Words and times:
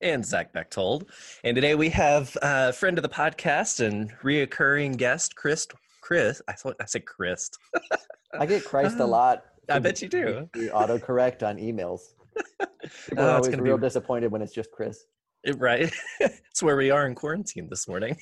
and 0.00 0.24
Zach 0.24 0.52
Bechtold. 0.52 1.10
And 1.44 1.54
today 1.54 1.74
we 1.74 1.88
have 1.90 2.36
a 2.42 2.72
friend 2.72 2.98
of 2.98 3.02
the 3.02 3.08
podcast 3.08 3.84
and 3.84 4.12
reoccurring 4.22 4.96
guest, 4.96 5.36
Chris. 5.36 5.66
Chris, 6.00 6.40
I 6.48 6.52
thought 6.52 6.76
I 6.80 6.84
said 6.84 7.06
Chris. 7.06 7.50
I 8.38 8.46
get 8.46 8.64
Christ 8.64 9.00
a 9.00 9.06
lot. 9.06 9.44
I 9.68 9.78
bet 9.78 10.00
you 10.00 10.08
do. 10.08 10.48
We 10.54 10.68
autocorrect 10.68 11.42
on 11.42 11.56
emails. 11.56 12.00
People 13.08 13.24
are 13.24 13.30
oh, 13.30 13.36
always 13.36 13.56
real 13.56 13.78
be... 13.78 13.86
disappointed 13.86 14.30
when 14.30 14.42
it's 14.42 14.52
just 14.52 14.70
Chris. 14.70 15.06
Right. 15.56 15.92
it's 16.20 16.62
where 16.62 16.76
we 16.76 16.90
are 16.90 17.06
in 17.06 17.14
quarantine 17.14 17.68
this 17.68 17.88
morning. 17.88 18.16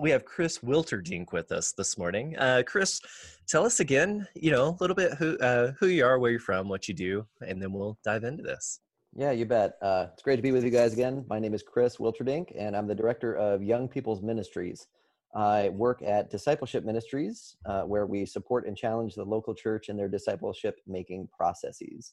we 0.00 0.10
have 0.10 0.24
Chris 0.24 0.58
Wilterdink 0.58 1.32
with 1.32 1.52
us 1.52 1.72
this 1.72 1.96
morning. 1.96 2.36
Uh, 2.38 2.62
Chris, 2.66 3.00
tell 3.46 3.64
us 3.64 3.80
again, 3.80 4.26
you 4.34 4.50
know, 4.50 4.68
a 4.68 4.78
little 4.80 4.96
bit 4.96 5.14
who 5.14 5.38
uh, 5.38 5.72
who 5.78 5.86
you 5.86 6.04
are, 6.04 6.18
where 6.18 6.30
you're 6.30 6.40
from, 6.40 6.68
what 6.68 6.88
you 6.88 6.94
do, 6.94 7.26
and 7.46 7.60
then 7.62 7.72
we'll 7.72 7.98
dive 8.04 8.24
into 8.24 8.42
this. 8.42 8.80
Yeah, 9.18 9.30
you 9.30 9.46
bet. 9.46 9.78
Uh, 9.80 10.08
it's 10.12 10.22
great 10.22 10.36
to 10.36 10.42
be 10.42 10.52
with 10.52 10.62
you 10.62 10.68
guys 10.68 10.92
again. 10.92 11.24
My 11.26 11.38
name 11.38 11.54
is 11.54 11.62
Chris 11.62 11.96
Wilterdink, 11.96 12.52
and 12.54 12.76
I'm 12.76 12.86
the 12.86 12.94
director 12.94 13.34
of 13.34 13.62
Young 13.62 13.88
People's 13.88 14.20
Ministries. 14.20 14.88
I 15.34 15.70
work 15.70 16.02
at 16.02 16.30
Discipleship 16.30 16.84
Ministries, 16.84 17.56
uh, 17.64 17.84
where 17.84 18.04
we 18.04 18.26
support 18.26 18.66
and 18.66 18.76
challenge 18.76 19.14
the 19.14 19.24
local 19.24 19.54
church 19.54 19.88
in 19.88 19.96
their 19.96 20.08
discipleship 20.08 20.80
making 20.86 21.30
processes. 21.34 22.12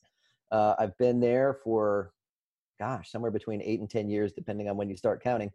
Uh, 0.49 0.75
I've 0.79 0.97
been 0.97 1.19
there 1.19 1.59
for, 1.61 2.13
gosh, 2.79 3.11
somewhere 3.11 3.31
between 3.31 3.61
eight 3.61 3.81
and 3.81 3.89
10 3.89 4.09
years, 4.09 4.31
depending 4.31 4.69
on 4.69 4.77
when 4.77 4.89
you 4.89 4.95
start 4.95 5.21
counting. 5.21 5.51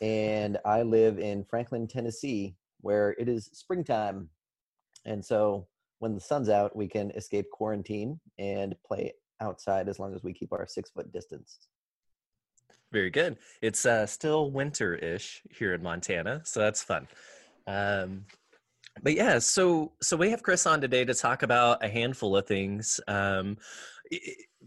And 0.00 0.56
I 0.64 0.80
live 0.80 1.18
in 1.18 1.44
Franklin, 1.44 1.86
Tennessee, 1.86 2.56
where 2.80 3.14
it 3.18 3.28
is 3.28 3.50
springtime. 3.52 4.30
And 5.04 5.22
so 5.22 5.66
when 5.98 6.14
the 6.14 6.20
sun's 6.22 6.48
out, 6.48 6.74
we 6.74 6.88
can 6.88 7.10
escape 7.10 7.50
quarantine 7.50 8.18
and 8.38 8.74
play 8.86 9.12
outside 9.40 9.88
as 9.88 9.98
long 9.98 10.14
as 10.14 10.22
we 10.22 10.32
keep 10.32 10.52
our 10.52 10.66
six 10.66 10.90
foot 10.90 11.12
distance. 11.12 11.58
Very 12.90 13.10
good. 13.10 13.36
It's 13.60 13.84
uh, 13.84 14.06
still 14.06 14.50
winter 14.50 14.94
ish 14.94 15.42
here 15.50 15.74
in 15.74 15.82
Montana, 15.82 16.40
so 16.44 16.60
that's 16.60 16.82
fun. 16.82 17.06
Um, 17.66 18.24
but 19.02 19.14
yeah, 19.14 19.38
so 19.38 19.92
so 20.02 20.16
we 20.16 20.30
have 20.30 20.42
Chris 20.42 20.66
on 20.66 20.80
today 20.80 21.04
to 21.04 21.14
talk 21.14 21.42
about 21.42 21.84
a 21.84 21.88
handful 21.88 22.36
of 22.36 22.46
things 22.46 22.98
um, 23.06 23.58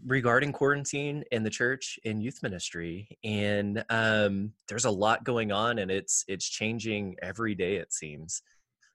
regarding 0.06 0.52
quarantine 0.52 1.24
in 1.32 1.42
the 1.42 1.50
church 1.50 1.98
and 2.04 2.22
youth 2.22 2.42
ministry, 2.42 3.08
and 3.24 3.84
um, 3.90 4.52
there's 4.68 4.84
a 4.84 4.90
lot 4.90 5.24
going 5.24 5.50
on, 5.50 5.80
and 5.80 5.90
it's 5.90 6.24
it's 6.28 6.48
changing 6.48 7.16
every 7.22 7.54
day 7.54 7.76
it 7.76 7.92
seems, 7.92 8.42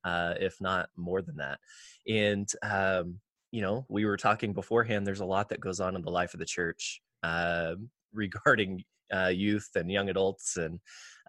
uh, 0.06 0.36
if 0.40 0.60
not 0.62 0.90
more 0.96 1.22
than 1.22 1.36
that. 1.36 1.60
And 2.08 2.50
um, 2.64 3.20
you 3.52 3.62
know, 3.62 3.86
we 3.90 4.06
were 4.06 4.18
talking 4.18 4.54
beforehand, 4.54 5.06
there's 5.06 5.20
a 5.20 5.26
lot 5.26 5.50
that 5.50 5.62
goes 5.62 5.80
on 5.80 5.96
in 5.96 6.02
the 6.02 6.12
life 6.12 6.34
of 6.34 6.40
the 6.40 6.46
church 6.46 7.02
uh, 7.24 7.76
regarding 8.14 8.84
uh, 9.14 9.28
youth 9.28 9.70
and 9.76 9.92
young 9.92 10.10
adults 10.10 10.58
and 10.58 10.80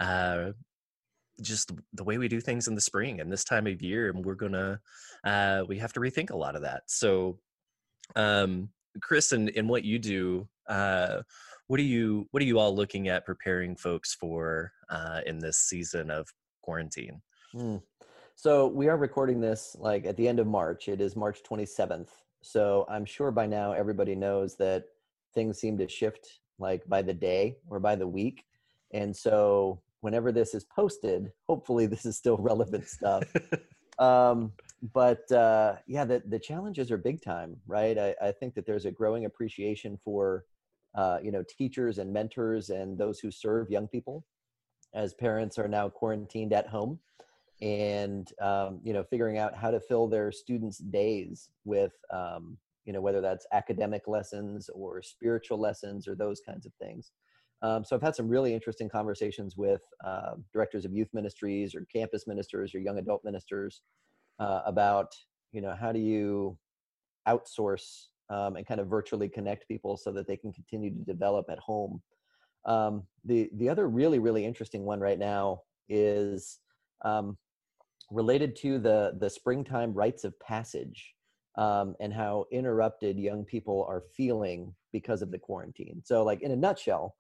uh, 0.00 0.50
just 1.40 1.72
the 1.92 2.04
way 2.04 2.18
we 2.18 2.28
do 2.28 2.40
things 2.40 2.66
in 2.66 2.74
the 2.74 2.80
spring 2.80 3.20
and 3.20 3.30
this 3.30 3.44
time 3.44 3.66
of 3.66 3.82
year. 3.82 4.10
And 4.10 4.24
we're 4.24 4.34
going 4.34 4.52
to, 4.52 4.80
uh, 5.24 5.64
we 5.68 5.78
have 5.78 5.92
to 5.92 6.00
rethink 6.00 6.30
a 6.30 6.36
lot 6.36 6.56
of 6.56 6.62
that. 6.62 6.82
So, 6.86 7.38
um, 8.16 8.70
Chris, 9.00 9.32
and 9.32 9.48
in, 9.50 9.56
in 9.56 9.68
what 9.68 9.84
you 9.84 9.98
do, 9.98 10.48
uh, 10.68 11.22
what 11.68 11.78
are 11.78 11.84
you 11.84 12.26
what 12.30 12.42
are 12.42 12.46
you 12.46 12.58
all 12.58 12.74
looking 12.74 13.08
at 13.08 13.26
preparing 13.26 13.76
folks 13.76 14.14
for 14.14 14.72
uh, 14.88 15.20
in 15.26 15.38
this 15.38 15.58
season 15.58 16.10
of 16.10 16.26
quarantine? 16.62 17.20
Mm. 17.54 17.82
So 18.40 18.68
we 18.68 18.86
are 18.86 18.96
recording 18.96 19.40
this 19.40 19.74
like 19.80 20.06
at 20.06 20.16
the 20.16 20.28
end 20.28 20.38
of 20.38 20.46
March. 20.46 20.88
It 20.88 21.00
is 21.00 21.16
March 21.16 21.40
27th. 21.42 22.10
So 22.40 22.86
I'm 22.88 23.04
sure 23.04 23.32
by 23.32 23.46
now 23.48 23.72
everybody 23.72 24.14
knows 24.14 24.54
that 24.58 24.84
things 25.34 25.58
seem 25.58 25.76
to 25.78 25.88
shift 25.88 26.38
like 26.60 26.88
by 26.88 27.02
the 27.02 27.12
day 27.12 27.56
or 27.68 27.80
by 27.80 27.96
the 27.96 28.06
week. 28.06 28.44
And 28.92 29.14
so 29.14 29.82
whenever 30.02 30.30
this 30.30 30.54
is 30.54 30.62
posted, 30.62 31.32
hopefully 31.48 31.86
this 31.86 32.06
is 32.06 32.16
still 32.16 32.36
relevant 32.38 32.86
stuff. 32.86 33.24
um, 33.98 34.52
but 34.94 35.30
uh, 35.32 35.74
yeah, 35.88 36.04
the, 36.04 36.22
the 36.24 36.38
challenges 36.38 36.92
are 36.92 36.96
big 36.96 37.20
time, 37.20 37.56
right? 37.66 37.98
I, 37.98 38.14
I 38.22 38.30
think 38.30 38.54
that 38.54 38.66
there's 38.66 38.84
a 38.84 38.92
growing 38.92 39.24
appreciation 39.24 39.98
for, 40.04 40.44
uh, 40.94 41.18
you 41.20 41.32
know, 41.32 41.42
teachers 41.42 41.98
and 41.98 42.12
mentors 42.12 42.70
and 42.70 42.96
those 42.96 43.18
who 43.18 43.32
serve 43.32 43.68
young 43.68 43.88
people 43.88 44.24
as 44.94 45.12
parents 45.12 45.58
are 45.58 45.66
now 45.66 45.88
quarantined 45.88 46.52
at 46.52 46.68
home 46.68 47.00
and 47.60 48.30
um, 48.40 48.80
you 48.82 48.92
know 48.92 49.02
figuring 49.02 49.38
out 49.38 49.56
how 49.56 49.70
to 49.70 49.80
fill 49.80 50.06
their 50.06 50.30
students 50.30 50.78
days 50.78 51.50
with 51.64 51.92
um, 52.12 52.56
you 52.84 52.92
know 52.92 53.00
whether 53.00 53.20
that's 53.20 53.46
academic 53.52 54.02
lessons 54.06 54.70
or 54.74 55.02
spiritual 55.02 55.58
lessons 55.58 56.06
or 56.06 56.14
those 56.14 56.40
kinds 56.46 56.66
of 56.66 56.72
things. 56.80 57.12
Um, 57.60 57.84
so 57.84 57.96
i've 57.96 58.02
had 58.02 58.14
some 58.14 58.28
really 58.28 58.54
interesting 58.54 58.88
conversations 58.88 59.56
with 59.56 59.82
uh, 60.04 60.34
directors 60.52 60.84
of 60.84 60.92
youth 60.92 61.08
ministries 61.12 61.74
or 61.74 61.84
campus 61.92 62.26
ministers 62.26 62.72
or 62.74 62.78
young 62.78 62.98
adult 62.98 63.24
ministers 63.24 63.82
uh, 64.38 64.60
about 64.64 65.12
you 65.52 65.60
know 65.60 65.74
how 65.74 65.90
do 65.90 65.98
you 65.98 66.56
outsource 67.26 68.06
um, 68.30 68.56
and 68.56 68.66
kind 68.66 68.80
of 68.80 68.88
virtually 68.88 69.28
connect 69.28 69.68
people 69.68 69.96
so 69.96 70.12
that 70.12 70.26
they 70.26 70.36
can 70.36 70.52
continue 70.52 70.90
to 70.90 71.04
develop 71.04 71.46
at 71.50 71.58
home. 71.58 72.00
Um, 72.64 73.04
the 73.24 73.50
the 73.54 73.68
other 73.68 73.88
really 73.88 74.18
really 74.18 74.44
interesting 74.44 74.84
one 74.84 75.00
right 75.00 75.18
now 75.18 75.62
is 75.88 76.58
um, 77.04 77.36
related 78.10 78.56
to 78.56 78.78
the 78.78 79.16
the 79.18 79.30
springtime 79.30 79.92
rites 79.92 80.24
of 80.24 80.38
passage 80.40 81.14
um, 81.56 81.94
and 82.00 82.12
how 82.12 82.46
interrupted 82.52 83.18
young 83.18 83.44
people 83.44 83.84
are 83.88 84.04
feeling 84.16 84.74
because 84.92 85.22
of 85.22 85.30
the 85.30 85.38
quarantine. 85.38 86.00
So, 86.04 86.22
like 86.24 86.40
in 86.42 86.52
a 86.52 86.56
nutshell, 86.56 87.16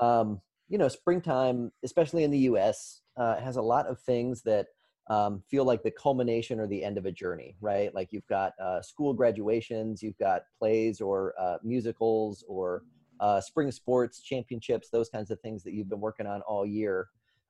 um, 0.00 0.40
you 0.68 0.78
know, 0.78 0.88
springtime, 0.88 1.70
especially 1.84 2.24
in 2.24 2.30
the 2.30 2.38
U.S., 2.38 3.02
uh, 3.16 3.38
has 3.40 3.56
a 3.56 3.62
lot 3.62 3.86
of 3.86 4.00
things 4.00 4.42
that 4.42 4.66
um, 5.10 5.42
feel 5.50 5.64
like 5.64 5.82
the 5.82 5.90
culmination 5.90 6.58
or 6.58 6.66
the 6.66 6.82
end 6.82 6.96
of 6.96 7.04
a 7.06 7.12
journey, 7.12 7.56
right? 7.60 7.94
Like 7.94 8.08
you've 8.12 8.26
got 8.28 8.52
uh, 8.58 8.80
school 8.80 9.12
graduations, 9.12 10.02
you've 10.02 10.18
got 10.18 10.42
plays 10.58 11.00
or 11.00 11.34
uh, 11.38 11.58
musicals 11.62 12.44
or 12.48 12.84
uh, 13.20 13.40
spring 13.40 13.70
sports 13.70 14.22
championships, 14.22 14.88
those 14.90 15.10
kinds 15.10 15.30
of 15.30 15.40
things 15.40 15.62
that 15.64 15.74
you've 15.74 15.90
been 15.90 16.00
working 16.00 16.26
on 16.26 16.40
all 16.42 16.64
year. 16.64 17.08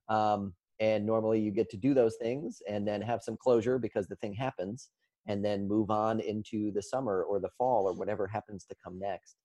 Um, 0.08 0.54
and 0.82 1.06
normally 1.06 1.38
you 1.38 1.52
get 1.52 1.70
to 1.70 1.76
do 1.76 1.94
those 1.94 2.16
things 2.16 2.60
and 2.68 2.86
then 2.86 3.00
have 3.00 3.22
some 3.22 3.36
closure 3.36 3.78
because 3.78 4.08
the 4.08 4.16
thing 4.16 4.34
happens 4.34 4.88
and 5.28 5.44
then 5.44 5.68
move 5.68 5.92
on 5.92 6.18
into 6.18 6.72
the 6.72 6.82
summer 6.82 7.22
or 7.22 7.38
the 7.38 7.50
fall 7.56 7.88
or 7.88 7.92
whatever 7.92 8.26
happens 8.26 8.64
to 8.64 8.74
come 8.82 8.98
next. 8.98 9.36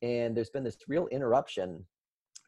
And 0.00 0.34
there's 0.34 0.48
been 0.48 0.64
this 0.64 0.78
real 0.88 1.06
interruption 1.08 1.84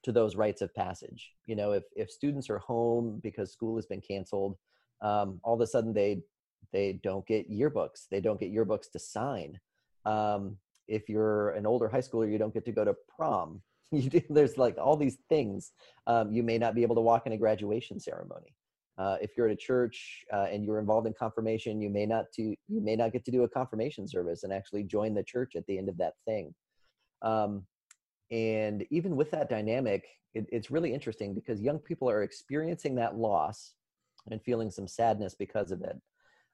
to 0.04 0.12
those 0.12 0.36
rites 0.36 0.62
of 0.62 0.74
passage. 0.74 1.32
You 1.44 1.54
know 1.54 1.72
if 1.72 1.84
if 1.94 2.10
students 2.10 2.48
are 2.48 2.58
home 2.58 3.20
because 3.22 3.52
school 3.52 3.76
has 3.76 3.84
been 3.84 4.00
canceled 4.00 4.56
um, 5.02 5.38
all 5.44 5.54
of 5.54 5.60
a 5.60 5.66
sudden 5.66 5.92
they 5.92 6.22
they 6.72 6.98
don't 7.02 7.26
get 7.26 7.50
yearbooks. 7.50 8.06
They 8.10 8.22
don't 8.22 8.40
get 8.40 8.54
yearbooks 8.54 8.90
to 8.92 8.98
sign. 8.98 9.60
Um, 10.06 10.56
if 10.88 11.10
you're 11.10 11.50
an 11.50 11.66
older 11.66 11.88
high 11.90 12.06
schooler 12.08 12.32
you 12.32 12.38
don't 12.38 12.54
get 12.54 12.64
to 12.64 12.72
go 12.72 12.86
to 12.86 12.94
prom 13.14 13.60
you 13.92 14.08
do, 14.10 14.20
there's 14.30 14.56
like 14.56 14.76
all 14.78 14.96
these 14.96 15.18
things. 15.28 15.72
Um, 16.06 16.32
you 16.32 16.42
may 16.42 16.58
not 16.58 16.74
be 16.74 16.82
able 16.82 16.94
to 16.94 17.00
walk 17.00 17.26
in 17.26 17.32
a 17.32 17.38
graduation 17.38 17.98
ceremony. 17.98 18.54
Uh, 18.98 19.16
if 19.20 19.30
you're 19.36 19.46
at 19.46 19.52
a 19.52 19.56
church 19.56 20.24
uh, 20.32 20.46
and 20.50 20.64
you're 20.64 20.78
involved 20.78 21.06
in 21.06 21.14
confirmation, 21.14 21.80
you 21.80 21.88
may 21.88 22.04
not 22.04 22.26
to 22.34 22.42
you 22.42 22.80
may 22.80 22.94
not 22.94 23.12
get 23.12 23.24
to 23.24 23.30
do 23.30 23.44
a 23.44 23.48
confirmation 23.48 24.06
service 24.06 24.42
and 24.42 24.52
actually 24.52 24.84
join 24.84 25.14
the 25.14 25.22
church 25.22 25.56
at 25.56 25.66
the 25.66 25.78
end 25.78 25.88
of 25.88 25.96
that 25.96 26.14
thing. 26.26 26.54
Um, 27.22 27.64
and 28.30 28.84
even 28.90 29.16
with 29.16 29.30
that 29.30 29.48
dynamic, 29.48 30.06
it, 30.34 30.46
it's 30.52 30.70
really 30.70 30.92
interesting 30.92 31.34
because 31.34 31.60
young 31.60 31.78
people 31.78 32.08
are 32.10 32.22
experiencing 32.22 32.94
that 32.96 33.16
loss 33.16 33.72
and 34.30 34.40
feeling 34.42 34.70
some 34.70 34.86
sadness 34.86 35.34
because 35.34 35.72
of 35.72 35.82
it. 35.82 35.96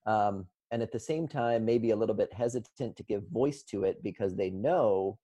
Um, 0.07 0.47
and 0.71 0.83
at 0.83 0.93
the 0.93 1.01
same 1.01 1.29
time, 1.29 1.65
maybe 1.65 1.91
a 1.91 1.97
little 1.97 2.15
bit 2.15 2.33
hesitant 2.33 2.97
to 2.97 3.03
give 3.03 3.29
voice 3.29 3.63
to 3.65 3.85
it 3.85 4.03
because 4.03 4.35
they 4.35 4.51
know 4.51 5.19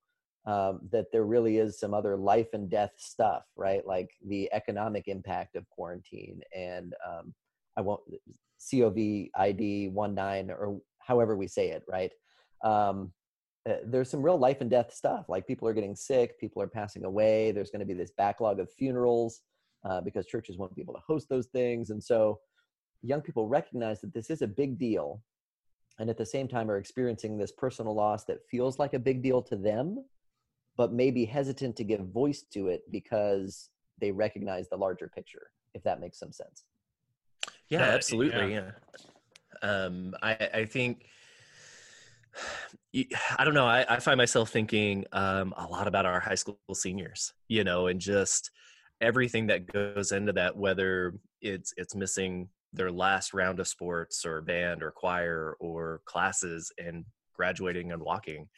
um, 0.45 0.81
that 0.91 1.07
there 1.13 1.25
really 1.25 1.59
is 1.59 1.79
some 1.79 1.95
other 1.95 2.17
life 2.17 2.49
and 2.53 2.69
death 2.69 2.93
stuff, 2.97 3.45
right? 3.57 3.87
Like 3.87 4.11
the 4.27 4.53
economic 4.53 5.09
impact 5.09 5.57
of 5.57 5.69
quarantine 5.71 6.41
and 6.55 6.95
um, 7.07 7.35
I 7.77 7.81
won't 7.81 8.03
COVID 8.61 9.31
19 9.95 10.51
or 10.51 10.81
however 10.99 11.37
we 11.37 11.47
say 11.47 11.71
it, 11.71 11.83
right? 11.89 12.13
Um, 12.65 13.13
uh, 13.69 13.75
there's 13.85 14.11
some 14.11 14.23
real 14.23 14.39
life 14.39 14.61
and 14.61 14.71
death 14.71 14.93
stuff. 14.93 15.29
Like 15.29 15.47
people 15.47 15.69
are 15.69 15.73
getting 15.73 15.95
sick, 15.95 16.39
people 16.41 16.61
are 16.61 16.69
passing 16.69 17.05
away. 17.05 17.53
There's 17.53 17.71
going 17.71 17.81
to 17.81 17.87
be 17.87 17.95
this 17.95 18.13
backlog 18.17 18.59
of 18.59 18.73
funerals 18.73 19.43
uh, 19.85 20.01
because 20.01 20.27
churches 20.27 20.59
won't 20.59 20.75
be 20.75 20.83
able 20.83 20.95
to 20.95 21.01
host 21.07 21.29
those 21.29 21.47
things, 21.47 21.91
and 21.91 22.03
so 22.03 22.41
young 23.03 23.21
people 23.21 23.49
recognize 23.49 24.01
that 24.01 24.15
this 24.15 24.31
is 24.31 24.43
a 24.43 24.47
big 24.47 24.79
deal 24.79 25.21
and 25.99 26.09
at 26.09 26.17
the 26.17 26.27
same 26.27 26.49
time 26.49 26.71
are 26.71 26.79
experiencing 26.79 27.37
this 27.37 27.53
personal 27.53 27.95
loss 27.95 28.25
that 28.25 28.39
feels 28.51 28.79
like 28.79 28.95
a 28.95 28.99
big 28.99 29.23
deal 29.23 29.43
to 29.43 29.57
them 29.57 30.05
but 30.77 30.93
may 30.93 31.11
be 31.11 31.25
hesitant 31.25 31.77
to 31.77 31.85
give 31.85 32.01
voice 32.09 32.45
to 32.53 32.69
it 32.69 32.83
because 32.91 33.71
they 34.01 34.11
recognize 34.11 34.69
the 34.69 34.77
larger 34.77 35.09
picture 35.09 35.49
if 35.75 35.83
that 35.83 36.01
makes 36.01 36.19
some 36.19 36.33
sense 36.33 36.65
yeah, 37.69 37.81
yeah 37.81 37.95
absolutely 37.95 38.55
yeah, 38.55 38.61
yeah. 38.63 38.71
Um, 39.63 40.15
I, 40.23 40.33
I 40.55 40.65
think 40.65 41.07
I 43.39 43.45
don't 43.45 43.55
know. 43.55 43.67
I, 43.67 43.85
I 43.89 43.99
find 44.01 44.19
myself 44.19 44.51
thinking 44.51 45.05
um, 45.13 45.55
a 45.57 45.67
lot 45.67 45.87
about 45.87 46.07
our 46.07 46.21
high 46.21 46.35
school 46.35 46.59
seniors, 46.75 47.33
you 47.49 47.65
know, 47.65 47.87
and 47.87 48.01
just 48.01 48.51
everything 49.01 49.47
that 49.49 49.67
goes 49.67 50.13
into 50.13 50.33
that, 50.35 50.57
whether 50.57 51.15
it's 51.41 51.73
it's 51.77 51.95
missing 51.95 52.49
their 52.73 52.91
last 52.91 53.35
round 53.35 53.61
of 53.61 53.69
sports 53.69 54.25
or 54.25 54.41
band 54.41 54.83
or 54.83 54.91
choir 54.91 55.57
or 55.61 56.01
classes 56.05 56.73
and 56.83 57.05
graduating 57.35 57.93
and 57.93 58.03
walking. 58.03 58.49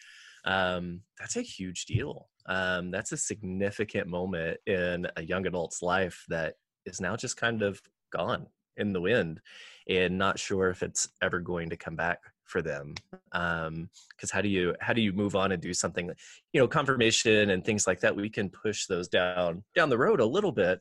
Um, 0.44 1.00
that's 1.18 1.36
a 1.36 1.42
huge 1.42 1.86
deal. 1.86 2.28
Um, 2.46 2.90
that's 2.90 3.12
a 3.12 3.16
significant 3.16 4.06
moment 4.06 4.58
in 4.66 5.06
a 5.16 5.22
young 5.22 5.46
adult's 5.46 5.82
life 5.82 6.24
that 6.28 6.54
is 6.84 7.00
now 7.00 7.16
just 7.16 7.36
kind 7.36 7.62
of 7.62 7.80
gone 8.12 8.46
in 8.76 8.92
the 8.92 9.00
wind 9.00 9.40
and 9.88 10.18
not 10.18 10.38
sure 10.38 10.70
if 10.70 10.82
it's 10.82 11.08
ever 11.22 11.40
going 11.40 11.70
to 11.70 11.76
come 11.76 11.96
back 11.96 12.20
for 12.44 12.60
them. 12.60 12.94
Um 13.32 13.88
because 14.10 14.30
how 14.30 14.42
do 14.42 14.48
you 14.48 14.74
how 14.80 14.92
do 14.92 15.00
you 15.00 15.12
move 15.12 15.34
on 15.34 15.52
and 15.52 15.62
do 15.62 15.72
something 15.72 16.10
you 16.52 16.60
know 16.60 16.68
confirmation 16.68 17.50
and 17.50 17.64
things 17.64 17.86
like 17.86 18.00
that? 18.00 18.14
We 18.16 18.28
can 18.28 18.50
push 18.50 18.86
those 18.86 19.08
down 19.08 19.64
down 19.74 19.88
the 19.88 19.98
road 19.98 20.20
a 20.20 20.26
little 20.26 20.52
bit 20.52 20.80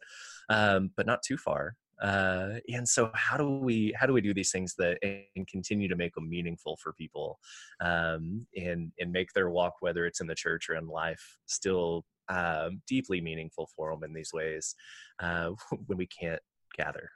um 0.49 0.91
but 0.97 1.05
not 1.05 1.23
too 1.23 1.37
far 1.37 1.75
uh 2.01 2.55
and 2.69 2.87
so 2.87 3.11
how 3.13 3.37
do 3.37 3.47
we 3.49 3.93
how 3.97 4.05
do 4.05 4.13
we 4.13 4.21
do 4.21 4.33
these 4.33 4.51
things 4.51 4.73
that 4.77 4.97
and 5.03 5.47
continue 5.47 5.87
to 5.87 5.95
make 5.95 6.13
them 6.15 6.29
meaningful 6.29 6.77
for 6.81 6.93
people 6.93 7.39
um 7.81 8.45
and 8.55 8.91
and 8.99 9.11
make 9.11 9.31
their 9.33 9.49
walk 9.49 9.73
whether 9.79 10.05
it's 10.05 10.21
in 10.21 10.27
the 10.27 10.35
church 10.35 10.69
or 10.69 10.75
in 10.75 10.87
life 10.87 11.37
still 11.45 12.03
um 12.29 12.81
deeply 12.87 13.21
meaningful 13.21 13.69
for 13.75 13.91
them 13.91 14.03
in 14.03 14.13
these 14.13 14.31
ways 14.33 14.75
uh 15.19 15.51
when 15.85 15.97
we 15.97 16.07
can't 16.07 16.41
gather 16.77 17.09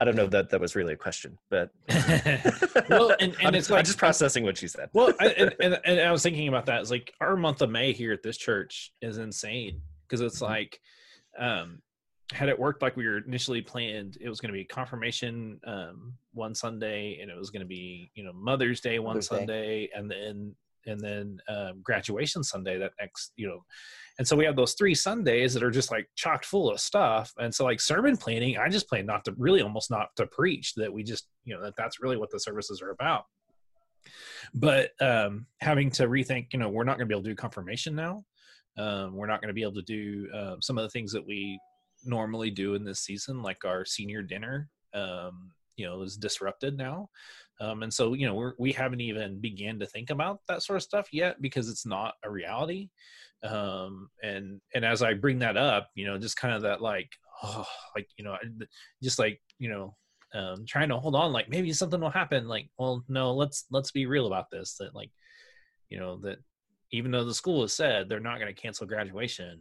I 0.00 0.06
don't 0.06 0.16
know 0.16 0.26
that 0.28 0.48
that 0.48 0.60
was 0.60 0.74
really 0.74 0.94
a 0.94 0.96
question, 0.96 1.36
but 1.50 1.70
well, 2.88 3.14
and, 3.20 3.36
and 3.42 3.54
it's 3.54 3.68
like 3.68 3.80
I'm 3.80 3.84
just 3.84 3.98
processing 3.98 4.44
what 4.44 4.56
she 4.56 4.66
said. 4.66 4.88
Well, 4.94 5.12
I, 5.20 5.26
and, 5.26 5.54
and, 5.60 5.80
and 5.84 6.00
I 6.00 6.10
was 6.10 6.22
thinking 6.22 6.48
about 6.48 6.64
that. 6.66 6.80
It's 6.80 6.90
like 6.90 7.12
our 7.20 7.36
month 7.36 7.60
of 7.60 7.68
May 7.68 7.92
here 7.92 8.14
at 8.14 8.22
this 8.22 8.38
church 8.38 8.92
is 9.02 9.18
insane 9.18 9.82
because 10.08 10.22
it's 10.22 10.36
mm-hmm. 10.36 10.52
like, 10.52 10.80
um, 11.38 11.82
had 12.32 12.48
it 12.48 12.58
worked 12.58 12.82
like 12.82 12.96
we 12.96 13.06
were 13.06 13.18
initially 13.18 13.60
planned, 13.60 14.16
it 14.20 14.28
was 14.28 14.40
going 14.40 14.52
to 14.52 14.58
be 14.58 14.64
confirmation 14.64 15.60
um, 15.66 16.14
one 16.32 16.54
Sunday, 16.54 17.18
and 17.20 17.30
it 17.30 17.36
was 17.36 17.50
going 17.50 17.62
to 17.62 17.66
be 17.66 18.10
you 18.14 18.24
know 18.24 18.32
Mother's 18.32 18.80
Day 18.80 18.98
one 18.98 19.14
Mother's 19.14 19.28
Sunday, 19.28 19.86
Day. 19.86 19.90
and 19.94 20.10
then 20.10 20.54
and 20.86 21.00
then 21.00 21.38
um, 21.48 21.80
graduation 21.82 22.42
Sunday 22.42 22.78
that 22.78 22.92
next 23.00 23.32
you 23.36 23.46
know 23.46 23.62
and 24.20 24.28
so 24.28 24.36
we 24.36 24.44
have 24.44 24.54
those 24.54 24.74
three 24.74 24.94
Sundays 24.94 25.54
that 25.54 25.62
are 25.62 25.70
just 25.70 25.90
like 25.90 26.06
chocked 26.14 26.44
full 26.44 26.70
of 26.70 26.78
stuff. 26.78 27.32
And 27.38 27.54
so 27.54 27.64
like 27.64 27.80
sermon 27.80 28.18
planning, 28.18 28.58
I 28.58 28.68
just 28.68 28.86
plan 28.86 29.06
not 29.06 29.24
to 29.24 29.34
really 29.38 29.62
almost 29.62 29.90
not 29.90 30.08
to 30.16 30.26
preach 30.26 30.74
that 30.74 30.92
we 30.92 31.02
just, 31.02 31.26
you 31.44 31.54
know, 31.54 31.62
that 31.62 31.72
that's 31.74 32.02
really 32.02 32.18
what 32.18 32.30
the 32.30 32.38
services 32.38 32.82
are 32.82 32.90
about. 32.90 33.24
But 34.52 34.90
um, 35.00 35.46
having 35.62 35.90
to 35.92 36.06
rethink, 36.06 36.48
you 36.52 36.58
know, 36.58 36.68
we're 36.68 36.84
not 36.84 36.98
going 36.98 37.08
to 37.08 37.14
be 37.14 37.14
able 37.14 37.22
to 37.22 37.30
do 37.30 37.34
confirmation 37.34 37.94
now. 37.94 38.22
Um, 38.76 39.16
we're 39.16 39.26
not 39.26 39.40
going 39.40 39.48
to 39.48 39.54
be 39.54 39.62
able 39.62 39.76
to 39.76 39.82
do 39.82 40.28
uh, 40.34 40.56
some 40.60 40.76
of 40.76 40.82
the 40.82 40.90
things 40.90 41.12
that 41.12 41.26
we 41.26 41.58
normally 42.04 42.50
do 42.50 42.74
in 42.74 42.84
this 42.84 43.00
season, 43.00 43.42
like 43.42 43.64
our 43.64 43.84
senior 43.84 44.22
dinner. 44.22 44.68
Um, 44.92 45.52
you 45.76 45.86
know, 45.86 46.02
is 46.02 46.18
disrupted 46.18 46.76
now. 46.76 47.08
Um, 47.58 47.82
and 47.82 47.94
so, 47.94 48.12
you 48.12 48.26
know, 48.26 48.34
we're, 48.34 48.52
we 48.58 48.70
haven't 48.70 49.00
even 49.00 49.40
began 49.40 49.78
to 49.78 49.86
think 49.86 50.10
about 50.10 50.40
that 50.46 50.62
sort 50.62 50.76
of 50.76 50.82
stuff 50.82 51.08
yet 51.10 51.40
because 51.40 51.70
it's 51.70 51.86
not 51.86 52.14
a 52.22 52.30
reality 52.30 52.90
um 53.42 54.10
and 54.22 54.60
and 54.74 54.84
as 54.84 55.02
i 55.02 55.14
bring 55.14 55.38
that 55.38 55.56
up 55.56 55.88
you 55.94 56.06
know 56.06 56.18
just 56.18 56.36
kind 56.36 56.54
of 56.54 56.62
that 56.62 56.82
like 56.82 57.10
oh 57.42 57.64
like 57.96 58.06
you 58.18 58.24
know 58.24 58.36
just 59.02 59.18
like 59.18 59.40
you 59.58 59.68
know 59.68 59.94
um 60.34 60.64
trying 60.68 60.90
to 60.90 60.98
hold 60.98 61.14
on 61.14 61.32
like 61.32 61.48
maybe 61.48 61.72
something 61.72 62.00
will 62.00 62.10
happen 62.10 62.46
like 62.46 62.68
well 62.78 63.02
no 63.08 63.32
let's 63.32 63.64
let's 63.70 63.90
be 63.90 64.06
real 64.06 64.26
about 64.26 64.50
this 64.50 64.76
that 64.78 64.94
like 64.94 65.10
you 65.88 65.98
know 65.98 66.18
that 66.18 66.36
even 66.92 67.10
though 67.10 67.24
the 67.24 67.34
school 67.34 67.62
has 67.62 67.72
said 67.72 68.08
they're 68.08 68.20
not 68.20 68.38
going 68.38 68.54
to 68.54 68.60
cancel 68.60 68.86
graduation 68.86 69.58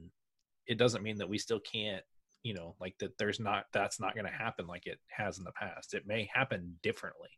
it 0.67 0.77
doesn't 0.77 1.03
mean 1.03 1.17
that 1.17 1.29
we 1.29 1.37
still 1.37 1.59
can't 1.59 2.03
you 2.43 2.53
know 2.53 2.75
like 2.79 2.95
that 2.99 3.17
there's 3.17 3.39
not 3.39 3.65
that's 3.73 3.99
not 3.99 4.13
going 4.15 4.25
to 4.25 4.31
happen 4.31 4.67
like 4.67 4.85
it 4.85 4.99
has 5.09 5.37
in 5.37 5.43
the 5.43 5.51
past. 5.51 5.93
It 5.93 6.07
may 6.07 6.29
happen 6.33 6.75
differently 6.83 7.29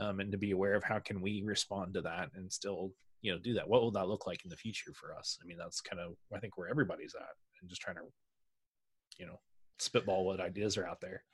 um, 0.00 0.20
and 0.20 0.32
to 0.32 0.38
be 0.38 0.52
aware 0.52 0.74
of 0.74 0.84
how 0.84 0.98
can 0.98 1.20
we 1.20 1.42
respond 1.44 1.94
to 1.94 2.02
that 2.02 2.30
and 2.34 2.52
still 2.52 2.92
you 3.20 3.32
know 3.32 3.38
do 3.38 3.54
that. 3.54 3.68
What 3.68 3.82
will 3.82 3.92
that 3.92 4.08
look 4.08 4.26
like 4.26 4.44
in 4.44 4.50
the 4.50 4.56
future 4.56 4.92
for 4.94 5.14
us? 5.14 5.38
I 5.42 5.46
mean 5.46 5.58
that's 5.58 5.80
kind 5.80 6.00
of 6.00 6.14
i 6.34 6.38
think 6.38 6.56
where 6.56 6.68
everybody's 6.68 7.14
at 7.14 7.36
and 7.60 7.68
just 7.68 7.82
trying 7.82 7.96
to 7.96 8.02
you 9.18 9.26
know 9.26 9.38
spitball 9.78 10.24
what 10.24 10.40
ideas 10.40 10.76
are 10.76 10.86
out 10.86 11.00
there 11.00 11.24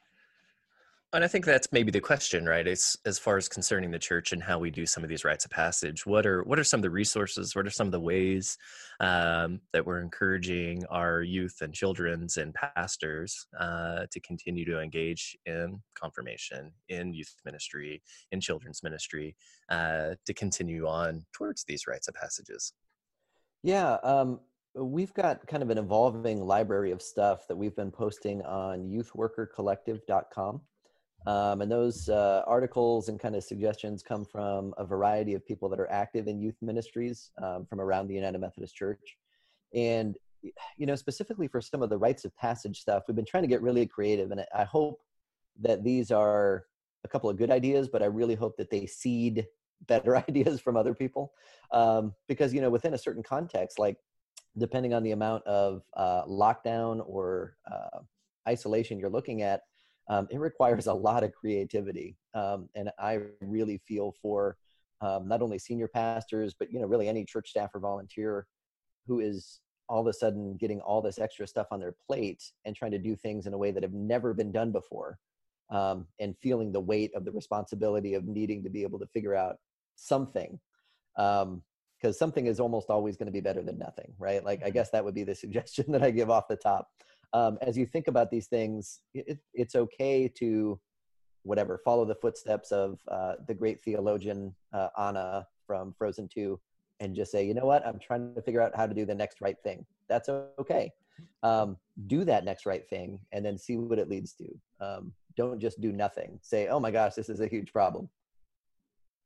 and 1.15 1.25
I 1.25 1.29
think 1.29 1.47
that's 1.47 1.73
maybe 1.73 1.91
the 1.91 2.01
question, 2.01 2.45
right? 2.45 2.67
It's 2.67 2.95
as 3.07 3.19
far 3.19 3.39
as 3.39 3.49
concerning 3.49 3.91
the 3.91 3.99
church 3.99 4.33
and 4.33 4.43
how 4.43 4.59
we 4.59 4.71
do 4.71 4.85
some 4.85 5.03
of 5.03 5.09
these 5.09 5.25
rites 5.25 5.47
of 5.47 5.51
passage. 5.51 6.05
What 6.05 6.27
are 6.27 6.43
what 6.43 6.59
are 6.59 6.65
some 6.65 6.79
of 6.79 6.83
the 6.83 6.91
resources? 6.91 7.57
What 7.57 7.67
are 7.67 7.71
some 7.71 7.87
of 7.87 7.93
the 7.93 8.01
ways 8.01 8.59
um, 9.01 9.61
that 9.73 9.87
we're 9.87 10.03
encouraging 10.03 10.85
our 10.91 11.23
youth 11.23 11.57
and 11.63 11.73
children's 11.73 12.37
and 12.37 12.53
pastors 12.53 13.47
uh, 13.59 14.05
to 14.11 14.21
continue 14.21 14.67
to 14.67 14.81
engage 14.81 15.35
in 15.47 15.81
confirmation, 15.95 16.73
in 16.91 17.15
youth 17.15 17.35
ministry, 17.43 18.03
in 18.31 18.41
children's 18.41 18.83
ministry, 18.83 19.35
uh, 19.71 20.11
to 20.27 20.35
continue 20.35 20.87
on 20.87 21.25
towards 21.33 21.65
these 21.65 21.87
rites 21.87 22.09
of 22.09 22.15
passages? 22.15 22.75
Yeah, 23.63 23.95
um, 24.03 24.41
we've 24.75 25.15
got 25.15 25.47
kind 25.47 25.63
of 25.63 25.71
an 25.71 25.79
evolving 25.79 26.45
library 26.45 26.91
of 26.91 27.01
stuff 27.01 27.49
that 27.49 27.57
we've 27.57 27.75
been 27.75 27.91
posting 27.91 28.43
on 28.43 28.91
youthworkercollective.com. 28.91 30.61
Um, 31.27 31.61
and 31.61 31.71
those 31.71 32.09
uh, 32.09 32.43
articles 32.47 33.09
and 33.09 33.19
kind 33.19 33.37
of 33.37 33.45
suggestions 33.45 34.03
come 34.03 34.25
from 34.25 34.73
a 34.79 34.85
variety 34.85 35.35
of 35.35 35.45
people 35.47 35.69
that 35.69 35.81
are 35.81 35.91
active 35.91 36.29
in 36.29 36.41
youth 36.41 36.57
ministries 36.63 37.31
um, 37.43 37.67
from 37.67 37.81
around 37.81 38.09
the 38.09 38.15
United 38.15 38.39
Methodist 38.39 38.75
Church. 38.75 39.17
And, 39.75 40.17
you 40.43 40.87
know, 40.87 40.95
specifically 40.95 41.49
for 41.49 41.61
some 41.61 41.83
of 41.83 41.91
the 41.91 41.99
rites 41.99 42.25
of 42.25 42.35
passage 42.37 42.81
stuff, 42.81 43.05
we've 43.07 43.17
been 43.17 43.25
trying 43.25 43.43
to 43.43 43.49
get 43.49 43.63
really 43.63 43.85
creative. 43.87 44.31
And 44.31 44.45
I 44.55 44.65
hope 44.65 45.03
that 45.61 45.83
these 45.83 46.11
are 46.11 46.65
a 47.05 47.09
couple 47.09 47.29
of 47.29 47.37
good 47.37 47.51
ideas, 47.51 47.89
but 47.89 48.03
I 48.03 48.07
really 48.07 48.35
hope 48.35 48.57
that 48.57 48.71
they 48.71 48.87
seed 48.87 49.47
better 49.87 50.17
ideas 50.29 50.61
from 50.61 50.77
other 50.77 50.95
people. 50.95 51.33
Um, 51.73 52.15
because, 52.29 52.55
you 52.55 52.61
know, 52.61 52.71
within 52.71 52.95
a 52.95 52.99
certain 52.99 53.23
context, 53.23 53.79
like 53.79 53.97
depending 54.57 54.95
on 54.95 55.03
the 55.03 55.13
amount 55.13 55.45
of 55.47 55.83
uh, 55.97 56.25
lockdown 56.25 57.03
or 57.07 57.57
uh, 57.71 58.01
isolation 58.49 58.99
you're 58.99 59.11
looking 59.11 59.43
at, 59.43 59.63
um, 60.09 60.27
it 60.31 60.39
requires 60.39 60.87
a 60.87 60.95
lot 60.95 61.23
of 61.23 61.33
creativity. 61.33 62.17
Um, 62.35 62.69
and 62.75 62.91
I 62.99 63.21
really 63.41 63.79
feel 63.87 64.15
for 64.23 64.57
um, 65.01 65.29
not 65.29 65.43
only 65.43 65.59
senior 65.59 65.89
pastors, 65.89 66.55
but 66.59 66.73
you 66.73 66.81
know, 66.81 66.87
really 66.87 67.09
any 67.09 67.25
church 67.25 67.51
staff 67.51 67.71
or 67.75 67.81
volunteer 67.81 68.47
who 69.07 69.21
is 69.21 69.61
all 69.89 70.01
of 70.01 70.07
a 70.07 70.13
sudden 70.13 70.57
getting 70.57 70.81
all 70.81 71.01
this 71.01 71.19
extra 71.19 71.47
stuff 71.47 71.67
on 71.71 71.81
their 71.81 71.95
plate 72.07 72.43
and 72.65 72.77
trying 72.77 72.91
to 72.91 72.99
do 72.99 73.17
things 73.17 73.47
in 73.47 73.55
a 73.55 73.59
way 73.59 73.71
that 73.71 73.83
have 73.83 73.95
never 73.95 74.35
been 74.35 74.53
done 74.53 74.71
before, 74.71 75.19
um, 75.71 76.07
and 76.21 76.37
feeling 76.39 76.73
the 76.73 76.81
weight 76.81 77.11
of 77.15 77.25
the 77.25 77.33
responsibility 77.33 78.15
of 78.15 78.27
needing 78.27 78.63
to 78.63 78.71
be 78.71 78.83
able 78.83 78.99
to 78.99 79.07
figure 79.07 79.35
out 79.35 79.57
something. 79.97 80.59
because 81.17 81.43
um, 81.45 81.63
something 82.13 82.47
is 82.47 82.61
almost 82.61 82.91
always 82.91 83.17
going 83.17 83.27
to 83.27 83.33
be 83.33 83.41
better 83.41 83.63
than 83.63 83.79
nothing, 83.79 84.13
right? 84.19 84.45
Like, 84.45 84.61
I 84.61 84.67
mm-hmm. 84.67 84.75
guess 84.75 84.91
that 84.91 85.05
would 85.05 85.15
be 85.15 85.25
the 85.25 85.35
suggestion 85.45 85.93
that 85.93 86.03
I 86.03 86.11
give 86.11 86.31
off 86.31 86.49
the 86.49 86.57
top 86.57 86.89
um, 87.33 87.59
as 87.63 87.77
you 87.77 87.87
think 87.87 88.09
about 88.09 88.31
these 88.31 88.47
things, 88.47 89.01
it, 89.15 89.39
it's 89.55 89.75
okay 89.75 90.29
to 90.37 90.81
whatever 91.43 91.79
follow 91.79 92.05
the 92.05 92.15
footsteps 92.15 92.73
of 92.73 92.99
uh, 93.09 93.35
the 93.47 93.55
great 93.55 93.83
theologian 93.83 94.55
uh, 94.73 94.89
Anna 94.99 95.47
from 95.67 95.95
Frozen 95.97 96.29
2 96.29 96.59
and 97.01 97.15
just 97.15 97.31
say, 97.31 97.47
you 97.47 97.55
know 97.55 97.65
what, 97.65 97.87
I'm 97.87 97.99
trying 97.99 98.35
to 98.35 98.43
figure 98.43 98.61
out 98.61 98.77
how 98.77 98.87
to 98.87 98.95
do 98.95 99.05
the 99.05 99.15
next 99.15 99.41
right 99.41 99.57
thing. 99.63 99.85
That's 100.09 100.29
okay. 100.29 100.93
Um, 101.43 101.77
do 102.07 102.25
that 102.25 102.45
next 102.45 102.67
right 102.67 102.89
thing 102.89 103.19
and 103.33 103.45
then 103.45 103.59
see 103.59 103.77
what 103.77 103.99
it 103.99 104.09
leads 104.09 104.35
to. 104.35 104.47
Um, 104.81 105.13
don't 105.37 105.61
just 105.61 105.81
do 105.81 105.93
nothing. 105.93 106.39
Say, 106.43 106.69
oh 106.69 106.81
my 106.81 106.91
gosh, 106.91 107.15
this 107.15 107.29
is 107.29 107.41
a 107.41 107.47
huge 107.47 107.73
problem, 107.73 108.09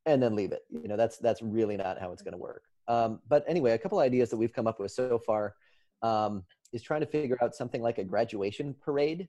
and 0.04 0.22
then 0.22 0.36
leave 0.36 0.52
it. 0.52 0.62
You 0.70 0.88
know, 0.88 0.96
that's 0.96 1.16
that's 1.16 1.40
really 1.40 1.76
not 1.76 1.98
how 1.98 2.12
it's 2.12 2.22
going 2.22 2.32
to 2.32 2.38
work. 2.38 2.64
Um, 2.86 3.20
but 3.28 3.44
anyway, 3.48 3.72
a 3.72 3.78
couple 3.78 3.98
ideas 3.98 4.28
that 4.30 4.36
we've 4.36 4.52
come 4.52 4.66
up 4.66 4.78
with 4.78 4.92
so 4.92 5.18
far. 5.18 5.54
Um, 6.02 6.44
is 6.72 6.82
trying 6.82 7.00
to 7.00 7.06
figure 7.06 7.36
out 7.42 7.54
something 7.54 7.82
like 7.82 7.98
a 7.98 8.04
graduation 8.04 8.74
parade, 8.82 9.28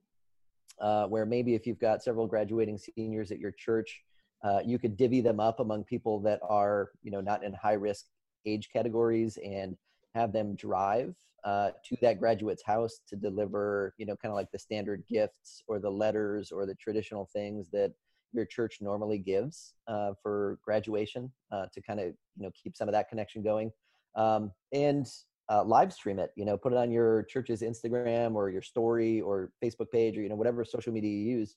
uh, 0.79 1.05
where 1.07 1.25
maybe 1.25 1.55
if 1.55 1.67
you've 1.67 1.79
got 1.79 2.01
several 2.01 2.25
graduating 2.25 2.77
seniors 2.77 3.31
at 3.31 3.39
your 3.39 3.51
church, 3.51 4.01
uh, 4.43 4.59
you 4.65 4.79
could 4.79 4.97
divvy 4.97 5.21
them 5.21 5.39
up 5.39 5.59
among 5.59 5.83
people 5.83 6.19
that 6.21 6.39
are, 6.47 6.91
you 7.01 7.11
know, 7.11 7.21
not 7.21 7.43
in 7.43 7.53
high 7.53 7.73
risk 7.73 8.05
age 8.45 8.69
categories 8.71 9.37
and 9.43 9.77
have 10.15 10.33
them 10.33 10.55
drive 10.55 11.15
uh, 11.43 11.71
to 11.85 11.97
that 12.01 12.19
graduate's 12.19 12.63
house 12.63 13.01
to 13.07 13.15
deliver, 13.15 13.93
you 13.97 14.05
know, 14.05 14.15
kind 14.15 14.31
of 14.31 14.35
like 14.35 14.51
the 14.51 14.59
standard 14.59 15.03
gifts 15.09 15.63
or 15.67 15.79
the 15.79 15.89
letters 15.89 16.51
or 16.51 16.65
the 16.65 16.75
traditional 16.75 17.29
things 17.33 17.69
that 17.71 17.91
your 18.31 18.45
church 18.45 18.77
normally 18.81 19.17
gives 19.17 19.75
uh, 19.87 20.11
for 20.21 20.57
graduation 20.63 21.31
uh, 21.51 21.65
to 21.73 21.81
kind 21.81 21.99
of, 21.99 22.07
you 22.07 22.43
know, 22.43 22.51
keep 22.61 22.75
some 22.75 22.87
of 22.87 22.93
that 22.93 23.09
connection 23.09 23.43
going. 23.43 23.71
Um, 24.15 24.51
and 24.71 25.07
uh, 25.49 25.63
live 25.63 25.93
stream 25.93 26.19
it, 26.19 26.31
you 26.35 26.45
know, 26.45 26.57
put 26.57 26.73
it 26.73 26.77
on 26.77 26.91
your 26.91 27.23
church's 27.23 27.61
Instagram 27.61 28.35
or 28.35 28.49
your 28.49 28.61
story 28.61 29.21
or 29.21 29.51
Facebook 29.63 29.91
page 29.91 30.17
or, 30.17 30.21
you 30.21 30.29
know, 30.29 30.35
whatever 30.35 30.63
social 30.63 30.93
media 30.93 31.11
you 31.11 31.37
use. 31.37 31.55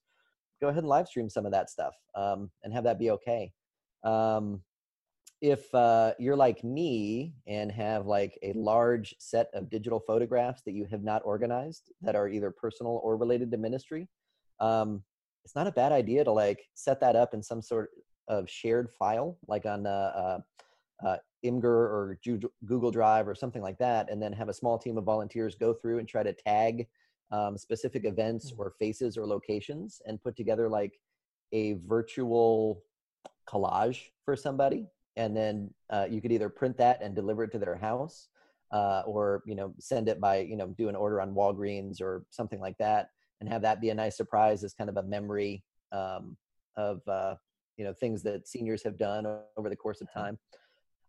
Go 0.61 0.69
ahead 0.69 0.83
and 0.83 0.89
live 0.89 1.07
stream 1.07 1.29
some 1.29 1.47
of 1.47 1.53
that 1.53 1.71
stuff 1.71 1.95
um, 2.15 2.51
and 2.65 2.73
have 2.73 2.85
that 2.85 2.99
be 2.99 3.11
okay. 3.11 3.53
Um, 4.05 4.63
if 5.43 5.73
uh, 5.75 6.13
you're 6.19 6.37
like 6.37 6.65
me 6.65 7.35
and 7.47 7.71
have 7.71 8.07
like 8.07 8.39
a 8.43 8.53
large 8.55 9.15
set 9.19 9.49
of 9.53 9.69
digital 9.69 10.01
photographs 10.01 10.63
that 10.63 10.73
you 10.73 10.87
have 10.91 11.03
not 11.03 11.23
organized 11.25 11.93
that 12.01 12.17
are 12.17 12.29
either 12.29 12.51
personal 12.51 13.01
or 13.05 13.17
related 13.17 13.51
to 13.51 13.59
ministry 13.59 14.09
um, 14.61 15.03
it's 15.45 15.55
not 15.55 15.67
a 15.67 15.73
bad 15.73 15.93
idea 15.93 16.25
to 16.25 16.33
like 16.33 16.67
set 16.75 17.01
that 17.01 17.17
up 17.17 17.35
in 17.35 17.43
some 17.43 17.61
sort 17.61 17.91
of 18.29 18.49
shared 18.49 18.91
file 18.91 19.39
like 19.47 19.67
on 19.67 19.87
uh, 19.87 20.39
uh, 21.05 21.07
uh 21.07 21.17
imgur 21.47 21.65
or 21.65 22.19
google 22.67 22.91
drive 22.91 23.29
or 23.29 23.35
something 23.35 23.63
like 23.63 23.79
that 23.79 24.11
and 24.11 24.21
then 24.21 24.33
have 24.33 24.49
a 24.49 24.55
small 24.55 24.79
team 24.79 24.99
of 24.99 25.05
volunteers 25.05 25.55
go 25.55 25.73
through 25.73 25.99
and 25.99 26.09
try 26.09 26.23
to 26.23 26.33
tag 26.33 26.87
um, 27.31 27.57
specific 27.59 28.05
events 28.05 28.53
mm. 28.53 28.59
or 28.59 28.75
faces 28.79 29.17
or 29.17 29.27
locations 29.27 30.01
and 30.07 30.23
put 30.23 30.37
together 30.37 30.69
like 30.69 30.99
a 31.53 31.75
virtual 31.87 32.83
collage 33.49 34.11
for 34.25 34.37
somebody 34.37 34.87
and 35.17 35.37
then 35.37 35.71
uh, 35.91 36.07
you 36.09 36.21
could 36.21 36.33
either 36.33 36.49
print 36.49 36.77
that 36.77 37.03
and 37.03 37.15
deliver 37.15 37.45
it 37.45 37.53
to 37.53 37.59
their 37.59 37.77
house 37.77 38.29
uh, 38.73 39.03
or 39.07 39.43
you 39.47 39.55
know 39.55 39.73
send 39.79 40.09
it 40.09 40.21
by 40.21 40.39
you 40.39 40.57
know 40.57 40.69
do 40.79 40.89
an 40.89 40.97
order 40.97 41.21
on 41.21 41.35
walgreens 41.35 42.01
or 42.01 42.25
something 42.31 42.61
like 42.61 42.77
that 42.79 43.11
and 43.41 43.49
have 43.49 43.63
that 43.63 43.81
be 43.81 43.91
a 43.91 43.95
nice 43.95 44.17
surprise 44.17 44.65
as 44.65 44.75
kind 44.75 44.91
of 44.91 44.97
a 44.97 45.03
memory 45.03 45.63
um, 45.93 46.37
of 46.77 47.01
uh, 47.09 47.35
you 47.77 47.85
know 47.85 47.93
things 47.93 48.23
that 48.23 48.49
seniors 48.49 48.83
have 48.83 48.99
done 48.99 49.27
over 49.57 49.69
the 49.69 49.77
course 49.77 50.01
of 50.01 50.09
mm-hmm. 50.09 50.21
time 50.21 50.39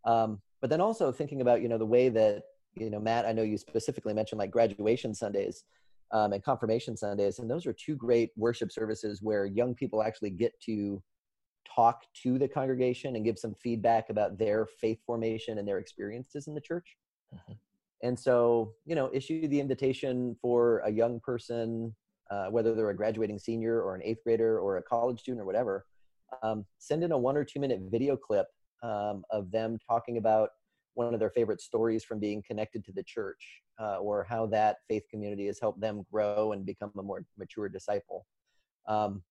um, 0.08 0.40
but 0.60 0.70
then 0.70 0.80
also 0.80 1.12
thinking 1.12 1.40
about 1.40 1.62
you 1.62 1.68
know 1.68 1.78
the 1.78 1.86
way 1.86 2.08
that 2.08 2.42
you 2.74 2.90
know 2.90 2.98
matt 2.98 3.26
i 3.26 3.32
know 3.32 3.42
you 3.42 3.56
specifically 3.56 4.14
mentioned 4.14 4.38
like 4.38 4.50
graduation 4.50 5.14
sundays 5.14 5.64
um, 6.12 6.32
and 6.32 6.42
confirmation 6.42 6.96
sundays 6.96 7.38
and 7.38 7.50
those 7.50 7.66
are 7.66 7.72
two 7.72 7.94
great 7.94 8.30
worship 8.36 8.72
services 8.72 9.20
where 9.22 9.44
young 9.46 9.74
people 9.74 10.02
actually 10.02 10.30
get 10.30 10.52
to 10.60 11.02
talk 11.74 12.02
to 12.22 12.38
the 12.38 12.48
congregation 12.48 13.16
and 13.16 13.24
give 13.24 13.38
some 13.38 13.54
feedback 13.62 14.10
about 14.10 14.38
their 14.38 14.66
faith 14.66 14.98
formation 15.06 15.58
and 15.58 15.68
their 15.68 15.78
experiences 15.78 16.46
in 16.46 16.54
the 16.54 16.60
church. 16.60 16.96
Mm-hmm. 17.34 17.52
And 18.02 18.18
so, 18.18 18.74
you 18.84 18.94
know, 18.94 19.10
issue 19.12 19.48
the 19.48 19.60
invitation 19.60 20.36
for 20.40 20.78
a 20.80 20.90
young 20.90 21.20
person, 21.20 21.94
uh, 22.30 22.46
whether 22.46 22.74
they're 22.74 22.90
a 22.90 22.96
graduating 22.96 23.38
senior 23.38 23.82
or 23.82 23.94
an 23.94 24.02
eighth 24.04 24.22
grader 24.24 24.58
or 24.58 24.76
a 24.76 24.82
college 24.82 25.20
student 25.20 25.42
or 25.42 25.46
whatever, 25.46 25.86
um, 26.42 26.64
send 26.78 27.02
in 27.02 27.12
a 27.12 27.18
one 27.18 27.36
or 27.36 27.44
two 27.44 27.60
minute 27.60 27.80
video 27.90 28.16
clip 28.16 28.46
um, 28.82 29.24
of 29.30 29.50
them 29.50 29.78
talking 29.86 30.18
about 30.18 30.50
one 30.94 31.14
of 31.14 31.20
their 31.20 31.30
favorite 31.30 31.60
stories 31.60 32.02
from 32.04 32.18
being 32.18 32.42
connected 32.42 32.84
to 32.84 32.92
the 32.92 33.02
church 33.02 33.62
uh, 33.80 33.98
or 33.98 34.24
how 34.24 34.46
that 34.46 34.78
faith 34.88 35.04
community 35.10 35.46
has 35.46 35.60
helped 35.60 35.80
them 35.80 36.04
grow 36.12 36.52
and 36.52 36.66
become 36.66 36.90
a 36.98 37.02
more 37.02 37.24
mature 37.36 37.68
disciple. 37.68 38.26
Um, 38.88 39.22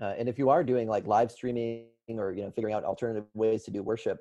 uh, 0.00 0.14
and 0.18 0.28
if 0.28 0.38
you 0.38 0.48
are 0.48 0.64
doing 0.64 0.88
like 0.88 1.06
live 1.06 1.30
streaming 1.30 1.86
or 2.08 2.32
you 2.32 2.42
know 2.42 2.50
figuring 2.50 2.74
out 2.74 2.84
alternative 2.84 3.24
ways 3.34 3.64
to 3.64 3.70
do 3.70 3.82
worship, 3.82 4.18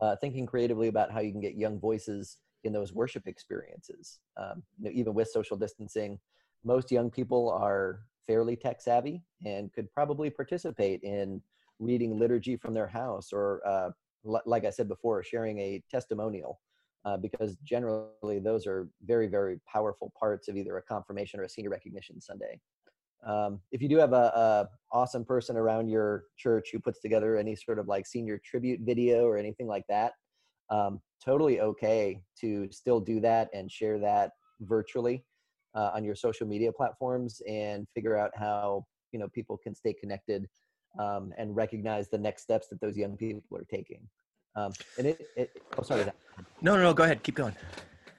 uh, 0.00 0.16
thinking 0.16 0.46
creatively 0.46 0.88
about 0.88 1.10
how 1.10 1.20
you 1.20 1.32
can 1.32 1.40
get 1.40 1.54
young 1.54 1.78
voices 1.78 2.38
in 2.64 2.72
those 2.72 2.92
worship 2.92 3.26
experiences. 3.26 4.20
Um, 4.36 4.62
you 4.78 4.84
know, 4.84 4.90
even 4.94 5.14
with 5.14 5.28
social 5.28 5.56
distancing, 5.56 6.18
most 6.64 6.90
young 6.90 7.10
people 7.10 7.50
are 7.50 8.00
fairly 8.26 8.56
tech 8.56 8.80
savvy 8.80 9.22
and 9.44 9.72
could 9.72 9.90
probably 9.92 10.30
participate 10.30 11.02
in 11.02 11.42
reading 11.82 12.18
liturgy 12.18 12.56
from 12.56 12.74
their 12.74 12.86
house 12.86 13.32
or, 13.32 13.60
uh, 13.66 13.90
like 14.46 14.64
I 14.64 14.70
said 14.70 14.88
before, 14.88 15.22
sharing 15.22 15.58
a 15.58 15.82
testimonial. 15.90 16.60
Uh, 17.04 17.16
because 17.16 17.56
generally 17.64 18.38
those 18.38 18.64
are 18.64 18.88
very, 19.04 19.26
very 19.26 19.60
powerful 19.70 20.12
parts 20.16 20.46
of 20.46 20.56
either 20.56 20.76
a 20.76 20.82
confirmation 20.82 21.40
or 21.40 21.42
a 21.42 21.48
senior 21.48 21.70
recognition 21.70 22.20
Sunday. 22.20 22.60
Um, 23.26 23.60
if 23.72 23.82
you 23.82 23.88
do 23.88 23.96
have 23.96 24.12
a, 24.12 24.16
a, 24.16 24.68
awesome 24.92 25.24
person 25.24 25.56
around 25.56 25.88
your 25.88 26.24
church 26.36 26.68
who 26.72 26.78
puts 26.78 27.00
together 27.00 27.36
any 27.36 27.56
sort 27.56 27.78
of 27.78 27.88
like 27.88 28.06
senior 28.06 28.40
tribute 28.44 28.80
video 28.82 29.24
or 29.24 29.36
anything 29.36 29.66
like 29.66 29.84
that, 29.88 30.12
um, 30.70 31.00
totally 31.24 31.60
okay 31.60 32.20
to 32.40 32.68
still 32.70 33.00
do 33.00 33.20
that 33.20 33.48
and 33.52 33.70
share 33.70 33.98
that 33.98 34.30
virtually 34.60 35.24
uh, 35.74 35.90
on 35.94 36.04
your 36.04 36.14
social 36.14 36.46
media 36.46 36.72
platforms 36.72 37.40
and 37.48 37.86
figure 37.94 38.16
out 38.16 38.30
how 38.34 38.84
you 39.12 39.18
know 39.18 39.28
people 39.28 39.56
can 39.56 39.74
stay 39.74 39.92
connected 39.92 40.46
um, 40.98 41.32
and 41.38 41.54
recognize 41.54 42.08
the 42.08 42.18
next 42.18 42.42
steps 42.42 42.68
that 42.68 42.80
those 42.80 42.96
young 42.96 43.16
people 43.16 43.58
are 43.58 43.64
taking. 43.70 44.00
Um, 44.54 44.72
and 44.98 45.06
it, 45.06 45.26
it, 45.36 45.62
oh 45.78 45.82
sorry. 45.82 46.04
No, 46.60 46.76
no, 46.76 46.82
no. 46.82 46.94
Go 46.94 47.04
ahead. 47.04 47.22
Keep 47.22 47.36
going. 47.36 47.56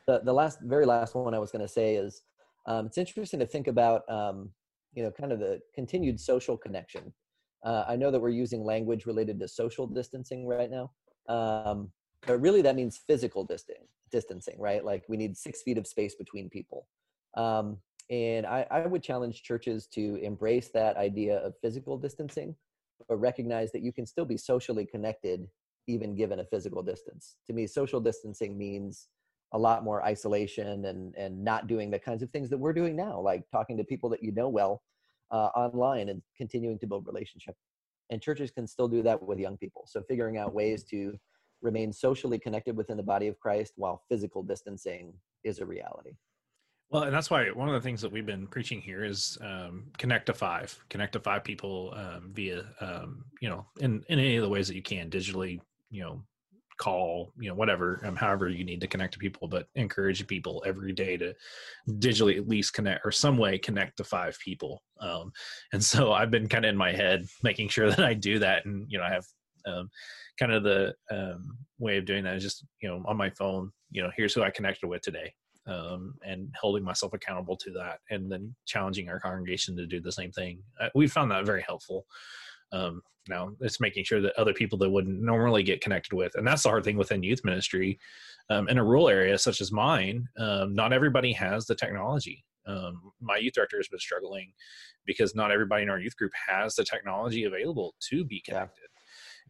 The 0.07 0.21
the 0.23 0.33
last, 0.33 0.59
very 0.61 0.85
last 0.85 1.15
one 1.15 1.33
I 1.33 1.39
was 1.39 1.51
going 1.51 1.61
to 1.61 1.67
say 1.67 1.95
is 1.95 2.23
um, 2.65 2.87
it's 2.87 2.97
interesting 2.97 3.39
to 3.39 3.45
think 3.45 3.67
about 3.67 4.09
um, 4.09 4.49
you 4.95 5.03
know 5.03 5.11
kind 5.11 5.31
of 5.31 5.39
the 5.39 5.59
continued 5.73 6.19
social 6.19 6.57
connection 6.57 7.13
uh, 7.65 7.83
i 7.87 7.95
know 7.95 8.11
that 8.11 8.19
we're 8.19 8.29
using 8.29 8.63
language 8.63 9.05
related 9.05 9.39
to 9.39 9.47
social 9.47 9.87
distancing 9.87 10.47
right 10.47 10.69
now 10.71 10.91
um, 11.29 11.91
but 12.25 12.39
really 12.41 12.61
that 12.61 12.75
means 12.75 13.01
physical 13.07 13.43
distancing 13.43 13.85
distancing 14.11 14.59
right 14.59 14.85
like 14.85 15.03
we 15.09 15.17
need 15.17 15.35
six 15.35 15.61
feet 15.63 15.77
of 15.77 15.87
space 15.87 16.15
between 16.15 16.49
people 16.49 16.87
um, 17.35 17.77
and 18.13 18.45
I, 18.45 18.67
I 18.69 18.85
would 18.85 19.01
challenge 19.01 19.41
churches 19.41 19.87
to 19.87 20.17
embrace 20.17 20.69
that 20.73 20.97
idea 20.97 21.37
of 21.37 21.55
physical 21.61 21.97
distancing 21.97 22.55
but 23.09 23.17
recognize 23.17 23.71
that 23.71 23.81
you 23.81 23.91
can 23.91 24.05
still 24.05 24.23
be 24.23 24.37
socially 24.37 24.85
connected 24.85 25.47
even 25.87 26.15
given 26.15 26.39
a 26.39 26.45
physical 26.45 26.83
distance. 26.83 27.35
To 27.47 27.53
me 27.53 27.65
social 27.65 27.99
distancing 27.99 28.57
means 28.57 29.07
a 29.53 29.57
lot 29.57 29.83
more 29.83 30.05
isolation 30.05 30.85
and 30.85 31.15
and 31.15 31.43
not 31.43 31.67
doing 31.67 31.89
the 31.89 31.99
kinds 31.99 32.21
of 32.23 32.29
things 32.29 32.49
that 32.51 32.57
we're 32.57 32.73
doing 32.81 32.95
now 32.95 33.19
like 33.19 33.43
talking 33.51 33.77
to 33.77 33.83
people 33.83 34.09
that 34.09 34.23
you 34.23 34.31
know 34.31 34.47
well 34.47 34.83
uh, 35.31 35.49
online 35.55 36.09
and 36.09 36.21
continuing 36.37 36.77
to 36.79 36.87
build 36.87 37.07
relationship. 37.07 37.55
And 38.11 38.21
churches 38.21 38.51
can 38.51 38.67
still 38.67 38.87
do 38.87 39.01
that 39.03 39.21
with 39.21 39.39
young 39.39 39.57
people. 39.57 39.85
So 39.87 40.03
figuring 40.03 40.37
out 40.37 40.53
ways 40.53 40.83
to 40.91 41.17
remain 41.63 41.91
socially 41.91 42.37
connected 42.37 42.77
within 42.77 42.97
the 42.97 43.09
body 43.13 43.27
of 43.27 43.39
christ 43.39 43.73
while 43.77 44.03
physical 44.09 44.43
distancing 44.43 45.13
is 45.43 45.59
a 45.59 45.65
reality 45.65 46.11
well, 46.93 47.03
and 47.03 47.13
that's 47.13 47.31
why 47.31 47.47
one 47.47 47.67
of 47.67 47.73
the 47.73 47.81
things 47.81 48.01
that 48.01 48.11
we've 48.11 48.25
been 48.25 48.45
preaching 48.45 48.79
here 48.79 49.03
is 49.03 49.35
um, 49.41 49.85
connect 49.97 50.27
to 50.27 50.33
five, 50.33 50.77
connect 50.89 51.13
to 51.13 51.19
five 51.19 51.43
people 51.43 51.91
um, 51.97 52.29
via, 52.31 52.65
um, 52.81 53.25
you 53.41 53.49
know, 53.49 53.65
in, 53.79 54.03
in 54.09 54.19
any 54.19 54.35
of 54.35 54.43
the 54.43 54.49
ways 54.49 54.67
that 54.67 54.75
you 54.75 54.83
can 54.83 55.09
digitally, 55.09 55.59
you 55.89 56.03
know, 56.03 56.23
call 56.79 57.31
you 57.39 57.47
know 57.47 57.53
whatever 57.53 58.01
um, 58.03 58.15
however 58.15 58.49
you 58.49 58.63
need 58.63 58.81
to 58.81 58.87
connect 58.87 59.13
to 59.13 59.19
people 59.19 59.47
but 59.47 59.67
encourage 59.75 60.25
people 60.25 60.61
every 60.65 60.91
day 60.91 61.15
to 61.15 61.31
digitally 61.87 62.35
at 62.35 62.47
least 62.47 62.73
connect 62.73 63.05
or 63.05 63.11
some 63.11 63.37
way 63.37 63.59
connect 63.59 63.95
to 63.95 64.03
five 64.03 64.35
people. 64.43 64.81
Um, 64.99 65.31
and 65.71 65.83
so 65.83 66.13
i've 66.13 66.31
been 66.31 66.49
kind 66.49 66.65
of 66.65 66.69
in 66.69 66.75
my 66.75 66.91
head 66.91 67.25
making 67.43 67.69
sure 67.69 67.89
that 67.89 68.03
i 68.03 68.15
do 68.15 68.39
that 68.39 68.65
and 68.65 68.85
you 68.89 68.97
know 68.97 69.03
i 69.03 69.09
have 69.09 69.25
um, 69.67 69.87
kind 70.39 70.51
of 70.51 70.63
the 70.63 70.95
um, 71.11 71.57
way 71.77 71.97
of 71.97 72.05
doing 72.05 72.23
that 72.23 72.35
is 72.35 72.43
just 72.43 72.65
you 72.81 72.89
know 72.89 73.03
on 73.05 73.17
my 73.17 73.29
phone 73.29 73.71
you 73.91 74.01
know 74.01 74.09
here's 74.17 74.33
who 74.33 74.41
i 74.41 74.49
connected 74.49 74.87
with 74.87 75.03
today 75.03 75.31
um, 75.65 76.15
and 76.25 76.53
holding 76.59 76.83
myself 76.83 77.13
accountable 77.13 77.55
to 77.55 77.71
that 77.71 77.99
and 78.09 78.31
then 78.31 78.53
challenging 78.65 79.09
our 79.09 79.19
congregation 79.19 79.75
to 79.75 79.87
do 79.87 80.01
the 80.01 80.11
same 80.11 80.31
thing 80.31 80.59
uh, 80.81 80.89
we 80.95 81.07
found 81.07 81.31
that 81.31 81.45
very 81.45 81.61
helpful 81.61 82.05
um, 82.71 83.01
now 83.29 83.51
it's 83.61 83.79
making 83.79 84.03
sure 84.03 84.21
that 84.21 84.37
other 84.37 84.53
people 84.53 84.77
that 84.79 84.89
wouldn't 84.89 85.21
normally 85.21 85.63
get 85.63 85.81
connected 85.81 86.13
with, 86.13 86.35
and 86.35 86.45
that's 86.45 86.63
the 86.63 86.69
hard 86.69 86.83
thing 86.83 86.97
within 86.97 87.23
youth 87.23 87.41
ministry. 87.43 87.99
Um, 88.49 88.67
in 88.67 88.77
a 88.77 88.83
rural 88.83 89.07
area 89.07 89.37
such 89.37 89.61
as 89.61 89.71
mine, 89.71 90.27
um, 90.37 90.73
not 90.73 90.91
everybody 90.91 91.31
has 91.33 91.65
the 91.65 91.75
technology. 91.75 92.43
Um, 92.65 93.11
my 93.21 93.37
youth 93.37 93.53
director 93.53 93.77
has 93.77 93.87
been 93.87 93.99
struggling 93.99 94.51
because 95.05 95.35
not 95.35 95.51
everybody 95.51 95.83
in 95.83 95.89
our 95.89 95.99
youth 95.99 96.15
group 96.17 96.31
has 96.47 96.75
the 96.75 96.83
technology 96.83 97.45
available 97.45 97.95
to 98.09 98.25
be 98.25 98.41
connected. 98.41 98.87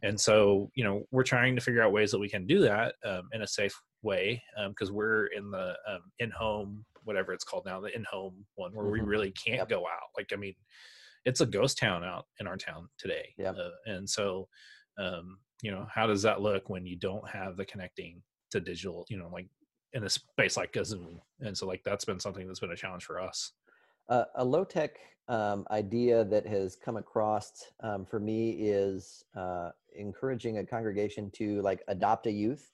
Yeah. 0.02 0.08
And 0.10 0.20
so, 0.20 0.70
you 0.74 0.84
know, 0.84 1.04
we're 1.10 1.22
trying 1.22 1.54
to 1.54 1.60
figure 1.60 1.82
out 1.82 1.92
ways 1.92 2.10
that 2.10 2.18
we 2.18 2.28
can 2.28 2.46
do 2.46 2.60
that 2.60 2.94
um, 3.04 3.28
in 3.32 3.42
a 3.42 3.46
safe 3.46 3.80
way 4.04 4.42
because 4.68 4.90
um, 4.90 4.94
we're 4.94 5.26
in 5.26 5.50
the 5.50 5.74
in-home, 6.18 6.84
whatever 7.04 7.32
it's 7.32 7.44
called 7.44 7.64
now, 7.66 7.80
the 7.80 7.94
in-home 7.94 8.44
one 8.54 8.72
where 8.74 8.84
mm-hmm. 8.84 8.92
we 8.92 9.00
really 9.00 9.32
can't 9.32 9.58
yep. 9.58 9.68
go 9.68 9.80
out. 9.80 10.10
Like, 10.16 10.30
I 10.32 10.36
mean, 10.36 10.54
it's 11.24 11.40
a 11.40 11.46
ghost 11.46 11.78
town 11.78 12.04
out 12.04 12.26
in 12.38 12.46
our 12.46 12.56
town 12.56 12.88
today. 12.98 13.34
Yeah. 13.38 13.50
Uh, 13.50 13.70
and 13.86 14.08
so, 14.08 14.46
um, 14.98 15.38
you 15.62 15.70
know, 15.70 15.86
how 15.92 16.06
does 16.06 16.22
that 16.22 16.42
look 16.42 16.68
when 16.68 16.86
you 16.86 16.96
don't 16.96 17.26
have 17.28 17.56
the 17.56 17.64
connecting 17.64 18.22
to 18.50 18.60
digital, 18.60 19.06
you 19.08 19.16
know, 19.16 19.30
like 19.32 19.48
in 19.94 20.04
a 20.04 20.08
space 20.08 20.56
like 20.56 20.76
a 20.76 20.84
Zoom? 20.84 21.20
And 21.40 21.56
so 21.56 21.66
like, 21.66 21.82
that's 21.84 22.04
been 22.04 22.20
something 22.20 22.46
that's 22.46 22.60
been 22.60 22.72
a 22.72 22.76
challenge 22.76 23.04
for 23.04 23.20
us. 23.20 23.52
Uh, 24.08 24.24
a 24.36 24.44
low 24.44 24.64
tech 24.64 24.98
um, 25.28 25.64
idea 25.70 26.24
that 26.26 26.46
has 26.46 26.76
come 26.76 26.98
across 26.98 27.50
um, 27.82 28.04
for 28.04 28.20
me 28.20 28.50
is 28.50 29.24
uh, 29.34 29.70
encouraging 29.96 30.58
a 30.58 30.66
congregation 30.66 31.30
to 31.30 31.62
like 31.62 31.82
adopt 31.88 32.26
a 32.26 32.30
youth 32.30 32.73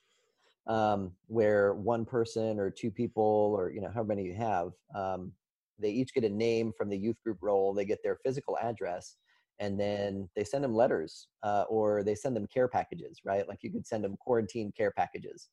um, 0.66 1.12
where 1.26 1.74
one 1.74 2.04
person 2.04 2.58
or 2.58 2.70
two 2.70 2.90
people 2.90 3.54
or 3.56 3.70
you 3.70 3.80
know 3.80 3.90
however 3.92 4.08
many 4.08 4.24
you 4.24 4.34
have 4.34 4.72
um, 4.94 5.32
they 5.78 5.90
each 5.90 6.14
get 6.14 6.24
a 6.24 6.28
name 6.28 6.72
from 6.76 6.88
the 6.88 6.96
youth 6.96 7.16
group 7.22 7.38
role 7.40 7.72
they 7.72 7.84
get 7.84 8.02
their 8.02 8.18
physical 8.24 8.58
address 8.60 9.16
and 9.58 9.78
then 9.78 10.28
they 10.34 10.44
send 10.44 10.64
them 10.64 10.74
letters 10.74 11.28
uh, 11.42 11.64
or 11.68 12.02
they 12.02 12.14
send 12.14 12.34
them 12.34 12.46
care 12.46 12.68
packages 12.68 13.20
right 13.24 13.48
like 13.48 13.62
you 13.62 13.70
could 13.70 13.86
send 13.86 14.04
them 14.04 14.16
quarantine 14.20 14.72
care 14.76 14.92
packages 14.92 15.48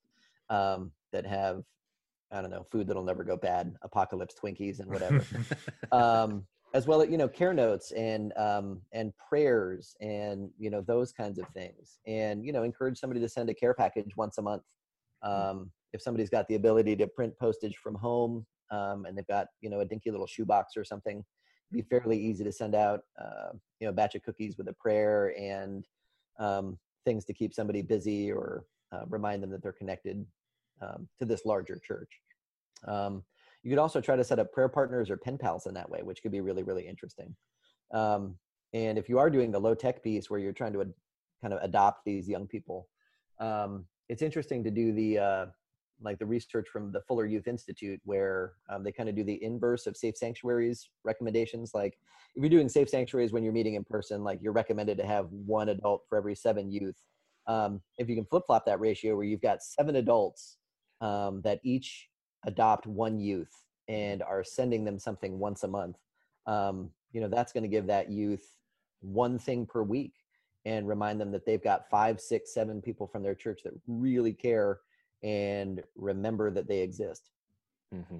um, 0.49 0.91
that 1.11 1.25
have 1.25 1.63
i 2.31 2.41
don't 2.41 2.51
know 2.51 2.65
food 2.71 2.87
that'll 2.87 3.03
never 3.03 3.23
go 3.23 3.37
bad 3.37 3.73
apocalypse 3.83 4.35
twinkies 4.41 4.79
and 4.79 4.89
whatever 4.89 5.25
um, 5.91 6.45
as 6.73 6.85
well 6.85 7.01
as 7.01 7.09
you 7.09 7.17
know 7.17 7.27
care 7.27 7.53
notes 7.53 7.91
and 7.91 8.37
um, 8.37 8.81
and 8.91 9.13
prayers 9.17 9.95
and 10.01 10.49
you 10.57 10.69
know 10.69 10.81
those 10.81 11.11
kinds 11.11 11.39
of 11.39 11.47
things 11.49 11.99
and 12.05 12.45
you 12.45 12.51
know 12.51 12.63
encourage 12.63 12.97
somebody 12.97 13.19
to 13.19 13.29
send 13.29 13.49
a 13.49 13.53
care 13.53 13.73
package 13.73 14.15
once 14.15 14.37
a 14.37 14.41
month. 14.41 14.63
Um, 15.27 15.71
if 15.93 16.01
somebody's 16.01 16.29
got 16.29 16.47
the 16.47 16.55
ability 16.55 16.95
to 16.95 17.07
print 17.07 17.33
postage 17.39 17.77
from 17.77 17.95
home 17.95 18.45
um, 18.71 19.05
and 19.05 19.17
they've 19.17 19.27
got 19.27 19.47
you 19.61 19.69
know 19.69 19.79
a 19.79 19.85
dinky 19.85 20.11
little 20.11 20.27
shoebox 20.27 20.75
or 20.77 20.83
something 20.83 21.23
be 21.71 21.81
fairly 21.81 22.17
easy 22.17 22.43
to 22.43 22.51
send 22.51 22.75
out 22.75 23.01
uh, 23.19 23.49
you 23.79 23.87
know 23.87 23.89
a 23.89 23.93
batch 23.93 24.15
of 24.15 24.23
cookies 24.23 24.57
with 24.57 24.67
a 24.69 24.73
prayer 24.73 25.33
and 25.37 25.85
um, 26.39 26.77
things 27.05 27.25
to 27.25 27.33
keep 27.33 27.53
somebody 27.53 27.81
busy 27.81 28.31
or 28.31 28.65
uh, 28.93 29.03
remind 29.09 29.43
them 29.43 29.49
that 29.49 29.61
they're 29.61 29.73
connected 29.73 30.25
um, 30.81 31.07
to 31.19 31.25
this 31.25 31.45
larger 31.45 31.79
church. 31.85 32.09
Um, 32.87 33.23
you 33.63 33.71
could 33.71 33.79
also 33.79 33.99
try 33.99 34.15
to 34.15 34.23
set 34.23 34.39
up 34.39 34.53
prayer 34.53 34.69
partners 34.69 35.09
or 35.09 35.17
pen 35.17 35.37
pals 35.37 35.65
in 35.65 35.73
that 35.73 35.89
way 35.89 36.01
which 36.03 36.21
could 36.21 36.31
be 36.31 36.41
really 36.41 36.63
really 36.63 36.87
interesting. 36.87 37.35
Um, 37.93 38.35
and 38.73 38.97
if 38.97 39.09
you 39.09 39.17
are 39.17 39.29
doing 39.29 39.51
the 39.51 39.59
low 39.59 39.73
tech 39.73 40.03
piece 40.03 40.29
where 40.29 40.39
you're 40.39 40.53
trying 40.53 40.73
to 40.73 40.81
ad- 40.81 40.93
kind 41.41 41.53
of 41.53 41.61
adopt 41.63 42.05
these 42.05 42.27
young 42.27 42.47
people 42.47 42.87
um, 43.39 43.85
it's 44.09 44.21
interesting 44.21 44.63
to 44.63 44.71
do 44.71 44.91
the 44.91 45.19
uh, 45.19 45.45
like 46.01 46.19
the 46.19 46.25
research 46.25 46.67
from 46.71 46.91
the 46.91 47.01
Fuller 47.01 47.25
Youth 47.25 47.47
Institute, 47.47 47.99
where 48.03 48.53
um, 48.69 48.83
they 48.83 48.91
kind 48.91 49.09
of 49.09 49.15
do 49.15 49.23
the 49.23 49.43
inverse 49.43 49.87
of 49.87 49.97
safe 49.97 50.15
sanctuaries 50.15 50.89
recommendations. 51.03 51.71
Like 51.73 51.97
if 52.35 52.41
you're 52.41 52.49
doing 52.49 52.69
safe 52.69 52.89
sanctuaries 52.89 53.33
when 53.33 53.43
you're 53.43 53.53
meeting 53.53 53.75
in 53.75 53.83
person, 53.83 54.23
like 54.23 54.39
you're 54.41 54.53
recommended 54.53 54.97
to 54.97 55.05
have 55.05 55.27
one 55.31 55.69
adult 55.69 56.03
for 56.07 56.17
every 56.17 56.35
seven 56.35 56.71
youth. 56.71 57.01
Um, 57.47 57.81
if 57.97 58.09
you 58.09 58.15
can 58.15 58.25
flip 58.25 58.43
flop 58.45 58.65
that 58.65 58.79
ratio 58.79 59.15
where 59.15 59.25
you've 59.25 59.41
got 59.41 59.63
seven 59.63 59.95
adults 59.95 60.57
um, 61.01 61.41
that 61.43 61.59
each 61.63 62.09
adopt 62.45 62.85
one 62.85 63.19
youth 63.19 63.63
and 63.87 64.21
are 64.21 64.43
sending 64.43 64.83
them 64.83 64.99
something 64.99 65.39
once 65.39 65.63
a 65.63 65.67
month, 65.67 65.97
um, 66.45 66.89
you 67.13 67.21
know, 67.21 67.29
that's 67.29 67.53
going 67.53 67.63
to 67.63 67.69
give 67.69 67.87
that 67.87 68.11
youth 68.11 68.45
one 69.01 69.39
thing 69.39 69.65
per 69.65 69.81
week 69.81 70.13
and 70.67 70.85
remind 70.85 71.19
them 71.19 71.31
that 71.31 71.45
they've 71.45 71.63
got 71.63 71.89
five, 71.89 72.19
six, 72.19 72.53
seven 72.53 72.81
people 72.81 73.07
from 73.07 73.23
their 73.23 73.33
church 73.33 73.61
that 73.63 73.73
really 73.87 74.33
care 74.33 74.79
and 75.23 75.81
remember 75.95 76.51
that 76.51 76.67
they 76.67 76.79
exist. 76.79 77.29
Mm-hmm. 77.95 78.17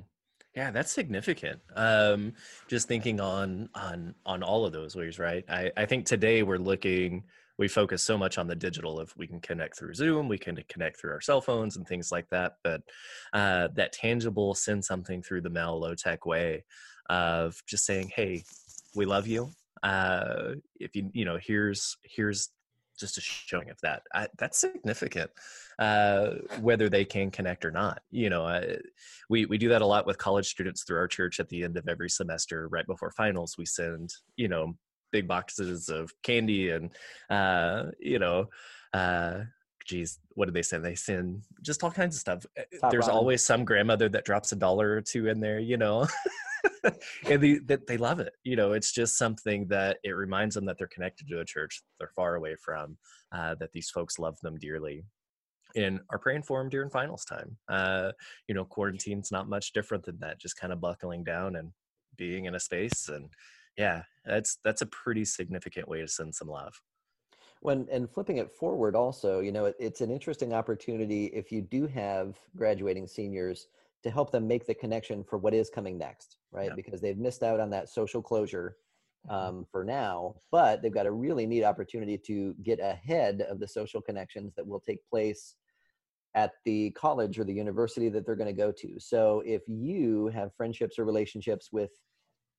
Yeah, 0.56 0.72
that's 0.72 0.92
significant. 0.92 1.60
Um, 1.75 2.34
just 2.68 2.88
thinking 2.88 3.20
on 3.20 3.70
on 3.75 4.16
on 4.25 4.42
all 4.44 4.66
of 4.66 4.72
those 4.72 4.96
ways, 4.96 5.20
right? 5.20 5.44
I, 5.50 5.72
I 5.75 5.86
think 5.86 6.06
today 6.06 6.42
we're 6.42 6.58
looking. 6.58 7.25
We 7.60 7.68
focus 7.68 8.01
so 8.01 8.18
much 8.18 8.38
on 8.38 8.48
the 8.48 8.56
digital. 8.56 9.01
If 9.01 9.16
we 9.18 9.27
can 9.27 9.42
connect 9.42 9.77
through 9.77 9.96
Zoom, 9.96 10.27
we 10.27 10.38
can 10.38 10.58
connect 10.70 11.00
through 11.00 11.12
our 11.12 11.22
cell 11.22 11.42
phones 11.42 11.75
and 11.75 11.88
things 11.88 12.12
like 12.12 12.30
that. 12.30 12.54
But 12.63 12.82
uh, 13.34 13.68
that 13.75 13.94
tangible, 13.94 14.56
send 14.56 14.86
something 14.86 15.22
through 15.22 15.42
the 15.42 15.50
mail, 15.50 15.80
low 15.80 15.96
tech 15.96 16.25
way 16.25 16.63
of 17.10 17.62
just 17.68 17.86
saying, 17.86 18.12
"Hey, 18.16 18.44
we 18.96 19.06
love 19.06 19.27
you. 19.27 19.51
Uh, 19.84 20.56
if 20.80 20.96
you 20.96 21.10
you 21.14 21.26
know, 21.26 21.38
here's 21.42 21.98
here's 22.04 22.50
just 22.98 23.18
a 23.18 23.22
showing 23.22 23.70
of 23.70 23.80
that. 23.82 24.04
I, 24.14 24.28
that's 24.38 24.58
significant, 24.58 25.30
uh, 25.80 26.32
whether 26.62 26.90
they 26.90 27.06
can 27.06 27.32
connect 27.32 27.64
or 27.64 27.72
not. 27.72 28.02
You 28.12 28.30
know, 28.30 28.46
uh, 28.46 28.78
we 29.30 29.46
we 29.46 29.58
do 29.58 29.70
that 29.70 29.82
a 29.82 29.86
lot 29.86 30.06
with 30.06 30.18
college 30.18 30.48
students 30.48 30.84
through 30.84 30.98
our 30.98 31.08
church. 31.08 31.40
At 31.40 31.50
the 31.50 31.64
end 31.64 31.78
of 31.78 31.88
every 31.88 32.10
semester, 32.10 32.68
right 32.68 32.88
before 32.88 33.12
finals, 33.12 33.56
we 33.58 33.66
send 33.66 34.14
you 34.36 34.48
know 34.48 34.76
big 35.12 35.28
boxes 35.28 35.90
of 35.90 36.12
candy 36.24 36.72
and 36.72 36.92
uh, 37.30 37.92
you 38.00 38.20
know. 38.20 38.50
Uh, 38.94 39.44
geez, 39.86 40.20
what 40.36 40.46
did 40.46 40.54
they 40.54 40.62
send? 40.62 40.84
They 40.84 40.96
send 40.96 41.44
just 41.62 41.84
all 41.84 41.92
kinds 41.92 42.16
of 42.16 42.20
stuff. 42.20 42.46
Uh, 42.58 42.63
Top 42.82 42.92
There's 42.92 43.08
always 43.08 43.44
some 43.44 43.66
grandmother 43.66 44.10
that 44.10 44.26
drops 44.26 44.52
a 44.52 44.56
dollar 44.56 44.92
or 44.92 45.02
two 45.02 45.28
in 45.28 45.40
there, 45.40 45.60
you 45.60 45.78
know. 45.78 46.08
and 47.30 47.41
they, 47.41 47.60
they 47.88 47.98
love 47.98 48.20
it. 48.20 48.34
You 48.43 48.56
know, 48.56 48.74
it's 48.74 48.91
just 48.91 49.17
something 49.17 49.67
that 49.67 49.98
it 50.04 50.12
reminds 50.12 50.56
them 50.56 50.65
that 50.65 50.78
they're 50.78 50.88
connected 50.88 51.28
to 51.28 51.39
a 51.39 51.46
church 51.46 51.82
they're 52.00 52.12
far 52.15 52.36
away 52.36 52.56
from, 52.56 52.98
uh, 53.32 53.56
that 53.56 53.72
these 53.72 53.89
folks 53.89 54.20
love 54.20 54.38
them 54.41 54.58
dearly 54.58 55.04
and 55.76 56.00
are 56.10 56.20
praying 56.20 56.43
for 56.43 56.60
them 56.62 56.70
during 56.70 56.89
finals 56.89 57.26
time. 57.26 57.58
Uh, 57.67 58.12
you 58.48 58.56
know, 58.56 58.65
quarantine's 58.65 59.32
not 59.32 59.50
much 59.50 59.74
different 59.74 60.04
than 60.04 60.17
that, 60.20 60.39
just 60.39 60.58
kind 60.58 60.74
of 60.74 60.82
buckling 60.82 61.24
down 61.24 61.56
and 61.56 61.72
being 62.17 62.46
in 62.46 62.56
a 62.56 62.60
space. 62.60 63.10
And 63.10 63.30
yeah, 63.78 64.04
that's, 64.26 64.58
that's 64.63 64.82
a 64.82 64.88
pretty 64.88 65.26
significant 65.26 65.88
way 65.88 66.02
to 66.02 66.08
send 66.08 66.34
some 66.34 66.48
love. 66.48 66.74
When, 67.62 67.88
and 67.91 68.10
flipping 68.10 68.38
it 68.38 68.52
forward 68.52 68.96
also, 68.96 69.39
you 69.39 69.52
know, 69.52 69.65
it, 69.65 69.76
it's 69.80 70.02
an 70.02 70.12
interesting 70.12 70.54
opportunity 70.54 71.26
if 71.28 71.52
you 71.52 71.62
do 71.62 71.88
have 71.88 72.38
graduating 72.56 73.08
seniors 73.08 73.67
to 74.04 74.12
help 74.12 74.32
them 74.32 74.48
make 74.48 74.66
the 74.66 74.74
connection 74.74 75.24
for 75.24 75.38
what 75.38 75.54
is 75.54 75.70
coming 75.70 75.98
next, 75.98 76.38
right? 76.52 76.70
Yeah. 76.70 76.76
Because 76.76 77.02
they've 77.02 77.18
missed 77.18 77.44
out 77.44 77.60
on 77.60 77.70
that 77.72 77.90
social 77.90 78.22
closure 78.22 78.78
mm-hmm. 79.30 79.36
um, 79.36 79.66
for 79.72 79.84
now, 79.84 80.36
but 80.52 80.82
they've 80.82 80.94
got 80.94 81.06
a 81.06 81.12
really 81.12 81.46
neat 81.46 81.64
opportunity 81.64 82.18
to 82.18 82.56
get 82.64 82.80
ahead 82.80 83.42
of 83.50 83.60
the 83.60 83.68
social 83.68 84.02
connections 84.02 84.54
that 84.56 84.68
will 84.68 84.80
take 84.80 85.00
place 85.10 85.56
at 86.36 86.52
the 86.66 86.92
college 86.92 87.40
or 87.40 87.44
the 87.44 87.54
university 87.54 88.10
that 88.10 88.26
they're 88.26 88.36
going 88.36 88.54
to 88.54 88.54
go 88.54 88.72
to. 88.72 89.00
So 89.00 89.42
if 89.46 89.64
you 89.68 90.28
have 90.28 90.54
friendships 90.56 91.00
or 91.00 91.06
relationships 91.06 91.70
with 91.72 91.90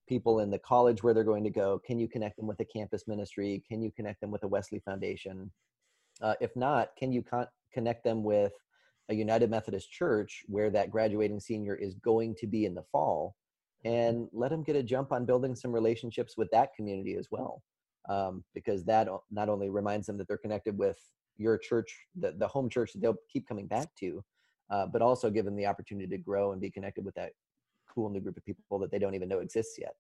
people 0.09 0.41
in 0.41 0.51
the 0.51 0.59
college 0.59 1.03
where 1.03 1.15
they're 1.15 1.23
going 1.23 1.45
to 1.45 1.51
go, 1.51 1.81
can 1.87 1.99
you 1.99 2.09
connect 2.09 2.37
them 2.37 2.47
with 2.47 2.59
a 2.61 2.65
campus 2.65 3.07
ministry? 3.07 3.63
Can 3.69 3.81
you 3.81 3.93
connect 3.95 4.21
them 4.21 4.31
with 4.31 4.43
a 4.43 4.49
Wesley 4.49 4.81
Foundation? 4.85 5.51
Uh, 6.21 6.35
if 6.41 6.55
not, 6.57 6.89
can 6.99 7.13
you 7.13 7.23
con- 7.23 7.47
connect 7.73 8.03
them 8.03 8.25
with 8.25 8.53
a 9.11 9.15
United 9.15 9.51
Methodist 9.51 9.91
church 9.91 10.43
where 10.47 10.71
that 10.71 10.91
graduating 10.91 11.41
senior 11.41 11.75
is 11.75 11.95
going 11.95 12.35
to 12.39 12.47
be 12.47 12.65
in 12.67 12.75
the 12.75 12.85
fall 12.93 13.35
and 13.85 14.29
let 14.33 14.51
them 14.51 14.63
get 14.63 14.77
a 14.77 14.83
jump 14.83 15.13
on 15.13 15.25
building 15.25 15.55
some 15.55 15.73
relationships 15.73 16.35
with 16.37 16.49
that 16.51 16.75
community 16.75 17.15
as 17.15 17.29
well. 17.31 17.63
Um, 18.09 18.43
because 18.55 18.85
that 18.85 19.09
not 19.31 19.49
only 19.49 19.69
reminds 19.69 20.07
them 20.07 20.17
that 20.19 20.29
they're 20.29 20.39
connected 20.39 20.79
with 20.79 20.99
your 21.37 21.59
church, 21.59 21.95
the, 22.19 22.33
the 22.39 22.49
home 22.49 22.71
church 22.71 22.93
that 22.93 23.03
they'll 23.03 23.17
keep 23.31 23.47
coming 23.47 23.67
back 23.67 23.89
to, 24.01 24.25
uh, 24.71 24.87
but 24.87 25.03
also 25.03 25.31
give 25.31 25.45
them 25.45 25.57
the 25.57 25.67
opportunity 25.67 26.09
to 26.09 26.19
grow 26.19 26.53
and 26.53 26.61
be 26.61 26.71
connected 26.71 27.05
with 27.05 27.15
that 27.15 27.33
cool 27.89 28.09
new 28.09 28.21
group 28.21 28.37
of 28.37 28.45
people 28.45 28.79
that 28.79 28.91
they 28.91 28.99
don't 28.99 29.15
even 29.15 29.29
know 29.29 29.41
exists 29.41 29.77
yet. 29.79 29.95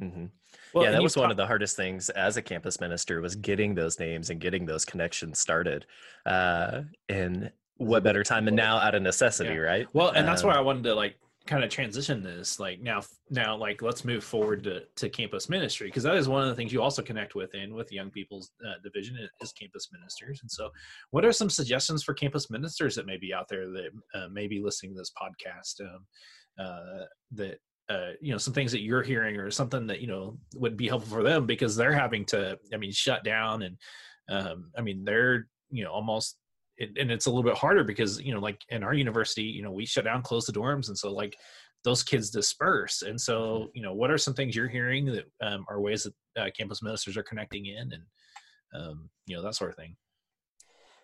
Mm-hmm. 0.00 0.26
Well, 0.74 0.84
yeah, 0.84 0.90
that 0.90 1.02
was 1.02 1.16
one 1.16 1.30
of 1.30 1.36
the 1.36 1.46
hardest 1.46 1.76
things 1.76 2.08
as 2.10 2.36
a 2.36 2.42
campus 2.42 2.80
minister 2.80 3.20
was 3.20 3.36
getting 3.36 3.74
those 3.74 3.98
names 3.98 4.30
and 4.30 4.40
getting 4.40 4.64
those 4.64 4.84
connections 4.84 5.38
started. 5.38 5.86
Uh, 6.24 6.82
and 7.08 7.52
what 7.76 8.02
better 8.02 8.22
time 8.22 8.44
than 8.44 8.54
now 8.54 8.76
out 8.76 8.94
of 8.94 9.02
necessity, 9.02 9.54
yeah. 9.54 9.60
right? 9.60 9.86
Well, 9.92 10.10
and 10.10 10.26
that's 10.26 10.42
um, 10.42 10.48
where 10.48 10.56
I 10.56 10.60
wanted 10.60 10.84
to 10.84 10.94
like 10.94 11.16
kind 11.46 11.64
of 11.64 11.70
transition 11.70 12.22
this 12.22 12.60
like 12.60 12.80
now 12.80 13.02
now 13.30 13.56
like 13.56 13.82
let's 13.82 14.04
move 14.04 14.22
forward 14.22 14.62
to, 14.62 14.82
to 14.94 15.08
campus 15.08 15.48
ministry 15.48 15.88
because 15.88 16.04
that 16.04 16.14
is 16.14 16.28
one 16.28 16.42
of 16.42 16.48
the 16.48 16.54
things 16.54 16.72
you 16.72 16.80
also 16.80 17.02
connect 17.02 17.34
with 17.34 17.54
in 17.54 17.74
with 17.74 17.90
young 17.92 18.10
people's 18.10 18.52
uh, 18.66 18.74
division 18.84 19.16
is 19.40 19.52
campus 19.52 19.88
ministers 19.92 20.40
and 20.42 20.50
so 20.50 20.70
what 21.10 21.24
are 21.24 21.32
some 21.32 21.50
suggestions 21.50 22.04
for 22.04 22.14
campus 22.14 22.50
ministers 22.50 22.94
that 22.94 23.06
may 23.06 23.16
be 23.16 23.34
out 23.34 23.46
there 23.48 23.68
that 23.70 23.88
uh, 24.14 24.28
may 24.28 24.46
be 24.46 24.62
listening 24.62 24.92
to 24.92 24.98
this 24.98 25.12
podcast 25.20 25.80
um, 25.80 26.06
uh, 26.64 27.04
that 27.32 27.58
uh, 27.90 28.12
you 28.20 28.30
know 28.30 28.38
some 28.38 28.54
things 28.54 28.70
that 28.70 28.82
you're 28.82 29.02
hearing 29.02 29.36
or 29.36 29.50
something 29.50 29.86
that 29.86 30.00
you 30.00 30.06
know 30.06 30.38
would 30.54 30.76
be 30.76 30.86
helpful 30.86 31.16
for 31.16 31.24
them 31.24 31.44
because 31.44 31.74
they're 31.74 31.92
having 31.92 32.24
to 32.24 32.56
i 32.72 32.76
mean 32.76 32.92
shut 32.92 33.24
down 33.24 33.62
and 33.62 33.76
um, 34.28 34.70
i 34.78 34.80
mean 34.80 35.04
they're 35.04 35.48
you 35.70 35.82
know 35.82 35.90
almost 35.90 36.36
it, 36.78 36.90
and 36.98 37.10
it's 37.10 37.26
a 37.26 37.30
little 37.30 37.42
bit 37.42 37.58
harder 37.58 37.84
because 37.84 38.20
you 38.20 38.32
know 38.32 38.40
like 38.40 38.60
in 38.70 38.82
our 38.82 38.94
university 38.94 39.42
you 39.42 39.62
know 39.62 39.72
we 39.72 39.86
shut 39.86 40.04
down 40.04 40.22
close 40.22 40.46
the 40.46 40.52
dorms 40.52 40.88
and 40.88 40.98
so 40.98 41.12
like 41.12 41.36
those 41.84 42.02
kids 42.02 42.30
disperse 42.30 43.02
and 43.02 43.20
so 43.20 43.34
mm-hmm. 43.34 43.66
you 43.74 43.82
know 43.82 43.94
what 43.94 44.10
are 44.10 44.18
some 44.18 44.34
things 44.34 44.54
you're 44.54 44.68
hearing 44.68 45.04
that 45.04 45.24
um, 45.42 45.64
are 45.68 45.80
ways 45.80 46.04
that 46.04 46.42
uh, 46.42 46.50
campus 46.56 46.82
ministers 46.82 47.16
are 47.16 47.22
connecting 47.22 47.66
in 47.66 47.92
and 47.92 48.02
um, 48.74 49.08
you 49.26 49.36
know 49.36 49.42
that 49.42 49.54
sort 49.54 49.70
of 49.70 49.76
thing 49.76 49.96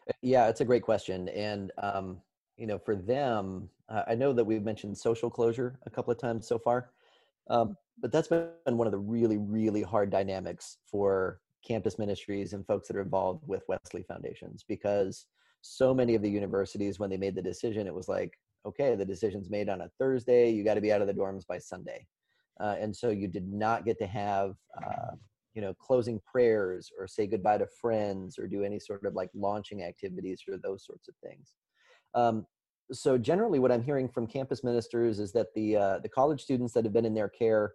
uh, 0.08 0.12
yeah 0.22 0.48
it's 0.48 0.60
a 0.60 0.64
great 0.64 0.82
question 0.82 1.28
and 1.30 1.70
um, 1.78 2.18
you 2.56 2.66
know 2.66 2.78
for 2.78 2.96
them 2.96 3.68
uh, 3.88 4.02
i 4.08 4.14
know 4.14 4.32
that 4.32 4.44
we've 4.44 4.64
mentioned 4.64 4.96
social 4.96 5.30
closure 5.30 5.78
a 5.86 5.90
couple 5.90 6.12
of 6.12 6.18
times 6.18 6.46
so 6.46 6.58
far 6.58 6.90
um, 7.50 7.76
but 8.00 8.12
that's 8.12 8.28
been 8.28 8.48
one 8.66 8.86
of 8.86 8.92
the 8.92 8.98
really 8.98 9.36
really 9.36 9.82
hard 9.82 10.10
dynamics 10.10 10.78
for 10.90 11.40
campus 11.66 11.98
ministries 11.98 12.52
and 12.52 12.66
folks 12.66 12.86
that 12.88 12.96
are 12.96 13.02
involved 13.02 13.42
with 13.46 13.62
wesley 13.68 14.04
foundations 14.04 14.64
because 14.66 15.26
so 15.68 15.92
many 15.92 16.14
of 16.14 16.22
the 16.22 16.30
universities 16.30 16.98
when 16.98 17.10
they 17.10 17.16
made 17.16 17.34
the 17.34 17.42
decision 17.42 17.86
it 17.86 17.94
was 17.94 18.08
like 18.08 18.32
okay 18.66 18.94
the 18.94 19.04
decision's 19.04 19.50
made 19.50 19.68
on 19.68 19.82
a 19.82 19.90
thursday 19.98 20.50
you 20.50 20.64
got 20.64 20.74
to 20.74 20.80
be 20.80 20.92
out 20.92 21.00
of 21.00 21.06
the 21.06 21.14
dorms 21.14 21.46
by 21.46 21.58
sunday. 21.58 22.06
Uh, 22.60 22.74
and 22.80 22.94
so 22.94 23.10
you 23.10 23.28
did 23.28 23.52
not 23.52 23.84
get 23.84 23.98
to 23.98 24.06
have 24.06 24.54
uh, 24.84 25.14
you 25.54 25.62
know 25.62 25.74
closing 25.74 26.20
prayers 26.30 26.90
or 26.98 27.06
say 27.06 27.26
goodbye 27.26 27.58
to 27.58 27.66
friends 27.80 28.38
or 28.38 28.46
do 28.46 28.62
any 28.62 28.78
sort 28.78 29.04
of 29.04 29.14
like 29.14 29.30
launching 29.34 29.82
activities 29.82 30.42
or 30.48 30.56
those 30.56 30.84
sorts 30.84 31.08
of 31.08 31.14
things. 31.22 31.52
Um, 32.14 32.46
so 32.90 33.18
generally, 33.18 33.58
what 33.58 33.70
I'm 33.70 33.82
hearing 33.82 34.08
from 34.08 34.26
campus 34.26 34.64
ministers 34.64 35.20
is 35.20 35.32
that 35.32 35.48
the 35.54 35.76
uh, 35.76 35.98
the 36.00 36.08
college 36.08 36.42
students 36.42 36.72
that 36.72 36.84
have 36.84 36.92
been 36.92 37.04
in 37.04 37.14
their 37.14 37.28
care, 37.28 37.72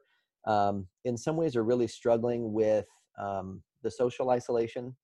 um, 0.48 0.88
in 1.06 1.18
some 1.18 1.38
ways, 1.38 1.56
are 1.56 1.64
really 1.64 1.88
struggling 1.88 2.52
with 2.52 2.88
um, 3.20 3.62
the 3.84 3.92
social 3.92 4.32
isolation, 4.32 4.96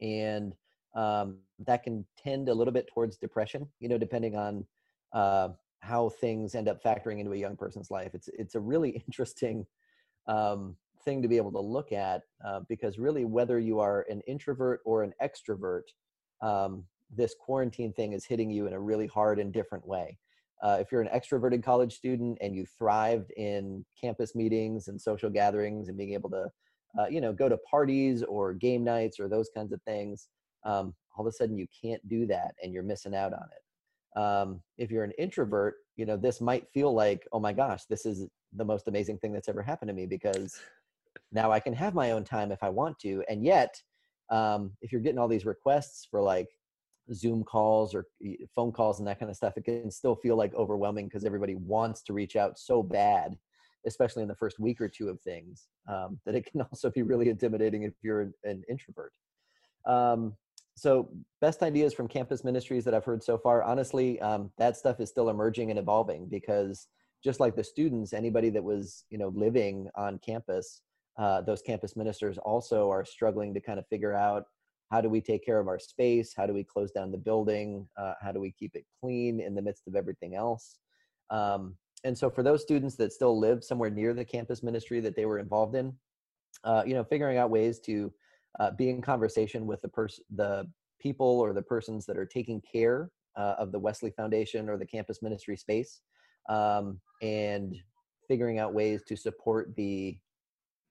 and 0.00 0.54
um, 0.94 1.38
that 1.66 1.82
can 1.82 2.04
tend 2.22 2.48
a 2.48 2.54
little 2.54 2.72
bit 2.72 2.88
towards 2.92 3.16
depression. 3.16 3.68
You 3.80 3.88
know, 3.88 3.98
depending 3.98 4.36
on 4.36 4.66
uh, 5.12 5.48
how 5.80 6.08
things 6.08 6.54
end 6.54 6.68
up 6.68 6.82
factoring 6.82 7.18
into 7.18 7.32
a 7.32 7.36
young 7.36 7.56
person's 7.56 7.90
life. 7.90 8.14
It's 8.14 8.28
it's 8.32 8.54
a 8.54 8.60
really 8.60 8.90
interesting 9.06 9.66
um, 10.26 10.76
thing 11.04 11.20
to 11.22 11.28
be 11.28 11.36
able 11.36 11.52
to 11.52 11.60
look 11.60 11.92
at 11.92 12.22
uh, 12.46 12.60
because 12.68 12.98
really, 12.98 13.24
whether 13.24 13.58
you 13.58 13.80
are 13.80 14.06
an 14.08 14.20
introvert 14.26 14.80
or 14.84 15.02
an 15.02 15.12
extrovert, 15.22 15.82
um, 16.40 16.84
this 17.14 17.34
quarantine 17.38 17.92
thing 17.92 18.12
is 18.12 18.24
hitting 18.24 18.50
you 18.50 18.66
in 18.66 18.72
a 18.72 18.80
really 18.80 19.06
hard 19.06 19.38
and 19.38 19.52
different 19.52 19.86
way. 19.86 20.18
Uh, 20.62 20.78
if 20.80 20.92
you're 20.92 21.02
an 21.02 21.08
extroverted 21.12 21.62
college 21.62 21.92
student 21.92 22.38
and 22.40 22.54
you 22.54 22.64
thrived 22.64 23.32
in 23.32 23.84
campus 24.00 24.36
meetings 24.36 24.86
and 24.86 25.00
social 25.00 25.28
gatherings 25.28 25.88
and 25.88 25.98
being 25.98 26.12
able 26.12 26.30
to, 26.30 26.46
uh, 26.98 27.06
you 27.08 27.20
know, 27.20 27.32
go 27.32 27.48
to 27.48 27.56
parties 27.68 28.22
or 28.22 28.54
game 28.54 28.84
nights 28.84 29.18
or 29.18 29.28
those 29.28 29.50
kinds 29.52 29.72
of 29.72 29.82
things, 29.82 30.28
um, 30.64 30.94
all 31.16 31.26
of 31.26 31.30
a 31.30 31.32
sudden 31.32 31.56
you 31.56 31.66
can't 31.80 32.06
do 32.08 32.26
that 32.26 32.54
and 32.62 32.72
you're 32.72 32.82
missing 32.82 33.14
out 33.14 33.32
on 33.32 33.44
it. 33.52 34.18
Um, 34.18 34.62
if 34.78 34.90
you're 34.90 35.04
an 35.04 35.12
introvert, 35.18 35.76
you 35.96 36.06
know, 36.06 36.16
this 36.16 36.40
might 36.40 36.68
feel 36.72 36.92
like, 36.92 37.26
oh 37.32 37.40
my 37.40 37.52
gosh, 37.52 37.84
this 37.88 38.04
is 38.06 38.28
the 38.54 38.64
most 38.64 38.88
amazing 38.88 39.18
thing 39.18 39.32
that's 39.32 39.48
ever 39.48 39.62
happened 39.62 39.88
to 39.88 39.94
me 39.94 40.06
because 40.06 40.60
now 41.30 41.50
I 41.50 41.60
can 41.60 41.74
have 41.74 41.94
my 41.94 42.12
own 42.12 42.24
time 42.24 42.52
if 42.52 42.62
I 42.62 42.68
want 42.68 42.98
to. 43.00 43.22
And 43.28 43.44
yet, 43.44 43.74
um, 44.30 44.72
if 44.80 44.92
you're 44.92 45.00
getting 45.00 45.18
all 45.18 45.28
these 45.28 45.46
requests 45.46 46.06
for 46.10 46.20
like 46.20 46.48
Zoom 47.12 47.42
calls 47.44 47.94
or 47.94 48.06
phone 48.54 48.72
calls 48.72 48.98
and 48.98 49.08
that 49.08 49.18
kind 49.18 49.30
of 49.30 49.36
stuff, 49.36 49.54
it 49.56 49.64
can 49.64 49.90
still 49.90 50.16
feel 50.16 50.36
like 50.36 50.54
overwhelming 50.54 51.06
because 51.06 51.24
everybody 51.24 51.54
wants 51.54 52.02
to 52.04 52.12
reach 52.12 52.36
out 52.36 52.58
so 52.58 52.82
bad, 52.82 53.36
especially 53.86 54.22
in 54.22 54.28
the 54.28 54.34
first 54.34 54.58
week 54.58 54.80
or 54.80 54.88
two 54.88 55.08
of 55.08 55.20
things, 55.20 55.68
um, 55.88 56.18
that 56.24 56.34
it 56.34 56.46
can 56.50 56.60
also 56.72 56.90
be 56.90 57.02
really 57.02 57.28
intimidating 57.28 57.82
if 57.82 57.94
you're 58.02 58.22
an, 58.22 58.34
an 58.44 58.62
introvert. 58.68 59.12
Um, 59.86 60.36
so, 60.74 61.10
best 61.40 61.62
ideas 61.62 61.92
from 61.92 62.08
campus 62.08 62.44
ministries 62.44 62.84
that 62.84 62.94
I've 62.94 63.04
heard 63.04 63.22
so 63.22 63.36
far, 63.36 63.62
honestly, 63.62 64.20
um, 64.20 64.50
that 64.58 64.76
stuff 64.76 65.00
is 65.00 65.10
still 65.10 65.28
emerging 65.28 65.70
and 65.70 65.78
evolving 65.78 66.26
because 66.28 66.88
just 67.22 67.40
like 67.40 67.54
the 67.54 67.64
students, 67.64 68.12
anybody 68.12 68.50
that 68.50 68.64
was 68.64 69.04
you 69.10 69.18
know 69.18 69.32
living 69.34 69.88
on 69.96 70.18
campus, 70.18 70.82
uh, 71.18 71.42
those 71.42 71.62
campus 71.62 71.96
ministers 71.96 72.38
also 72.38 72.90
are 72.90 73.04
struggling 73.04 73.52
to 73.54 73.60
kind 73.60 73.78
of 73.78 73.86
figure 73.88 74.14
out 74.14 74.44
how 74.90 75.00
do 75.00 75.08
we 75.08 75.20
take 75.20 75.44
care 75.44 75.58
of 75.58 75.68
our 75.68 75.78
space? 75.78 76.34
How 76.36 76.46
do 76.46 76.52
we 76.52 76.64
close 76.64 76.90
down 76.90 77.12
the 77.12 77.18
building? 77.18 77.88
Uh, 77.96 78.14
how 78.20 78.32
do 78.32 78.40
we 78.40 78.52
keep 78.52 78.74
it 78.74 78.84
clean 79.00 79.40
in 79.40 79.54
the 79.54 79.62
midst 79.62 79.86
of 79.86 79.94
everything 79.94 80.34
else? 80.34 80.78
Um, 81.30 81.76
and 82.04 82.16
so 82.16 82.28
for 82.28 82.42
those 82.42 82.62
students 82.62 82.96
that 82.96 83.12
still 83.12 83.38
live 83.38 83.62
somewhere 83.62 83.88
near 83.90 84.12
the 84.12 84.24
campus 84.24 84.62
ministry 84.62 85.00
that 85.00 85.16
they 85.16 85.24
were 85.24 85.38
involved 85.38 85.76
in 85.76 85.94
uh, 86.64 86.82
you 86.86 86.94
know 86.94 87.04
figuring 87.04 87.38
out 87.38 87.50
ways 87.50 87.78
to 87.80 88.12
uh, 88.60 88.70
be 88.70 88.88
in 88.90 89.00
conversation 89.00 89.66
with 89.66 89.80
the 89.82 89.88
person 89.88 90.24
the 90.36 90.68
people 91.00 91.40
or 91.40 91.52
the 91.52 91.62
persons 91.62 92.06
that 92.06 92.16
are 92.16 92.26
taking 92.26 92.60
care 92.60 93.10
uh, 93.36 93.54
of 93.58 93.72
the 93.72 93.78
wesley 93.78 94.10
foundation 94.10 94.68
or 94.68 94.76
the 94.76 94.86
campus 94.86 95.22
ministry 95.22 95.56
space 95.56 96.00
um, 96.48 97.00
and 97.22 97.76
figuring 98.28 98.58
out 98.58 98.74
ways 98.74 99.02
to 99.06 99.16
support 99.16 99.74
the 99.76 100.16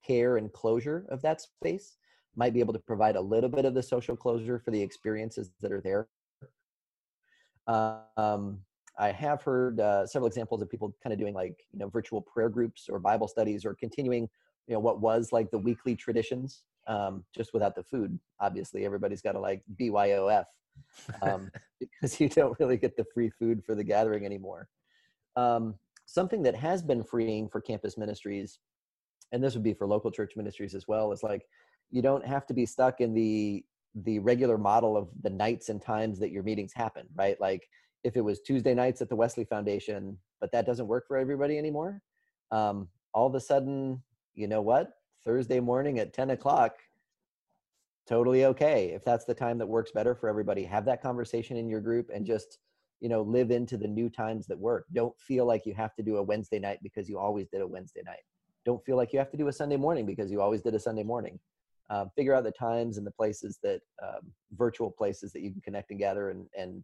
care 0.06 0.38
and 0.38 0.52
closure 0.54 1.06
of 1.10 1.22
that 1.22 1.42
space 1.42 1.98
might 2.36 2.54
be 2.54 2.60
able 2.60 2.74
to 2.74 2.80
provide 2.80 3.16
a 3.16 3.22
little 3.22 3.50
bit 3.50 3.66
of 3.66 3.74
the 3.74 3.84
social 3.84 4.16
closure 4.16 4.60
for 4.60 4.72
the 4.72 4.82
experiences 4.82 5.52
that 5.62 5.72
are 5.72 5.82
there. 5.82 6.08
Um, 7.68 8.60
I 8.98 9.12
have 9.12 9.42
heard 9.42 9.80
uh, 9.80 10.06
several 10.06 10.28
examples 10.28 10.62
of 10.62 10.70
people 10.70 10.94
kind 11.04 11.14
of 11.14 11.20
doing 11.20 11.34
like 11.34 11.56
you 11.72 11.80
know 11.80 11.90
virtual 11.90 12.22
prayer 12.22 12.50
groups 12.50 12.88
or 12.90 13.00
Bible 13.00 13.28
studies 13.28 13.66
or 13.66 13.74
continuing 13.74 14.30
you 14.68 14.74
know 14.74 14.80
what 14.80 15.00
was 15.00 15.32
like 15.32 15.50
the 15.52 15.58
weekly 15.58 15.96
traditions 15.96 16.64
um, 16.88 17.24
just 17.36 17.54
without 17.54 17.76
the 17.76 17.84
food. 17.84 18.18
Obviously, 18.40 18.86
everybody's 18.86 19.22
got 19.22 19.34
to 19.34 19.40
like 19.40 19.64
BYOF 19.80 20.46
um, 21.22 21.50
because 21.80 22.20
you 22.20 22.30
don't 22.30 22.58
really 22.60 22.78
get 22.78 22.96
the 22.98 23.06
free 23.14 23.30
food 23.30 23.64
for 23.66 23.76
the 23.76 23.84
gathering 23.84 24.26
anymore. 24.26 24.68
Um, 25.36 25.76
something 26.06 26.44
that 26.44 26.56
has 26.56 26.82
been 26.82 27.04
freeing 27.04 27.48
for 27.48 27.62
campus 27.62 27.98
ministries, 27.98 28.60
and 29.32 29.44
this 29.44 29.54
would 29.54 29.64
be 29.64 29.74
for 29.74 29.88
local 29.88 30.12
church 30.12 30.34
ministries 30.36 30.76
as 30.76 30.88
well, 30.88 31.12
is 31.12 31.24
like 31.24 31.44
you 31.92 32.02
don't 32.02 32.26
have 32.26 32.46
to 32.48 32.54
be 32.54 32.66
stuck 32.66 33.02
in 33.02 33.14
the 33.14 33.64
the 34.04 34.20
regular 34.20 34.58
model 34.58 34.96
of 34.96 35.10
the 35.22 35.30
nights 35.30 35.70
and 35.70 35.82
times 35.82 36.18
that 36.18 36.32
your 36.32 36.44
meetings 36.44 36.72
happen 36.74 37.06
right 37.16 37.40
like 37.42 37.68
if 38.06 38.16
it 38.16 38.22
was 38.22 38.40
tuesday 38.40 38.74
nights 38.74 39.02
at 39.02 39.10
the 39.10 39.16
wesley 39.16 39.44
foundation 39.44 40.18
but 40.40 40.52
that 40.52 40.66
doesn't 40.66 40.88
work 40.88 41.06
for 41.08 41.18
everybody 41.18 41.58
anymore 41.58 42.02
um, 42.52 42.88
all 43.14 43.28
of 43.28 43.36
a 43.36 43.40
sudden 43.40 44.02
you 44.34 44.48
know 44.48 44.62
what 44.62 44.94
thursday 45.24 45.60
morning 45.60 46.00
at 46.00 46.14
10 46.14 46.32
o'clock 46.32 46.76
totally 48.08 48.46
okay. 48.46 48.90
If 48.90 49.04
that's 49.04 49.26
the 49.26 49.34
time 49.34 49.58
that 49.60 49.68
works 49.68 49.92
better 49.92 50.16
for 50.16 50.28
everybody 50.28 50.64
have 50.66 50.86
that 50.86 51.02
conversation 51.02 51.58
in 51.58 51.70
your 51.70 51.82
group 51.82 52.10
and 52.14 52.26
just 52.26 52.58
you 53.00 53.10
know 53.10 53.22
live 53.22 53.52
into 53.52 53.78
the 53.78 53.88
new 53.88 54.10
times 54.10 54.48
that 54.48 54.60
work. 54.60 54.86
Don't 54.94 55.18
feel 55.20 55.46
like 55.46 55.66
you 55.66 55.74
have 55.74 55.96
to 55.96 56.04
do 56.04 56.18
a 56.18 56.24
wednesday 56.24 56.60
night 56.60 56.80
because 56.84 57.10
you 57.10 57.18
always 57.18 57.48
did 57.48 57.62
a 57.62 57.68
wednesday 57.68 58.02
night. 58.06 58.24
Don't 58.66 58.84
feel 58.86 58.98
like 58.98 59.14
you 59.14 59.20
have 59.20 59.32
to 59.32 59.38
do 59.38 59.48
a 59.48 59.54
sunday 59.54 59.78
morning 59.78 60.06
because 60.06 60.32
you 60.32 60.42
always 60.42 60.62
did 60.62 60.76
a 60.76 60.80
sunday 60.80 61.04
morning. 61.04 61.40
Uh, 61.90 62.06
figure 62.16 62.34
out 62.34 62.44
the 62.44 62.52
times 62.52 62.98
and 62.98 63.06
the 63.06 63.12
places 63.12 63.60
that 63.64 63.82
um, 64.02 64.32
virtual 64.58 64.90
places 64.90 65.34
that 65.34 65.42
you 65.42 65.52
can 65.52 65.62
connect 65.62 65.92
and 65.92 66.00
gather 66.00 66.30
and, 66.30 66.48
and 66.58 66.84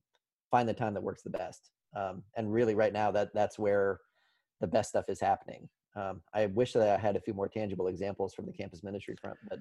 find 0.51 0.67
the 0.67 0.73
time 0.73 0.93
that 0.93 1.03
works 1.03 1.23
the 1.23 1.29
best. 1.29 1.71
Um, 1.95 2.23
and 2.35 2.51
really 2.51 2.75
right 2.75 2.91
now 2.91 3.11
that 3.11 3.33
that's 3.33 3.57
where 3.57 3.99
the 4.59 4.67
best 4.67 4.89
stuff 4.89 5.05
is 5.07 5.19
happening 5.19 5.69
um, 5.97 6.21
i 6.33 6.45
wish 6.47 6.73
that 6.73 6.87
i 6.87 6.97
had 6.97 7.15
a 7.15 7.19
few 7.19 7.33
more 7.33 7.47
tangible 7.47 7.87
examples 7.87 8.33
from 8.33 8.45
the 8.45 8.53
campus 8.53 8.83
ministry 8.83 9.15
front 9.19 9.37
but 9.49 9.59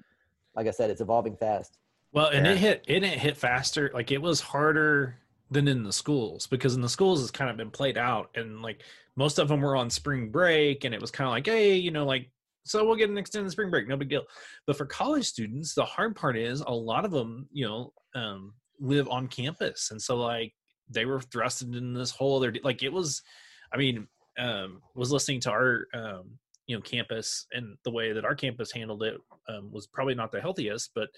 like 0.57 0.67
i 0.67 0.71
said 0.71 0.89
it's 0.89 1.01
evolving 1.01 1.37
fast. 1.37 1.77
Well 2.11 2.27
and 2.27 2.45
yeah. 2.45 2.53
it 2.53 2.57
hit 2.57 2.83
it 2.87 2.99
didn't 3.01 3.19
hit 3.19 3.37
faster. 3.37 3.91
Like 3.93 4.11
it 4.11 4.21
was 4.21 4.41
harder 4.41 5.17
than 5.51 5.67
in 5.67 5.83
the 5.83 5.93
schools 5.93 6.47
because 6.47 6.75
in 6.75 6.81
the 6.81 6.89
schools 6.89 7.21
it's 7.21 7.31
kind 7.31 7.49
of 7.49 7.55
been 7.55 7.71
played 7.71 7.97
out 7.97 8.29
and 8.35 8.61
like 8.61 8.81
most 9.15 9.39
of 9.39 9.47
them 9.47 9.61
were 9.61 9.77
on 9.77 9.89
spring 9.89 10.29
break 10.29 10.83
and 10.83 10.93
it 10.93 10.99
was 10.99 11.11
kind 11.11 11.27
of 11.27 11.31
like 11.31 11.45
hey 11.45 11.75
you 11.75 11.91
know 11.91 12.05
like 12.05 12.29
so 12.65 12.85
we'll 12.85 12.97
get 12.97 13.09
an 13.09 13.17
extended 13.17 13.49
spring 13.49 13.69
break 13.69 13.87
no 13.87 13.95
big 13.95 14.09
deal. 14.09 14.23
But 14.65 14.77
for 14.77 14.85
college 14.85 15.25
students 15.25 15.73
the 15.73 15.85
hard 15.85 16.15
part 16.15 16.37
is 16.37 16.61
a 16.61 16.73
lot 16.73 17.05
of 17.05 17.11
them 17.11 17.47
you 17.51 17.65
know 17.65 17.93
um, 18.15 18.53
live 18.79 19.07
on 19.09 19.27
campus 19.27 19.91
and 19.91 20.01
so 20.01 20.17
like 20.17 20.53
they 20.89 21.05
were 21.05 21.19
thrusted 21.19 21.77
in 21.77 21.93
this 21.93 22.11
whole 22.11 22.37
other 22.37 22.53
like 22.63 22.83
it 22.83 22.91
was 22.91 23.21
i 23.73 23.77
mean 23.77 24.07
um, 24.37 24.81
was 24.95 25.11
listening 25.11 25.39
to 25.41 25.51
our 25.51 25.87
um, 25.93 26.37
you 26.67 26.75
know 26.75 26.81
campus 26.81 27.45
and 27.53 27.77
the 27.83 27.91
way 27.91 28.11
that 28.11 28.25
our 28.25 28.35
campus 28.35 28.71
handled 28.71 29.03
it 29.03 29.17
um, 29.49 29.71
was 29.71 29.87
probably 29.87 30.15
not 30.15 30.31
the 30.31 30.41
healthiest 30.41 30.91
but 30.93 31.09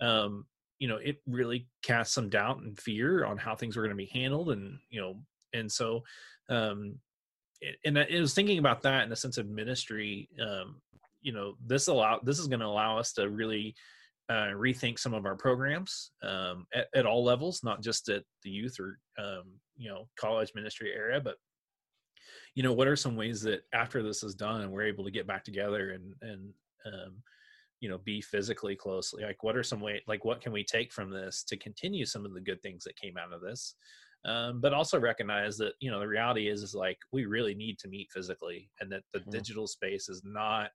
um, 0.00 0.44
you 0.78 0.88
know 0.88 0.96
it 0.96 1.16
really 1.26 1.66
cast 1.82 2.12
some 2.12 2.28
doubt 2.28 2.58
and 2.58 2.78
fear 2.78 3.24
on 3.24 3.36
how 3.36 3.54
things 3.54 3.76
were 3.76 3.82
going 3.82 3.96
to 3.96 3.96
be 3.96 4.10
handled 4.12 4.50
and 4.50 4.78
you 4.90 5.00
know 5.00 5.16
and 5.52 5.70
so 5.70 6.02
um 6.48 6.96
and 7.86 7.98
I 7.98 8.06
was 8.20 8.34
thinking 8.34 8.58
about 8.58 8.82
that 8.82 9.04
in 9.04 9.08
the 9.08 9.16
sense 9.16 9.38
of 9.38 9.48
ministry 9.48 10.28
um, 10.40 10.80
you 11.22 11.32
know 11.32 11.54
this 11.64 11.88
allow 11.88 12.20
this 12.22 12.38
is 12.38 12.48
going 12.48 12.60
to 12.60 12.66
allow 12.66 12.98
us 12.98 13.12
to 13.14 13.28
really 13.30 13.74
uh, 14.28 14.50
rethink 14.54 14.98
some 14.98 15.14
of 15.14 15.24
our 15.24 15.36
programs 15.36 16.10
um, 16.22 16.66
at, 16.74 16.88
at, 16.94 17.06
all 17.06 17.22
levels, 17.22 17.62
not 17.62 17.80
just 17.80 18.08
at 18.08 18.24
the 18.42 18.50
youth 18.50 18.76
or 18.80 18.98
um, 19.18 19.44
you 19.76 19.88
know 19.88 20.08
college 20.18 20.52
ministry 20.54 20.90
area, 20.92 21.20
but 21.20 21.36
you 22.56 22.62
know 22.62 22.72
what 22.72 22.88
are 22.88 22.96
some 22.96 23.14
ways 23.14 23.42
that 23.42 23.64
after 23.72 24.02
this 24.02 24.24
is 24.24 24.34
done, 24.34 24.70
we're 24.72 24.86
able 24.86 25.04
to 25.04 25.10
get 25.10 25.26
back 25.26 25.44
together 25.44 25.90
and 25.90 26.14
and 26.22 26.52
um, 26.86 27.22
you 27.80 27.88
know 27.88 27.98
be 27.98 28.20
physically 28.20 28.74
closely. 28.74 29.22
Like 29.22 29.44
what 29.44 29.56
are 29.56 29.62
some 29.62 29.80
way 29.80 30.02
like 30.08 30.24
what 30.24 30.40
can 30.40 30.52
we 30.52 30.64
take 30.64 30.90
from 30.90 31.10
this 31.10 31.44
to 31.44 31.56
continue 31.58 32.06
some 32.06 32.24
of 32.24 32.32
the 32.32 32.40
good 32.40 32.62
things 32.62 32.82
that 32.84 32.96
came 32.96 33.18
out 33.18 33.32
of 33.32 33.42
this, 33.42 33.74
um, 34.24 34.62
but 34.62 34.72
also 34.72 34.98
recognize 34.98 35.58
that 35.58 35.74
you 35.80 35.90
know 35.90 36.00
the 36.00 36.08
reality 36.08 36.48
is 36.48 36.62
is 36.62 36.74
like 36.74 36.98
we 37.12 37.26
really 37.26 37.54
need 37.54 37.78
to 37.80 37.88
meet 37.88 38.10
physically, 38.10 38.70
and 38.80 38.90
that 38.90 39.02
the 39.12 39.20
mm-hmm. 39.20 39.30
digital 39.30 39.66
space 39.66 40.08
is 40.08 40.22
not 40.24 40.70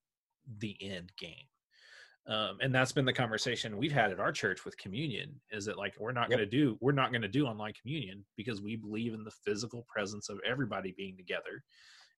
the 0.60 0.78
end 0.82 1.12
game. 1.18 1.50
Um, 2.28 2.58
and 2.62 2.74
that's 2.74 2.92
been 2.92 3.06
the 3.06 3.14
conversation 3.14 3.78
we've 3.78 3.92
had 3.92 4.12
at 4.12 4.20
our 4.20 4.32
church 4.32 4.64
with 4.64 4.78
communion 4.78 5.42
is 5.52 5.66
that 5.66 5.80
like 5.80 5.96
we're 6.00 6.12
not 6.12 6.30
yep. 6.30 6.38
going 6.38 6.50
to 6.50 6.58
do 6.58 6.78
we're 6.80 6.92
not 6.92 7.12
going 7.12 7.24
to 7.24 7.28
do 7.28 7.48
online 7.48 7.74
communion 7.82 8.24
because 8.38 8.62
we 8.62 8.76
believe 8.76 9.16
in 9.16 9.24
the 9.24 9.32
physical 9.44 9.86
presence 9.92 10.30
of 10.30 10.40
everybody 10.48 10.94
being 10.96 11.18
together 11.18 11.64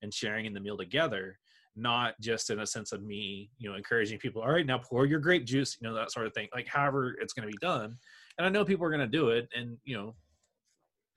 and 0.02 0.13
sharing 0.13 0.46
in 0.46 0.54
the 0.54 0.60
meal 0.60 0.78
together 0.78 1.39
not 1.76 2.20
just 2.20 2.50
in 2.50 2.60
a 2.60 2.68
sense 2.68 2.92
of 2.92 3.02
me 3.02 3.50
you 3.58 3.70
know 3.70 3.76
encouraging 3.76 4.20
people 4.20 4.42
all 4.42 4.52
right 4.52 4.66
now 4.66 4.78
pour 4.78 5.06
your 5.06 5.20
grape 5.20 5.46
juice 5.46 5.78
you 5.80 5.88
know 5.88 5.96
that 5.96 6.12
sort 6.12 6.28
of 6.28 6.34
thing 6.34 6.48
like 6.54 6.68
however 6.68 7.16
it's 7.22 7.34
going 7.34 7.48
to 7.48 7.52
be 7.52 7.58
done 7.66 7.98
and 8.38 8.46
i 8.46 8.50
know 8.50 8.66
people 8.66 8.86
are 8.86 8.92
going 8.92 9.00
to 9.00 9.08
do 9.08 9.30
it 9.30 9.48
and 9.56 9.78
you 9.86 9.96
know 9.96 10.13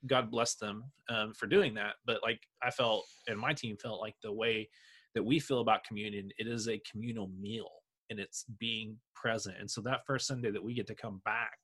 god 0.07 0.31
bless 0.31 0.55
them 0.55 0.83
um, 1.09 1.33
for 1.33 1.45
doing 1.45 1.73
that 1.73 1.95
but 2.05 2.21
like 2.23 2.39
i 2.63 2.71
felt 2.71 3.05
and 3.27 3.37
my 3.37 3.53
team 3.53 3.75
felt 3.75 3.99
like 3.99 4.15
the 4.23 4.31
way 4.31 4.67
that 5.13 5.23
we 5.23 5.39
feel 5.39 5.59
about 5.59 5.83
communion 5.83 6.29
it 6.37 6.47
is 6.47 6.69
a 6.69 6.81
communal 6.89 7.29
meal 7.39 7.69
and 8.09 8.19
it's 8.19 8.45
being 8.59 8.95
present 9.15 9.55
and 9.59 9.69
so 9.69 9.81
that 9.81 10.05
first 10.05 10.27
sunday 10.27 10.51
that 10.51 10.63
we 10.63 10.73
get 10.73 10.87
to 10.87 10.95
come 10.95 11.21
back 11.25 11.57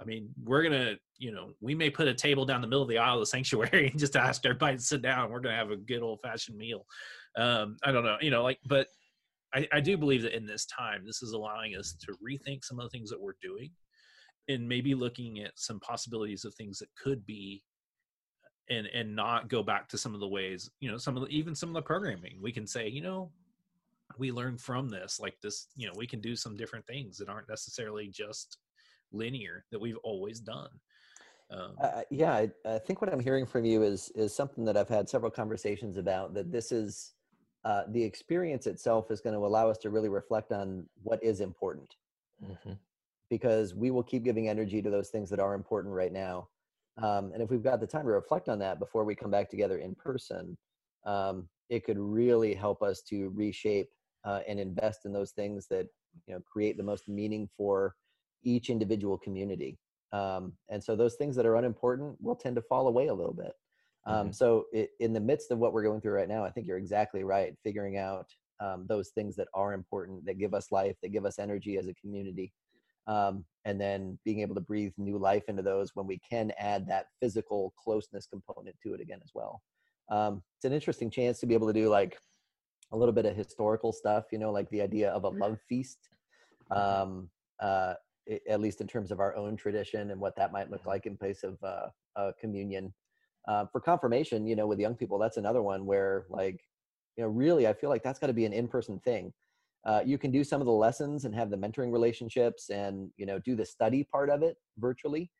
I 0.00 0.04
mean, 0.04 0.30
we're 0.42 0.62
gonna, 0.62 0.94
you 1.18 1.32
know, 1.32 1.52
we 1.60 1.74
may 1.74 1.88
put 1.88 2.08
a 2.08 2.14
table 2.14 2.44
down 2.44 2.60
the 2.60 2.66
middle 2.66 2.82
of 2.82 2.88
the 2.88 2.98
aisle 2.98 3.14
of 3.14 3.20
the 3.20 3.26
sanctuary 3.34 3.90
and 3.90 3.98
just 3.98 4.16
ask 4.16 4.44
everybody 4.44 4.76
to 4.76 4.82
sit 4.82 5.02
down. 5.02 5.30
We're 5.30 5.40
gonna 5.40 5.56
have 5.56 5.70
a 5.70 5.76
good 5.76 6.02
old 6.02 6.20
fashioned 6.22 6.58
meal. 6.58 6.84
Um, 7.36 7.76
I 7.84 7.92
don't 7.92 8.04
know, 8.04 8.16
you 8.20 8.30
know, 8.30 8.42
like, 8.42 8.58
but 8.66 8.88
I, 9.54 9.68
I 9.72 9.80
do 9.80 9.96
believe 9.96 10.22
that 10.22 10.36
in 10.36 10.46
this 10.46 10.66
time, 10.66 11.04
this 11.06 11.22
is 11.22 11.32
allowing 11.32 11.76
us 11.76 11.94
to 12.00 12.12
rethink 12.14 12.64
some 12.64 12.78
of 12.78 12.84
the 12.84 12.90
things 12.90 13.10
that 13.10 13.20
we're 13.20 13.36
doing, 13.40 13.70
and 14.48 14.68
maybe 14.68 14.94
looking 14.94 15.40
at 15.40 15.52
some 15.56 15.78
possibilities 15.80 16.44
of 16.44 16.54
things 16.54 16.78
that 16.80 16.88
could 17.00 17.24
be 17.24 17.62
and 18.70 18.86
and 18.94 19.14
not 19.14 19.48
go 19.48 19.62
back 19.62 19.88
to 19.88 19.98
some 19.98 20.14
of 20.14 20.20
the 20.20 20.28
ways 20.28 20.70
you 20.80 20.90
know 20.90 20.96
some 20.96 21.18
of 21.18 21.22
the 21.22 21.28
even 21.28 21.54
some 21.54 21.68
of 21.68 21.74
the 21.74 21.82
programming 21.82 22.38
we 22.40 22.50
can 22.50 22.66
say 22.66 22.88
you 22.88 23.02
know 23.02 23.30
we 24.18 24.30
learn 24.30 24.56
from 24.56 24.88
this 24.88 25.20
like 25.20 25.36
this 25.42 25.68
you 25.76 25.86
know 25.86 25.92
we 25.96 26.06
can 26.06 26.20
do 26.20 26.36
some 26.36 26.56
different 26.56 26.86
things 26.86 27.16
that 27.18 27.28
aren't 27.28 27.48
necessarily 27.48 28.08
just 28.08 28.58
linear 29.12 29.64
that 29.70 29.80
we've 29.80 29.98
always 30.02 30.40
done 30.40 30.68
um, 31.50 31.74
uh, 31.80 32.02
yeah 32.10 32.32
I, 32.32 32.50
I, 32.64 32.78
think 32.78 33.00
what 33.00 33.12
i'm 33.12 33.20
hearing 33.20 33.46
from 33.46 33.64
you 33.64 33.82
is 33.82 34.10
is 34.14 34.34
something 34.34 34.64
that 34.64 34.76
i've 34.76 34.88
had 34.88 35.08
several 35.08 35.30
conversations 35.30 35.96
about 35.96 36.34
that 36.34 36.50
this 36.50 36.72
is 36.72 37.12
uh, 37.64 37.84
the 37.88 38.02
experience 38.02 38.66
itself 38.66 39.10
is 39.10 39.22
going 39.22 39.32
to 39.32 39.46
allow 39.46 39.70
us 39.70 39.78
to 39.78 39.88
really 39.88 40.10
reflect 40.10 40.52
on 40.52 40.84
what 41.02 41.22
is 41.22 41.40
important 41.40 41.94
mm-hmm. 42.44 42.72
because 43.30 43.74
we 43.74 43.90
will 43.90 44.02
keep 44.02 44.22
giving 44.22 44.50
energy 44.50 44.82
to 44.82 44.90
those 44.90 45.08
things 45.08 45.30
that 45.30 45.40
are 45.40 45.54
important 45.54 45.94
right 45.94 46.12
now 46.12 46.48
um, 47.02 47.32
and 47.32 47.42
if 47.42 47.50
we've 47.50 47.62
got 47.62 47.80
the 47.80 47.86
time 47.86 48.04
to 48.04 48.10
reflect 48.10 48.48
on 48.48 48.58
that 48.58 48.78
before 48.78 49.04
we 49.04 49.14
come 49.14 49.30
back 49.30 49.48
together 49.48 49.78
in 49.78 49.94
person 49.94 50.56
um, 51.06 51.48
it 51.68 51.84
could 51.84 51.98
really 51.98 52.54
help 52.54 52.82
us 52.82 53.00
to 53.02 53.30
reshape 53.34 53.88
uh, 54.24 54.40
and 54.48 54.58
invest 54.58 55.00
in 55.04 55.12
those 55.12 55.32
things 55.32 55.66
that 55.68 55.86
you 56.26 56.34
know 56.34 56.40
create 56.50 56.76
the 56.76 56.82
most 56.82 57.08
meaning 57.08 57.48
for 57.56 57.94
each 58.42 58.70
individual 58.70 59.18
community. 59.18 59.78
Um, 60.12 60.52
and 60.70 60.82
so 60.82 60.94
those 60.94 61.14
things 61.14 61.34
that 61.36 61.46
are 61.46 61.56
unimportant 61.56 62.16
will 62.20 62.36
tend 62.36 62.56
to 62.56 62.62
fall 62.62 62.86
away 62.86 63.08
a 63.08 63.14
little 63.14 63.34
bit. 63.34 63.52
Um, 64.06 64.14
mm-hmm. 64.14 64.32
so 64.32 64.66
it, 64.72 64.90
in 65.00 65.12
the 65.12 65.20
midst 65.20 65.50
of 65.50 65.58
what 65.58 65.72
we're 65.72 65.82
going 65.82 66.02
through 66.02 66.12
right 66.12 66.28
now 66.28 66.44
i 66.44 66.50
think 66.50 66.66
you're 66.66 66.76
exactly 66.76 67.24
right 67.24 67.54
figuring 67.64 67.96
out 67.96 68.26
um, 68.60 68.84
those 68.86 69.08
things 69.08 69.34
that 69.36 69.48
are 69.54 69.72
important 69.72 70.26
that 70.26 70.38
give 70.38 70.52
us 70.52 70.70
life 70.70 70.94
that 71.02 71.08
give 71.08 71.24
us 71.24 71.38
energy 71.38 71.78
as 71.78 71.88
a 71.88 71.94
community 71.94 72.52
um, 73.06 73.44
and 73.64 73.80
then 73.80 74.18
being 74.24 74.40
able 74.40 74.54
to 74.54 74.60
breathe 74.60 74.92
new 74.96 75.18
life 75.18 75.44
into 75.48 75.62
those 75.62 75.90
when 75.94 76.06
we 76.06 76.18
can 76.18 76.52
add 76.58 76.86
that 76.88 77.06
physical 77.20 77.72
closeness 77.82 78.26
component 78.26 78.76
to 78.82 78.94
it 78.94 79.00
again 79.00 79.20
as 79.22 79.30
well. 79.34 79.62
Um, 80.10 80.42
it's 80.58 80.64
an 80.64 80.72
interesting 80.72 81.10
chance 81.10 81.40
to 81.40 81.46
be 81.46 81.54
able 81.54 81.66
to 81.66 81.72
do 81.72 81.88
like 81.88 82.18
a 82.92 82.96
little 82.96 83.12
bit 83.12 83.26
of 83.26 83.36
historical 83.36 83.92
stuff 83.92 84.24
you 84.32 84.38
know 84.38 84.50
like 84.50 84.68
the 84.70 84.80
idea 84.80 85.10
of 85.10 85.24
a 85.24 85.30
mm-hmm. 85.30 85.42
love 85.42 85.58
feast 85.68 86.08
um, 86.70 87.28
uh, 87.60 87.94
at 88.48 88.60
least 88.60 88.80
in 88.80 88.86
terms 88.86 89.10
of 89.10 89.20
our 89.20 89.36
own 89.36 89.56
tradition 89.56 90.10
and 90.10 90.20
what 90.20 90.34
that 90.36 90.52
might 90.52 90.70
look 90.70 90.86
like 90.86 91.06
in 91.06 91.16
place 91.16 91.42
of 91.42 91.58
uh, 91.62 91.86
uh, 92.16 92.32
communion 92.40 92.92
uh, 93.48 93.66
for 93.70 93.80
confirmation 93.80 94.46
you 94.46 94.56
know 94.56 94.66
with 94.66 94.78
young 94.78 94.94
people 94.94 95.18
that's 95.18 95.36
another 95.36 95.62
one 95.62 95.84
where 95.84 96.26
like 96.30 96.60
you 97.16 97.22
know 97.22 97.28
really 97.28 97.66
i 97.66 97.72
feel 97.72 97.90
like 97.90 98.02
that's 98.02 98.18
got 98.18 98.28
to 98.28 98.32
be 98.32 98.46
an 98.46 98.52
in-person 98.52 98.98
thing 99.00 99.32
uh, 99.86 100.00
you 100.04 100.16
can 100.16 100.30
do 100.30 100.42
some 100.42 100.62
of 100.62 100.66
the 100.66 100.72
lessons 100.72 101.26
and 101.26 101.34
have 101.34 101.50
the 101.50 101.56
mentoring 101.58 101.92
relationships 101.92 102.70
and 102.70 103.10
you 103.16 103.26
know 103.26 103.38
do 103.40 103.54
the 103.54 103.66
study 103.66 104.02
part 104.10 104.30
of 104.30 104.42
it 104.42 104.56
virtually 104.78 105.30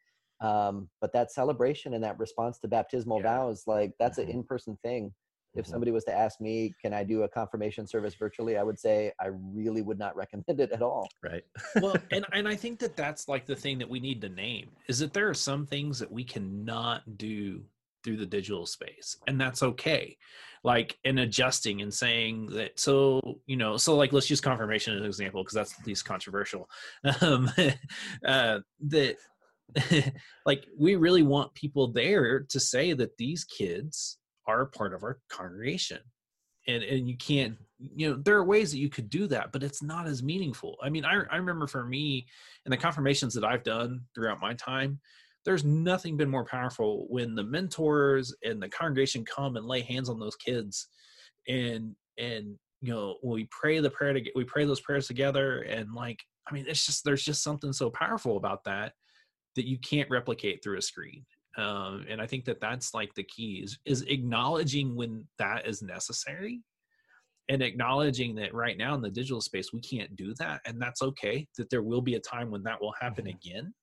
um, 0.41 0.89
but 1.01 1.13
that 1.13 1.33
celebration 1.33 1.95
and 1.95 2.05
that 2.05 2.19
response 2.19 2.59
to 2.59 2.69
baptismal 2.69 3.19
yeah. 3.19 3.23
vows 3.23 3.63
like 3.67 3.93
that's 3.99 4.19
mm-hmm. 4.19 4.31
an 4.31 4.37
in-person 4.37 4.79
thing 4.83 5.13
if 5.55 5.65
mm-hmm. 5.65 5.71
somebody 5.71 5.93
was 5.93 6.05
to 6.05 6.13
ask 6.13 6.41
me 6.41 6.75
can 6.81 6.93
i 6.93 7.05
do 7.05 7.23
a 7.23 7.29
confirmation 7.29 7.87
service 7.87 8.15
virtually? 8.15 8.57
I 8.57 8.63
would 8.63 8.79
say 8.79 9.13
i 9.21 9.29
really 9.53 9.83
would 9.83 9.99
not 9.99 10.17
recommend 10.17 10.61
it 10.61 10.73
at 10.73 10.83
all. 10.83 11.09
Right. 11.23 11.45
Well 11.81 11.97
and, 12.11 12.25
and 12.33 12.49
i 12.49 12.55
think 12.55 12.79
that 12.81 12.97
that's 12.97 13.29
like 13.29 13.47
the 13.47 13.57
thing 13.57 13.79
that 13.79 13.89
we 13.89 14.01
need 14.01 14.21
to 14.23 14.29
name 14.29 14.71
is 14.89 14.99
that 14.99 15.13
there 15.13 15.29
are 15.29 15.35
some 15.35 15.67
things 15.67 15.99
that 15.99 16.11
we 16.11 16.25
cannot 16.25 17.03
do 17.17 17.63
through 18.03 18.17
the 18.19 18.27
digital 18.27 18.67
space 18.67 19.17
and 19.27 19.41
that's 19.41 19.63
okay. 19.63 20.17
Like 20.63 20.97
in 21.05 21.19
adjusting 21.19 21.83
and 21.83 21.93
saying 21.93 22.47
that 22.53 22.79
so 22.79 23.41
you 23.47 23.57
know 23.57 23.77
so 23.77 23.97
like 23.97 24.13
let's 24.13 24.31
use 24.31 24.41
confirmation 24.41 24.95
as 24.95 25.01
an 25.01 25.07
example 25.07 25.43
because 25.43 25.55
that's 25.55 25.77
the 25.77 25.83
least 25.87 26.05
controversial. 26.05 26.69
Um 27.21 27.51
uh 28.27 28.61
that 28.89 29.17
like 30.47 30.65
we 30.79 30.95
really 30.95 31.23
want 31.23 31.55
people 31.55 31.89
there 31.89 32.41
to 32.49 32.61
say 32.61 32.93
that 32.93 33.17
these 33.17 33.45
kids 33.45 34.19
are 34.47 34.67
part 34.67 34.95
of 34.95 35.03
our 35.03 35.19
congregation. 35.29 35.99
And 36.67 36.83
and 36.83 37.09
you 37.09 37.17
can't 37.17 37.57
you 37.79 38.09
know 38.09 38.17
there 38.25 38.37
are 38.37 38.45
ways 38.45 38.71
that 38.71 38.79
you 38.79 38.89
could 38.89 39.11
do 39.11 39.27
that 39.27 39.53
but 39.53 39.63
it's 39.63 39.83
not 39.83 40.07
as 40.07 40.23
meaningful. 40.23 40.77
I 40.83 40.89
mean 40.89 41.05
i, 41.05 41.21
I 41.31 41.37
remember 41.37 41.67
for 41.67 41.85
me 41.85 42.27
and 42.65 42.73
the 42.73 42.79
confirmations 42.79 43.35
that 43.35 43.45
i've 43.45 43.65
done 43.65 44.01
throughout 44.15 44.41
my 44.41 44.55
time 44.55 44.99
there's 45.45 45.65
nothing 45.65 46.17
been 46.17 46.31
more 46.31 46.45
powerful 46.45 47.07
when 47.11 47.35
the 47.35 47.45
mentors 47.45 48.35
and 48.43 48.63
the 48.63 48.69
congregation 48.69 49.25
come 49.25 49.57
and 49.57 49.67
lay 49.67 49.83
hands 49.83 50.09
on 50.09 50.19
those 50.19 50.37
kids 50.37 50.89
and 51.49 51.95
and 52.19 52.57
you 52.81 52.93
know 52.93 53.17
we 53.23 53.49
pray 53.51 53.81
the 53.81 53.91
prayer 53.91 54.13
to 54.13 54.21
get 54.21 54.33
we 54.37 54.45
pray 54.45 54.65
those 54.65 54.81
prayers 54.81 55.07
together. 55.07 55.63
And 55.63 55.93
like 55.95 56.23
i 56.49 56.55
mean 56.55 56.65
it's 56.69 56.87
just 56.87 57.05
there's 57.05 57.25
just 57.25 57.43
something 57.43 57.73
so 57.73 57.91
powerful 57.91 58.37
about 58.37 58.65
that 58.65 58.93
that 59.57 59.67
you 59.67 59.79
can't 59.79 60.11
replicate 60.11 60.63
through 60.63 60.79
a 60.79 60.83
screen 60.83 61.25
um, 61.57 62.05
and 62.09 62.21
i 62.21 62.27
think 62.27 62.45
that 62.45 62.61
that's 62.61 62.95
like 62.95 63.15
the 63.15 63.25
key 63.25 63.61
is, 63.65 63.79
is 63.85 64.03
acknowledging 64.03 64.95
when 64.95 65.25
that 65.39 65.67
is 65.67 65.83
necessary 65.83 66.61
and 67.49 67.63
acknowledging 67.63 68.35
that 68.35 68.55
right 68.55 68.79
now 68.79 68.95
in 68.95 69.03
the 69.03 69.11
digital 69.11 69.41
space 69.41 69.73
we 69.73 69.81
can't 69.81 70.17
do 70.17 70.35
that 70.35 70.61
and 70.65 70.81
that's 70.81 71.03
okay 71.03 71.47
that 71.57 71.69
there 71.71 71.83
will 71.83 72.01
be 72.01 72.15
a 72.15 72.21
time 72.21 72.51
when 72.51 72.63
that 72.63 72.81
will 72.81 72.95
happen 73.01 73.27
mm-hmm. 73.27 73.37
again. 73.37 73.75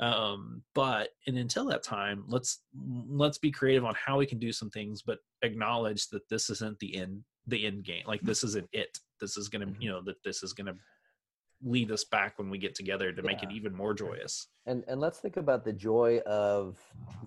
Um, 0.00 0.62
but 0.74 1.10
and 1.28 1.38
until 1.38 1.66
that 1.66 1.84
time 1.84 2.24
let's 2.26 2.62
let's 3.08 3.38
be 3.38 3.52
creative 3.52 3.84
on 3.84 3.94
how 3.94 4.18
we 4.18 4.26
can 4.26 4.40
do 4.40 4.50
some 4.50 4.68
things 4.70 5.02
but 5.02 5.18
acknowledge 5.42 6.08
that 6.08 6.28
this 6.28 6.50
isn't 6.50 6.80
the 6.80 6.96
end 6.96 7.22
the 7.46 7.64
end 7.64 7.84
game 7.84 8.02
like 8.06 8.20
this 8.22 8.42
isn't 8.42 8.68
it. 8.72 8.98
This 9.20 9.36
is 9.36 9.48
gonna 9.48 9.72
you 9.78 9.90
know 9.90 10.02
that 10.02 10.16
this 10.24 10.42
is 10.42 10.52
gonna 10.52 10.74
lead 11.64 11.90
us 11.90 12.04
back 12.04 12.38
when 12.38 12.50
we 12.50 12.58
get 12.58 12.74
together 12.74 13.12
to 13.12 13.22
yeah. 13.22 13.26
make 13.26 13.42
it 13.42 13.50
even 13.50 13.74
more 13.74 13.94
joyous 13.94 14.48
and 14.66 14.84
and 14.86 15.00
let's 15.00 15.18
think 15.18 15.36
about 15.36 15.64
the 15.64 15.72
joy 15.72 16.18
of 16.26 16.78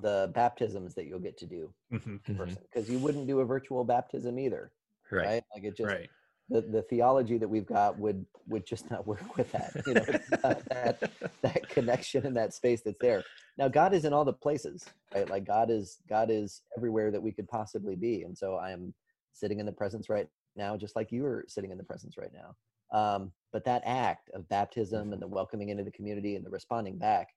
the 0.02 0.32
baptisms 0.34 0.94
that 0.94 1.06
you'll 1.06 1.20
get 1.20 1.38
to 1.38 1.46
do 1.46 1.74
mm-hmm. 1.92 2.18
because 2.26 2.86
mm-hmm. 2.86 2.94
you 2.94 3.00
wouldn't 3.00 3.28
do 3.28 3.40
a 3.40 3.46
virtual 3.46 3.84
baptism 3.84 4.38
either 4.38 4.72
right, 5.12 5.26
right? 5.26 5.44
like 5.54 5.64
it 5.64 5.76
just 5.76 5.90
right 5.90 6.10
the, 6.50 6.62
the 6.62 6.82
theology 6.84 7.38
that 7.38 7.48
we've 7.48 7.66
got 7.66 8.00
would 8.00 8.26
would 8.48 8.66
just 8.66 8.90
not 8.90 9.06
work 9.06 9.38
with 9.38 9.52
that 9.52 9.72
you 9.86 9.94
know 9.94 10.06
that 10.70 11.12
that 11.42 11.70
connection 11.70 12.26
and 12.26 12.38
that 12.38 12.54
space 12.54 12.82
that's 12.82 12.98
there 13.02 13.24
now 13.58 13.68
god 13.68 13.94
is 13.94 14.06
in 14.06 14.14
all 14.14 14.26
the 14.26 14.34
places 14.34 14.86
right 15.14 15.30
like 15.30 15.46
god 15.46 15.70
is 15.70 15.98
god 16.08 16.30
is 16.30 16.62
everywhere 16.78 17.12
that 17.12 17.22
we 17.22 17.32
could 17.32 17.48
possibly 17.48 17.96
be 17.96 18.24
and 18.24 18.38
so 18.38 18.56
i 18.56 18.72
am 18.72 18.94
sitting 19.34 19.60
in 19.60 19.66
the 19.66 19.72
presence 19.72 20.10
right 20.10 20.28
now 20.56 20.78
just 20.78 20.96
like 20.96 21.12
you 21.12 21.26
are 21.26 21.44
sitting 21.48 21.72
in 21.72 21.78
the 21.78 21.84
presence 21.84 22.18
right 22.18 22.32
now 22.34 22.56
um, 22.98 23.32
but 23.54 23.64
that 23.66 23.82
act 23.86 24.30
of 24.34 24.48
baptism 24.50 25.14
and 25.14 25.22
the 25.22 25.28
welcoming 25.28 25.70
into 25.70 25.84
the 25.84 25.92
community 25.92 26.36
and 26.36 26.46
the 26.46 26.50
responding 26.50 26.98
back 26.98 27.30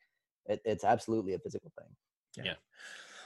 it, 0.46 0.60
it's 0.64 0.84
absolutely 0.84 1.34
a 1.34 1.38
physical 1.38 1.72
thing. 1.78 1.88
Yeah. 2.36 2.52
yeah. 2.52 2.54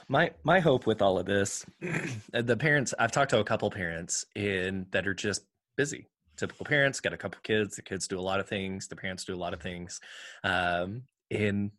My 0.07 0.31
my 0.43 0.59
hope 0.59 0.85
with 0.85 1.01
all 1.01 1.17
of 1.17 1.25
this 1.25 1.65
the 2.31 2.57
parents 2.57 2.93
i've 2.99 3.11
talked 3.11 3.31
to 3.31 3.39
a 3.39 3.43
couple 3.43 3.71
parents 3.71 4.25
in 4.35 4.85
that 4.91 5.07
are 5.07 5.13
just 5.13 5.45
busy. 5.77 6.07
Typical 6.37 6.65
parents 6.65 6.99
got 6.99 7.13
a 7.13 7.17
couple 7.17 7.39
kids 7.43 7.75
the 7.75 7.81
kids 7.81 8.07
do 8.07 8.19
a 8.19 8.21
lot 8.21 8.39
of 8.39 8.47
things 8.47 8.87
the 8.87 8.95
parents 8.95 9.25
do 9.25 9.33
a 9.33 9.37
lot 9.37 9.53
of 9.53 9.61
things. 9.61 9.99
Um, 10.43 11.03
and 11.31 11.71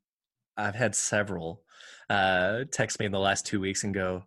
i've 0.56 0.74
had 0.74 0.94
several 0.94 1.62
uh, 2.10 2.64
text 2.72 2.98
me 2.98 3.06
in 3.06 3.12
the 3.12 3.18
last 3.18 3.46
two 3.46 3.60
weeks 3.60 3.84
and 3.84 3.94
go 3.94 4.24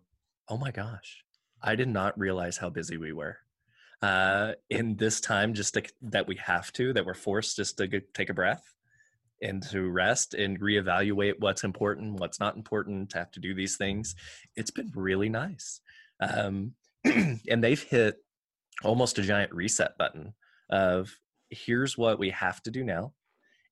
oh 0.48 0.56
my 0.56 0.70
gosh 0.70 1.22
i 1.62 1.74
did 1.74 1.88
not 1.88 2.18
realize 2.18 2.56
how 2.56 2.70
busy 2.70 2.96
we 2.96 3.12
were 3.12 3.36
uh, 4.02 4.52
in 4.68 4.96
this 4.96 5.20
time 5.20 5.54
just 5.54 5.74
to, 5.74 5.82
that 6.02 6.26
we 6.26 6.36
have 6.36 6.72
to 6.72 6.92
that 6.92 7.04
we're 7.04 7.14
forced 7.14 7.56
just 7.56 7.78
to 7.78 7.86
go, 7.86 8.00
take 8.14 8.30
a 8.30 8.34
breath 8.34 8.64
and 9.42 9.62
to 9.62 9.88
rest 9.88 10.34
and 10.34 10.60
reevaluate 10.60 11.34
what's 11.38 11.64
important 11.64 12.20
what's 12.20 12.40
not 12.40 12.56
important 12.56 13.10
to 13.10 13.18
have 13.18 13.30
to 13.32 13.40
do 13.40 13.54
these 13.54 13.76
things. 13.76 14.14
It's 14.56 14.70
been 14.70 14.90
really 14.94 15.28
nice. 15.28 15.80
Um, 16.20 16.72
and 17.04 17.64
they've 17.64 17.82
hit 17.82 18.16
almost 18.84 19.18
a 19.18 19.22
giant 19.22 19.52
reset 19.52 19.96
button 19.98 20.34
of 20.70 21.14
here's 21.50 21.98
what 21.98 22.18
we 22.18 22.30
have 22.30 22.62
to 22.62 22.70
do 22.70 22.84
now 22.84 23.12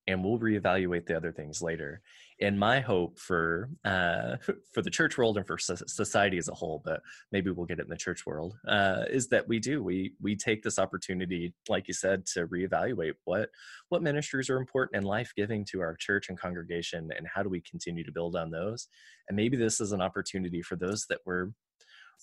and 0.07 0.23
we'll 0.23 0.39
reevaluate 0.39 1.05
the 1.05 1.15
other 1.15 1.31
things 1.31 1.61
later 1.61 2.01
and 2.41 2.59
my 2.59 2.79
hope 2.79 3.19
for 3.19 3.69
uh, 3.85 4.37
for 4.73 4.81
the 4.81 4.89
church 4.89 5.17
world 5.17 5.37
and 5.37 5.45
for 5.45 5.57
society 5.57 6.37
as 6.37 6.47
a 6.47 6.53
whole 6.53 6.81
but 6.83 7.01
maybe 7.31 7.51
we'll 7.51 7.65
get 7.65 7.79
it 7.79 7.83
in 7.83 7.89
the 7.89 7.97
church 7.97 8.25
world 8.25 8.55
uh, 8.67 9.03
is 9.09 9.27
that 9.29 9.47
we 9.47 9.59
do. 9.59 9.83
We 9.83 10.13
we 10.21 10.35
take 10.35 10.63
this 10.63 10.79
opportunity 10.79 11.53
like 11.67 11.87
you 11.87 11.93
said 11.93 12.25
to 12.27 12.47
reevaluate 12.47 13.13
what 13.25 13.49
what 13.89 14.03
ministries 14.03 14.49
are 14.49 14.57
important 14.57 14.97
and 14.97 15.05
life 15.05 15.33
giving 15.35 15.65
to 15.65 15.81
our 15.81 15.95
church 15.95 16.29
and 16.29 16.39
congregation 16.39 17.09
and 17.15 17.27
how 17.27 17.43
do 17.43 17.49
we 17.49 17.61
continue 17.61 18.03
to 18.03 18.11
build 18.11 18.35
on 18.35 18.49
those? 18.51 18.87
And 19.27 19.35
maybe 19.35 19.57
this 19.57 19.81
is 19.81 19.91
an 19.91 20.01
opportunity 20.01 20.61
for 20.61 20.75
those 20.75 21.05
that 21.09 21.19
were 21.25 21.51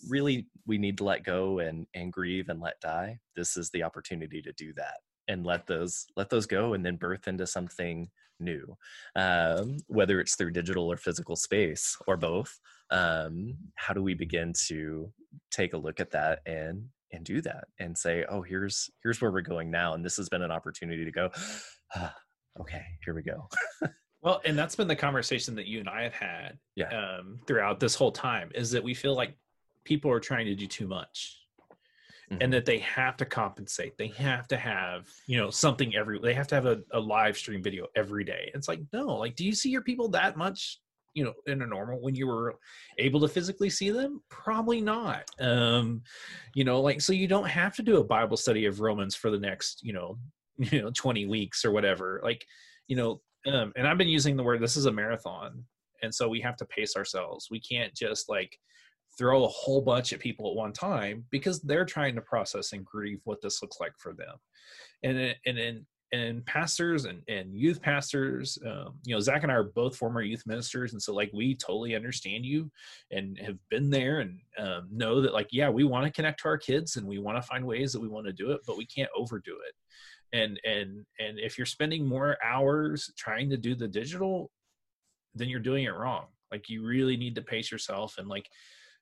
really 0.08 0.46
we 0.66 0.78
need 0.78 0.98
to 0.98 1.04
let 1.04 1.24
go 1.24 1.58
and 1.60 1.86
and 1.94 2.12
grieve 2.12 2.48
and 2.48 2.60
let 2.60 2.80
die. 2.80 3.18
This 3.34 3.56
is 3.56 3.70
the 3.70 3.82
opportunity 3.82 4.42
to 4.42 4.52
do 4.52 4.72
that 4.74 4.98
and 5.28 5.44
let 5.44 5.66
those 5.66 6.06
let 6.16 6.30
those 6.30 6.46
go 6.46 6.74
and 6.74 6.84
then 6.84 6.96
birth 6.96 7.28
into 7.28 7.46
something 7.46 8.08
new 8.40 8.76
um, 9.16 9.76
whether 9.86 10.20
it's 10.20 10.36
through 10.36 10.50
digital 10.50 10.90
or 10.90 10.96
physical 10.96 11.36
space 11.36 11.96
or 12.06 12.16
both 12.16 12.58
um, 12.90 13.54
how 13.74 13.92
do 13.92 14.02
we 14.02 14.14
begin 14.14 14.52
to 14.66 15.12
take 15.50 15.72
a 15.72 15.78
look 15.78 16.00
at 16.00 16.10
that 16.10 16.40
and 16.46 16.84
and 17.12 17.24
do 17.24 17.40
that 17.40 17.64
and 17.78 17.96
say 17.96 18.24
oh 18.28 18.42
here's 18.42 18.90
here's 19.02 19.20
where 19.20 19.30
we're 19.30 19.40
going 19.40 19.70
now 19.70 19.94
and 19.94 20.04
this 20.04 20.16
has 20.16 20.28
been 20.28 20.42
an 20.42 20.50
opportunity 20.50 21.04
to 21.04 21.12
go 21.12 21.30
ah, 21.94 22.14
okay 22.60 22.84
here 23.04 23.14
we 23.14 23.22
go 23.22 23.48
well 24.22 24.40
and 24.44 24.58
that's 24.58 24.74
been 24.74 24.88
the 24.88 24.96
conversation 24.96 25.54
that 25.54 25.66
you 25.66 25.78
and 25.78 25.88
i 25.88 26.02
have 26.02 26.12
had 26.12 26.58
yeah. 26.74 26.88
um, 26.88 27.38
throughout 27.46 27.78
this 27.78 27.94
whole 27.94 28.12
time 28.12 28.50
is 28.54 28.70
that 28.70 28.82
we 28.82 28.92
feel 28.92 29.14
like 29.14 29.36
people 29.84 30.10
are 30.10 30.20
trying 30.20 30.46
to 30.46 30.54
do 30.54 30.66
too 30.66 30.88
much 30.88 31.38
mm-hmm. 32.30 32.42
and 32.42 32.52
that 32.52 32.64
they 32.64 32.78
have 32.78 33.16
to 33.18 33.24
compensate. 33.24 33.96
They 33.96 34.08
have 34.08 34.48
to 34.48 34.56
have 34.56 35.08
you 35.26 35.38
know 35.38 35.50
something 35.50 35.94
every 35.94 36.18
they 36.18 36.34
have 36.34 36.48
to 36.48 36.54
have 36.54 36.66
a, 36.66 36.82
a 36.92 37.00
live 37.00 37.36
stream 37.36 37.62
video 37.62 37.86
every 37.96 38.24
day. 38.24 38.50
It's 38.54 38.68
like 38.68 38.80
no 38.92 39.06
like 39.16 39.36
do 39.36 39.44
you 39.44 39.52
see 39.52 39.70
your 39.70 39.82
people 39.82 40.08
that 40.10 40.36
much 40.36 40.80
you 41.14 41.24
know 41.24 41.32
in 41.46 41.62
a 41.62 41.66
normal 41.66 42.00
when 42.00 42.14
you 42.14 42.26
were 42.26 42.56
able 42.98 43.20
to 43.20 43.28
physically 43.28 43.70
see 43.70 43.90
them? 43.90 44.22
Probably 44.28 44.80
not. 44.80 45.24
Um 45.40 46.02
you 46.54 46.64
know 46.64 46.80
like 46.80 47.00
so 47.00 47.12
you 47.12 47.28
don't 47.28 47.48
have 47.48 47.74
to 47.76 47.82
do 47.82 47.98
a 47.98 48.04
bible 48.04 48.36
study 48.36 48.66
of 48.66 48.80
romans 48.80 49.14
for 49.14 49.30
the 49.30 49.40
next 49.40 49.80
you 49.82 49.92
know 49.92 50.18
you 50.58 50.82
know 50.82 50.90
20 50.94 51.26
weeks 51.26 51.64
or 51.64 51.72
whatever. 51.72 52.20
Like 52.22 52.46
you 52.88 52.96
know 52.96 53.20
um 53.46 53.72
and 53.76 53.86
i've 53.86 53.98
been 53.98 54.08
using 54.08 54.36
the 54.36 54.42
word 54.42 54.60
this 54.60 54.76
is 54.76 54.86
a 54.86 54.92
marathon 54.92 55.64
and 56.02 56.14
so 56.14 56.28
we 56.28 56.40
have 56.40 56.56
to 56.56 56.64
pace 56.64 56.96
ourselves. 56.96 57.48
We 57.50 57.60
can't 57.60 57.94
just 57.94 58.28
like 58.28 58.58
throw 59.18 59.44
a 59.44 59.48
whole 59.48 59.80
bunch 59.80 60.12
of 60.12 60.20
people 60.20 60.50
at 60.50 60.56
one 60.56 60.72
time 60.72 61.24
because 61.30 61.60
they're 61.60 61.84
trying 61.84 62.14
to 62.14 62.20
process 62.20 62.72
and 62.72 62.84
grieve 62.84 63.20
what 63.24 63.40
this 63.40 63.62
looks 63.62 63.78
like 63.80 63.92
for 63.98 64.12
them. 64.12 64.36
And 65.02 65.34
and 65.46 65.58
and 65.58 65.86
and 66.12 66.46
pastors 66.46 67.04
and, 67.04 67.20
and 67.28 67.52
youth 67.52 67.82
pastors 67.82 68.58
um, 68.64 68.94
you 69.04 69.12
know 69.12 69.20
zach 69.20 69.42
and 69.42 69.50
i 69.50 69.56
are 69.56 69.64
both 69.64 69.96
former 69.96 70.22
youth 70.22 70.44
ministers. 70.46 70.92
And 70.92 71.02
so 71.02 71.12
like 71.12 71.30
we 71.34 71.54
totally 71.56 71.96
understand 71.96 72.46
you 72.46 72.70
and 73.10 73.38
have 73.38 73.58
been 73.70 73.90
there 73.90 74.20
and 74.20 74.38
um, 74.58 74.88
know 74.90 75.20
that 75.20 75.34
like 75.34 75.48
yeah 75.50 75.68
we 75.68 75.84
want 75.84 76.06
to 76.06 76.12
connect 76.12 76.40
to 76.42 76.48
our 76.48 76.58
kids 76.58 76.96
and 76.96 77.06
we 77.06 77.18
want 77.18 77.36
to 77.38 77.46
find 77.46 77.64
ways 77.64 77.92
that 77.92 78.00
we 78.00 78.08
want 78.08 78.26
to 78.26 78.32
do 78.32 78.52
it 78.52 78.60
but 78.66 78.76
we 78.76 78.86
can't 78.86 79.10
overdo 79.16 79.56
it. 79.66 79.74
And 80.36 80.60
and 80.64 81.04
and 81.18 81.38
if 81.38 81.58
you're 81.58 81.66
spending 81.66 82.06
more 82.06 82.36
hours 82.44 83.12
trying 83.16 83.50
to 83.50 83.56
do 83.56 83.74
the 83.74 83.88
digital 83.88 84.50
then 85.34 85.48
you're 85.48 85.60
doing 85.60 85.84
it 85.84 85.94
wrong. 85.94 86.26
Like 86.50 86.68
you 86.68 86.84
really 86.84 87.16
need 87.16 87.34
to 87.34 87.42
pace 87.42 87.70
yourself 87.70 88.16
and 88.18 88.28
like 88.28 88.48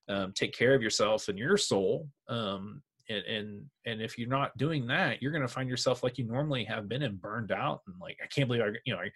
um, 0.08 0.32
take 0.34 0.56
care 0.56 0.74
of 0.74 0.82
yourself 0.82 1.28
and 1.28 1.38
your 1.38 1.56
soul 1.56 2.08
um, 2.28 2.82
and, 3.08 3.24
and 3.24 3.64
and 3.86 4.00
if 4.00 4.18
you're 4.18 4.28
not 4.28 4.56
doing 4.56 4.86
that 4.86 5.20
you're 5.20 5.32
going 5.32 5.42
to 5.42 5.48
find 5.48 5.68
yourself 5.68 6.02
like 6.02 6.18
you 6.18 6.24
normally 6.24 6.64
have 6.64 6.88
been 6.88 7.02
and 7.02 7.20
burned 7.20 7.52
out 7.52 7.80
and 7.86 7.96
like 8.00 8.16
i 8.22 8.26
can't 8.26 8.48
believe 8.48 8.62
i 8.62 8.70
you 8.84 8.94
know 8.94 9.00
I, 9.00 9.10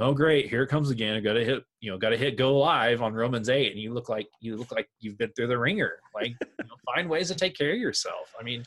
oh 0.00 0.12
great 0.12 0.48
here 0.48 0.62
it 0.62 0.68
comes 0.68 0.90
again 0.90 1.16
i 1.16 1.20
gotta 1.20 1.44
hit 1.44 1.62
you 1.80 1.90
know 1.90 1.98
gotta 1.98 2.16
hit 2.16 2.36
go 2.36 2.58
live 2.58 3.02
on 3.02 3.14
romans 3.14 3.48
8 3.48 3.72
and 3.72 3.80
you 3.80 3.92
look 3.92 4.08
like 4.08 4.26
you 4.40 4.56
look 4.56 4.72
like 4.72 4.88
you've 5.00 5.18
been 5.18 5.32
through 5.32 5.48
the 5.48 5.58
wringer 5.58 5.98
like 6.14 6.34
you 6.40 6.64
know, 6.64 6.74
find 6.94 7.08
ways 7.08 7.28
to 7.28 7.34
take 7.34 7.56
care 7.56 7.72
of 7.72 7.78
yourself. 7.78 8.32
I 8.38 8.42
mean 8.42 8.64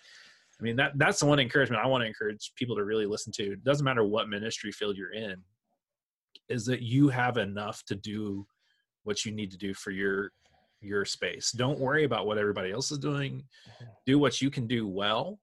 i 0.60 0.64
mean 0.64 0.76
that 0.78 0.94
that's 0.96 1.20
the 1.20 1.26
one 1.26 1.40
encouragement 1.40 1.82
i 1.84 1.88
want 1.88 2.02
to 2.04 2.08
encourage 2.08 2.52
people 2.56 2.76
to 2.76 2.84
really 2.84 3.06
listen 3.06 3.32
to. 3.34 3.54
It 3.54 3.64
doesn't 3.64 3.84
matter 3.84 4.06
what 4.06 4.30
ministry 4.30 4.72
field 4.72 4.96
you're 4.96 5.14
in 5.14 5.36
is 6.50 6.66
that 6.66 6.82
you 6.82 7.10
have 7.10 7.38
enough 7.38 7.84
to 7.86 7.96
do 7.96 8.46
what 9.04 9.26
you 9.26 9.32
need 9.32 9.52
to 9.52 9.58
do 9.58 9.74
for 9.74 9.92
your 9.92 10.32
your 10.82 11.06
space. 11.06 11.52
Don't 11.52 11.80
worry 11.80 12.04
about 12.04 12.26
what 12.26 12.38
everybody 12.38 12.72
else 12.72 12.92
is 12.92 12.98
doing. 12.98 13.34
Mm-hmm. 13.34 13.86
Do 14.06 14.20
what 14.20 14.42
you 14.42 14.50
can 14.50 14.68
do 14.68 14.88
well 14.88 15.40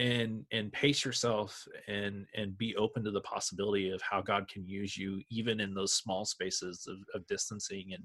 and 0.00 0.44
and 0.50 0.72
pace 0.72 1.04
yourself 1.04 1.66
and 1.86 2.26
and 2.34 2.58
be 2.58 2.74
open 2.76 3.04
to 3.04 3.12
the 3.12 3.20
possibility 3.20 3.90
of 3.90 4.02
how 4.02 4.20
God 4.20 4.48
can 4.48 4.66
use 4.66 4.96
you 4.96 5.22
even 5.30 5.60
in 5.60 5.72
those 5.72 5.94
small 5.94 6.24
spaces 6.24 6.88
of, 6.88 6.98
of 7.14 7.26
distancing 7.28 7.92
and 7.92 8.02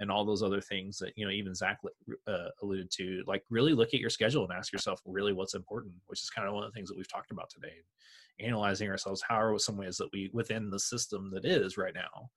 and 0.00 0.10
all 0.10 0.24
those 0.24 0.42
other 0.42 0.60
things 0.60 0.98
that 0.98 1.12
you 1.16 1.24
know 1.24 1.32
even 1.32 1.54
Zach 1.54 1.78
uh, 2.26 2.48
alluded 2.62 2.90
to. 2.92 3.22
Like 3.26 3.44
really 3.50 3.72
look 3.72 3.94
at 3.94 4.00
your 4.00 4.10
schedule 4.10 4.44
and 4.44 4.52
ask 4.52 4.72
yourself 4.72 5.00
really 5.06 5.32
what's 5.32 5.54
important, 5.54 5.94
which 6.06 6.22
is 6.22 6.30
kind 6.30 6.48
of 6.48 6.54
one 6.54 6.64
of 6.64 6.72
the 6.72 6.74
things 6.74 6.88
that 6.88 6.96
we've 6.96 7.10
talked 7.10 7.30
about 7.30 7.48
today. 7.50 7.74
Analyzing 8.40 8.88
ourselves, 8.88 9.22
how 9.26 9.40
are 9.40 9.58
some 9.58 9.76
ways 9.76 9.96
that 9.98 10.08
we 10.12 10.30
within 10.32 10.70
the 10.70 10.80
system 10.80 11.30
that 11.32 11.44
is 11.44 11.78
right 11.78 11.94
now 11.94 12.30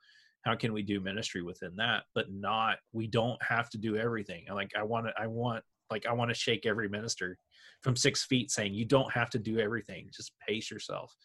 how 0.45 0.55
can 0.55 0.73
we 0.73 0.81
do 0.81 0.99
ministry 0.99 1.41
within 1.41 1.75
that 1.75 2.03
but 2.13 2.31
not 2.31 2.77
we 2.93 3.07
don't 3.07 3.41
have 3.43 3.69
to 3.69 3.77
do 3.77 3.97
everything. 3.97 4.45
Like 4.51 4.71
i 4.77 4.83
want 4.83 5.07
to 5.07 5.13
i 5.17 5.27
want 5.27 5.63
like 5.91 6.05
i 6.05 6.13
want 6.13 6.29
to 6.29 6.35
shake 6.35 6.65
every 6.65 6.89
minister 6.89 7.37
from 7.81 7.95
six 7.95 8.25
feet 8.25 8.51
saying 8.51 8.73
you 8.73 8.85
don't 8.85 9.11
have 9.11 9.29
to 9.31 9.39
do 9.39 9.59
everything. 9.59 10.09
Just 10.15 10.31
pace 10.47 10.71
yourself 10.71 11.15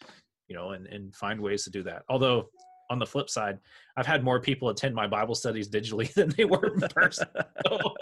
you 0.49 0.57
know 0.57 0.71
and 0.71 0.87
and 0.89 1.15
find 1.15 1.41
ways 1.41 1.65
to 1.65 1.71
do 1.71 1.83
that. 1.85 2.03
Although 2.11 2.51
on 2.91 2.99
the 2.99 3.07
flip 3.07 3.31
side 3.31 3.57
i've 3.97 4.07
had 4.07 4.25
more 4.25 4.41
people 4.41 4.69
attend 4.69 4.93
my 4.93 5.07
bible 5.07 5.37
studies 5.37 5.69
digitally 5.69 6.13
than 6.15 6.29
they 6.37 6.45
were 6.45 6.75
in 6.75 6.81
person. 6.89 7.29
So, 7.67 7.95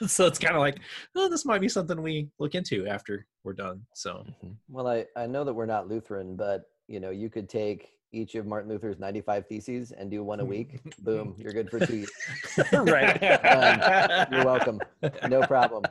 so 0.06 0.26
it's 0.26 0.38
kind 0.38 0.56
of 0.56 0.60
like 0.60 0.78
oh 1.14 1.28
this 1.28 1.44
might 1.44 1.60
be 1.60 1.68
something 1.68 2.00
we 2.02 2.28
look 2.38 2.54
into 2.54 2.86
after 2.86 3.26
we're 3.44 3.52
done. 3.52 3.82
So 3.94 4.24
mm-hmm. 4.26 4.52
well 4.68 4.88
i 4.88 5.04
i 5.16 5.26
know 5.26 5.44
that 5.44 5.52
we're 5.52 5.66
not 5.66 5.88
lutheran 5.88 6.34
but 6.34 6.62
you 6.88 6.98
know 6.98 7.10
you 7.10 7.28
could 7.28 7.48
take 7.48 7.90
each 8.12 8.34
of 8.34 8.46
Martin 8.46 8.68
Luther's 8.68 8.98
95 8.98 9.46
theses 9.46 9.92
and 9.92 10.10
do 10.10 10.24
one 10.24 10.40
a 10.40 10.44
week, 10.44 10.80
boom, 11.02 11.34
you're 11.38 11.52
good 11.52 11.70
for 11.70 11.84
two 11.84 11.98
years. 11.98 12.10
right. 12.72 13.22
Um, 13.44 14.26
you're 14.32 14.44
welcome. 14.44 14.80
No 15.28 15.42
problem. 15.42 15.84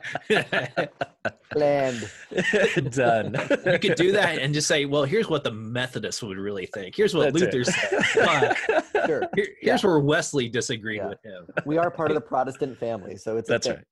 Planned. 1.50 2.10
Done. 2.90 3.36
You 3.64 3.78
could 3.78 3.94
do 3.94 4.12
that 4.12 4.38
and 4.38 4.52
just 4.52 4.68
say, 4.68 4.84
well, 4.84 5.04
here's 5.04 5.28
what 5.28 5.44
the 5.44 5.50
Methodists 5.50 6.22
would 6.22 6.36
really 6.36 6.66
think. 6.66 6.94
Here's 6.94 7.14
what 7.14 7.32
That's 7.32 7.54
Luther 7.54 7.60
it. 7.60 7.66
said. 7.66 8.84
sure. 9.06 9.28
Here, 9.34 9.48
here's 9.60 9.82
yeah. 9.82 9.88
where 9.88 10.00
Wesley 10.00 10.48
disagreed 10.48 10.98
yeah. 10.98 11.08
with 11.08 11.22
him. 11.24 11.46
We 11.64 11.78
are 11.78 11.90
part 11.90 12.10
of 12.10 12.14
the 12.14 12.20
Protestant 12.20 12.78
family, 12.78 13.16
so 13.16 13.36
it's 13.36 13.48
That's 13.48 13.66
okay. 13.66 13.82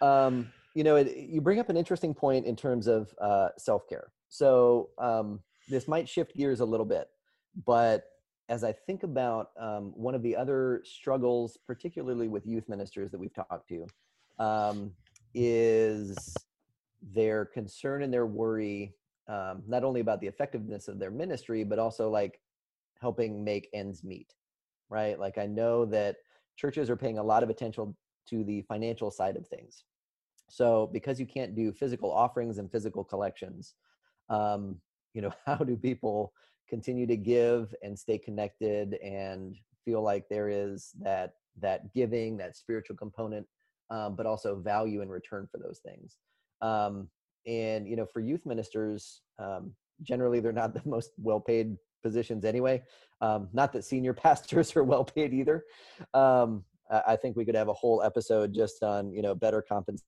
right. 0.00 0.26
Um, 0.26 0.52
you 0.74 0.84
know, 0.84 0.96
it, 0.96 1.16
you 1.16 1.40
bring 1.40 1.58
up 1.58 1.68
an 1.68 1.76
interesting 1.76 2.14
point 2.14 2.46
in 2.46 2.54
terms 2.54 2.86
of 2.86 3.12
uh, 3.20 3.48
self-care. 3.58 4.12
So 4.28 4.90
um, 4.98 5.40
this 5.68 5.88
might 5.88 6.08
shift 6.08 6.36
gears 6.36 6.60
a 6.60 6.64
little 6.64 6.86
bit 6.86 7.08
but 7.64 8.10
as 8.48 8.62
I 8.62 8.72
think 8.72 9.02
about 9.02 9.50
um, 9.58 9.92
one 9.96 10.14
of 10.14 10.22
the 10.22 10.36
other 10.36 10.82
struggles, 10.84 11.58
particularly 11.66 12.28
with 12.28 12.46
youth 12.46 12.68
ministers 12.68 13.10
that 13.10 13.18
we've 13.18 13.34
talked 13.34 13.68
to, 13.68 13.86
um, 14.38 14.92
is 15.34 16.34
their 17.02 17.44
concern 17.44 18.02
and 18.02 18.12
their 18.12 18.26
worry 18.26 18.94
um, 19.28 19.62
not 19.66 19.82
only 19.82 20.00
about 20.00 20.20
the 20.20 20.26
effectiveness 20.26 20.86
of 20.86 20.98
their 20.98 21.10
ministry, 21.10 21.64
but 21.64 21.78
also 21.78 22.08
like 22.08 22.40
helping 23.00 23.42
make 23.42 23.68
ends 23.72 24.04
meet, 24.04 24.34
right? 24.88 25.18
Like 25.18 25.38
I 25.38 25.46
know 25.46 25.84
that 25.86 26.16
churches 26.56 26.88
are 26.88 26.96
paying 26.96 27.18
a 27.18 27.22
lot 27.22 27.42
of 27.42 27.50
attention 27.50 27.94
to 28.28 28.44
the 28.44 28.62
financial 28.62 29.10
side 29.10 29.36
of 29.36 29.46
things. 29.46 29.84
So 30.48 30.88
because 30.92 31.18
you 31.18 31.26
can't 31.26 31.56
do 31.56 31.72
physical 31.72 32.10
offerings 32.10 32.58
and 32.58 32.70
physical 32.70 33.02
collections, 33.02 33.74
um, 34.28 34.76
you 35.12 35.22
know, 35.22 35.32
how 35.46 35.56
do 35.56 35.76
people 35.76 36.32
continue 36.68 37.06
to 37.06 37.16
give 37.16 37.74
and 37.82 37.98
stay 37.98 38.18
connected 38.18 38.94
and 38.94 39.56
feel 39.84 40.02
like 40.02 40.28
there 40.28 40.48
is 40.48 40.92
that 41.00 41.34
that 41.60 41.92
giving 41.94 42.36
that 42.36 42.56
spiritual 42.56 42.96
component 42.96 43.46
um, 43.90 44.16
but 44.16 44.26
also 44.26 44.56
value 44.56 45.00
in 45.00 45.08
return 45.08 45.48
for 45.50 45.58
those 45.58 45.80
things. 45.84 46.16
Um, 46.60 47.08
and 47.46 47.86
you 47.86 47.96
know 47.96 48.06
for 48.06 48.20
youth 48.20 48.44
ministers 48.44 49.20
um, 49.38 49.72
generally 50.02 50.40
they're 50.40 50.52
not 50.52 50.74
the 50.82 50.82
most 50.84 51.10
well 51.18 51.40
paid 51.40 51.76
positions 52.02 52.44
anyway. 52.44 52.82
Um, 53.20 53.48
not 53.52 53.72
that 53.72 53.84
senior 53.84 54.12
pastors 54.24 54.76
are 54.76 54.84
well 54.84 55.04
paid 55.04 55.32
either. 55.32 55.64
Um, 56.14 56.64
i 57.04 57.16
think 57.16 57.36
we 57.36 57.44
could 57.44 57.56
have 57.56 57.66
a 57.66 57.74
whole 57.74 58.00
episode 58.00 58.54
just 58.54 58.84
on 58.84 59.12
you 59.12 59.20
know 59.20 59.34
better 59.34 59.60
compensation 59.60 60.06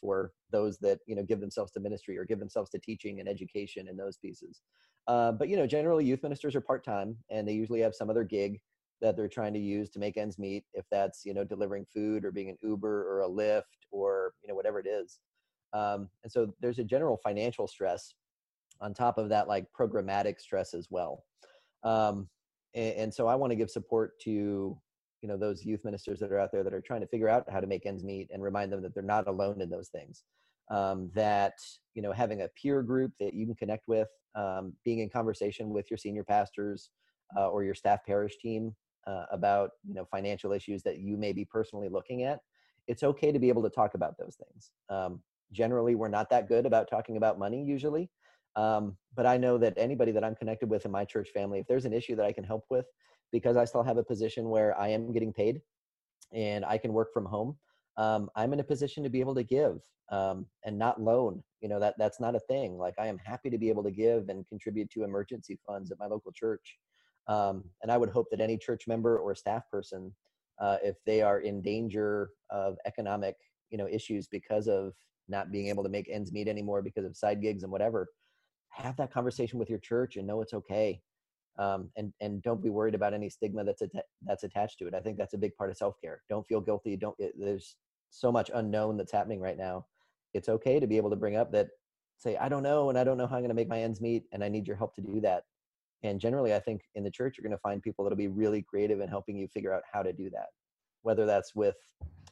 for 0.00 0.32
those 0.50 0.78
that 0.78 0.98
you 1.06 1.14
know 1.14 1.22
give 1.22 1.40
themselves 1.40 1.72
to 1.72 1.80
ministry 1.80 2.16
or 2.16 2.24
give 2.24 2.38
themselves 2.38 2.70
to 2.70 2.78
teaching 2.78 3.20
and 3.20 3.28
education 3.28 3.88
and 3.88 3.98
those 3.98 4.16
pieces 4.18 4.62
uh, 5.08 5.32
but 5.32 5.48
you 5.48 5.56
know, 5.56 5.66
generally 5.66 6.04
youth 6.04 6.22
ministers 6.22 6.54
are 6.54 6.60
part 6.60 6.84
time, 6.84 7.16
and 7.30 7.48
they 7.48 7.54
usually 7.54 7.80
have 7.80 7.94
some 7.94 8.10
other 8.10 8.24
gig 8.24 8.60
that 9.00 9.16
they're 9.16 9.28
trying 9.28 9.54
to 9.54 9.58
use 9.58 9.88
to 9.88 9.98
make 9.98 10.18
ends 10.18 10.38
meet. 10.38 10.64
If 10.74 10.84
that's 10.90 11.24
you 11.24 11.32
know 11.32 11.44
delivering 11.44 11.86
food 11.92 12.24
or 12.24 12.30
being 12.30 12.50
an 12.50 12.58
Uber 12.62 13.10
or 13.10 13.22
a 13.22 13.28
Lyft 13.28 13.62
or 13.90 14.34
you 14.42 14.48
know 14.48 14.54
whatever 14.54 14.78
it 14.78 14.86
is. 14.86 15.18
Um, 15.72 16.08
and 16.22 16.30
so 16.30 16.54
there's 16.60 16.78
a 16.78 16.84
general 16.84 17.18
financial 17.24 17.66
stress 17.66 18.14
on 18.80 18.92
top 18.92 19.16
of 19.18 19.30
that, 19.30 19.48
like 19.48 19.66
programmatic 19.78 20.40
stress 20.40 20.74
as 20.74 20.88
well. 20.90 21.24
Um, 21.84 22.28
and, 22.74 22.94
and 22.94 23.14
so 23.14 23.26
I 23.26 23.34
want 23.34 23.50
to 23.50 23.56
give 23.56 23.70
support 23.70 24.20
to 24.24 24.78
you 25.22 25.28
know 25.28 25.36
those 25.36 25.64
youth 25.64 25.84
ministers 25.84 26.20
that 26.20 26.32
are 26.32 26.40
out 26.40 26.52
there 26.52 26.64
that 26.64 26.74
are 26.74 26.80
trying 26.80 27.00
to 27.02 27.06
figure 27.08 27.28
out 27.28 27.44
how 27.50 27.60
to 27.60 27.66
make 27.66 27.86
ends 27.86 28.04
meet 28.04 28.30
and 28.32 28.42
remind 28.42 28.72
them 28.72 28.82
that 28.82 28.94
they're 28.94 29.02
not 29.02 29.28
alone 29.28 29.60
in 29.60 29.70
those 29.70 29.88
things. 29.88 30.24
Um, 30.70 31.10
that 31.14 31.54
you 31.94 32.02
know 32.02 32.12
having 32.12 32.42
a 32.42 32.48
peer 32.60 32.82
group 32.82 33.12
that 33.20 33.34
you 33.34 33.46
can 33.46 33.56
connect 33.56 33.88
with 33.88 34.08
um, 34.36 34.74
being 34.84 35.00
in 35.00 35.10
conversation 35.10 35.70
with 35.70 35.90
your 35.90 35.98
senior 35.98 36.24
pastors 36.24 36.90
uh, 37.38 37.48
or 37.48 37.64
your 37.64 37.74
staff 37.74 38.00
parish 38.06 38.36
team 38.38 38.74
uh, 39.06 39.26
about 39.32 39.70
you 39.86 39.94
know 39.94 40.06
financial 40.10 40.52
issues 40.52 40.82
that 40.84 40.98
you 40.98 41.16
may 41.18 41.32
be 41.32 41.44
personally 41.44 41.88
looking 41.90 42.24
at 42.24 42.40
it's 42.88 43.02
okay 43.02 43.32
to 43.32 43.38
be 43.38 43.48
able 43.50 43.62
to 43.62 43.70
talk 43.70 43.94
about 43.94 44.16
those 44.18 44.36
things. 44.36 44.72
Um, 44.90 45.22
generally 45.52 45.94
we're 45.96 46.08
not 46.08 46.30
that 46.30 46.48
good 46.48 46.66
about 46.66 46.90
talking 46.90 47.16
about 47.16 47.38
money 47.38 47.62
usually 47.64 48.10
Um, 48.56 48.96
but 49.14 49.26
I 49.26 49.36
know 49.38 49.58
that 49.58 49.74
anybody 49.76 50.12
that 50.12 50.24
I'm 50.24 50.34
connected 50.34 50.68
with 50.70 50.84
in 50.84 50.90
my 50.90 51.04
church 51.04 51.30
family, 51.34 51.60
if 51.60 51.66
there's 51.66 51.84
an 51.84 51.92
issue 51.92 52.16
that 52.16 52.26
I 52.26 52.32
can 52.32 52.44
help 52.44 52.64
with, 52.70 52.86
because 53.32 53.56
I 53.56 53.64
still 53.64 53.82
have 53.82 53.98
a 53.98 54.04
position 54.04 54.48
where 54.48 54.78
I 54.78 54.88
am 54.88 55.12
getting 55.12 55.32
paid 55.32 55.60
and 56.32 56.64
I 56.64 56.78
can 56.78 56.92
work 56.92 57.12
from 57.12 57.24
home, 57.24 57.56
um, 57.96 58.30
I'm 58.36 58.52
in 58.52 58.60
a 58.60 58.64
position 58.64 59.02
to 59.04 59.10
be 59.10 59.20
able 59.20 59.34
to 59.34 59.42
give 59.42 59.80
um, 60.10 60.46
and 60.64 60.78
not 60.78 61.00
loan. 61.00 61.42
You 61.60 61.68
know 61.68 61.80
that 61.80 61.94
that's 61.98 62.20
not 62.20 62.34
a 62.34 62.40
thing. 62.40 62.78
Like 62.78 62.94
I 62.98 63.06
am 63.06 63.18
happy 63.18 63.50
to 63.50 63.58
be 63.58 63.68
able 63.68 63.82
to 63.84 63.90
give 63.90 64.28
and 64.28 64.46
contribute 64.48 64.90
to 64.90 65.04
emergency 65.04 65.58
funds 65.66 65.90
at 65.90 65.98
my 65.98 66.06
local 66.06 66.32
church. 66.32 66.78
Um, 67.26 67.64
and 67.82 67.92
I 67.92 67.98
would 67.98 68.08
hope 68.08 68.26
that 68.30 68.40
any 68.40 68.56
church 68.56 68.84
member 68.86 69.18
or 69.18 69.34
staff 69.34 69.64
person, 69.70 70.14
uh, 70.60 70.78
if 70.82 70.96
they 71.04 71.20
are 71.20 71.40
in 71.40 71.60
danger 71.60 72.30
of 72.50 72.76
economic, 72.86 73.36
you 73.70 73.76
know, 73.76 73.86
issues 73.86 74.28
because 74.28 74.66
of 74.66 74.94
not 75.28 75.52
being 75.52 75.68
able 75.68 75.82
to 75.82 75.90
make 75.90 76.08
ends 76.10 76.32
meet 76.32 76.48
anymore 76.48 76.80
because 76.80 77.04
of 77.04 77.16
side 77.16 77.42
gigs 77.42 77.64
and 77.64 77.72
whatever, 77.72 78.08
have 78.70 78.96
that 78.96 79.12
conversation 79.12 79.58
with 79.58 79.68
your 79.68 79.78
church 79.78 80.16
and 80.16 80.26
know 80.26 80.40
it's 80.40 80.54
okay. 80.54 81.02
Um, 81.58 81.90
and 81.96 82.12
and 82.20 82.40
don't 82.42 82.62
be 82.62 82.70
worried 82.70 82.94
about 82.94 83.14
any 83.14 83.28
stigma 83.28 83.64
that's 83.64 83.82
that's 84.22 84.44
attached 84.44 84.78
to 84.78 84.86
it. 84.86 84.94
I 84.94 85.00
think 85.00 85.18
that's 85.18 85.34
a 85.34 85.38
big 85.38 85.56
part 85.56 85.70
of 85.70 85.76
self 85.76 85.96
care. 86.00 86.22
Don't 86.28 86.46
feel 86.46 86.60
guilty. 86.60 86.96
Don't. 86.96 87.16
It, 87.18 87.34
there's 87.38 87.76
so 88.10 88.32
much 88.32 88.50
unknown 88.54 88.96
that's 88.96 89.12
happening 89.12 89.40
right 89.40 89.58
now. 89.58 89.86
It's 90.34 90.48
okay 90.48 90.80
to 90.80 90.86
be 90.86 90.96
able 90.96 91.10
to 91.10 91.16
bring 91.16 91.36
up 91.36 91.52
that, 91.52 91.68
say, 92.18 92.36
I 92.36 92.48
don't 92.48 92.62
know, 92.62 92.90
and 92.90 92.98
I 92.98 93.04
don't 93.04 93.18
know 93.18 93.26
how 93.26 93.36
I'm 93.36 93.42
going 93.42 93.48
to 93.48 93.54
make 93.54 93.68
my 93.68 93.80
ends 93.80 94.00
meet, 94.00 94.24
and 94.32 94.44
I 94.44 94.48
need 94.48 94.66
your 94.66 94.76
help 94.76 94.94
to 94.96 95.00
do 95.00 95.20
that. 95.22 95.44
And 96.02 96.20
generally, 96.20 96.54
I 96.54 96.60
think 96.60 96.82
in 96.94 97.02
the 97.02 97.10
church, 97.10 97.36
you're 97.36 97.48
going 97.48 97.56
to 97.56 97.60
find 97.60 97.82
people 97.82 98.04
that'll 98.04 98.16
be 98.16 98.28
really 98.28 98.62
creative 98.62 99.00
in 99.00 99.08
helping 99.08 99.36
you 99.36 99.48
figure 99.48 99.72
out 99.72 99.82
how 99.90 100.02
to 100.02 100.12
do 100.12 100.30
that, 100.30 100.46
whether 101.02 101.26
that's 101.26 101.54
with 101.54 101.76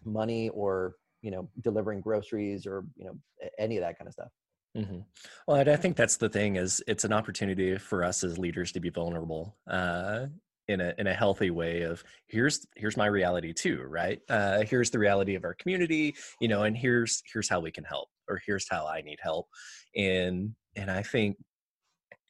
money 0.05 0.51
or 0.51 0.95
you 1.23 1.31
know 1.31 1.49
delivering 1.63 2.01
groceries 2.01 2.67
or 2.67 2.85
you 2.97 3.05
know 3.05 3.19
any 3.59 3.77
of 3.77 3.83
that 3.83 3.99
kind 3.99 4.07
of 4.07 4.13
stuff. 4.13 4.29
Mm-hmm. 4.77 4.99
Well, 5.49 5.69
I 5.69 5.77
think 5.77 5.97
that's 5.97 6.17
the 6.19 6.29
thing 6.29 6.57
is 6.57 6.83
it's 6.87 7.05
an 7.05 7.13
opportunity 7.13 7.79
for 7.79 8.05
us 8.05 8.23
as 8.23 8.39
leaders 8.39 8.73
to 8.73 8.81
be 8.81 8.91
vulnerable 8.91 9.57
uh, 9.67 10.27
in 10.69 10.81
a 10.81 10.93
in 10.99 11.07
a 11.07 11.15
healthy 11.15 11.51
way. 11.51 11.83
Of 11.83 12.05
here's 12.27 12.67
here's 12.77 12.97
my 12.97 13.07
reality 13.07 13.55
too, 13.55 13.83
right? 13.89 14.21
Uh, 14.29 14.63
here's 14.63 14.91
the 14.91 14.99
reality 14.99 15.35
of 15.35 15.45
our 15.45 15.55
community, 15.55 16.15
you 16.41 16.49
know, 16.49 16.65
and 16.65 16.77
here's 16.77 17.23
here's 17.33 17.49
how 17.49 17.61
we 17.61 17.71
can 17.71 17.85
help, 17.85 18.09
or 18.29 18.41
here's 18.45 18.69
how 18.69 18.87
I 18.87 19.01
need 19.01 19.19
help, 19.23 19.49
and 19.97 20.55
and 20.77 20.91
I 20.91 21.03
think 21.03 21.39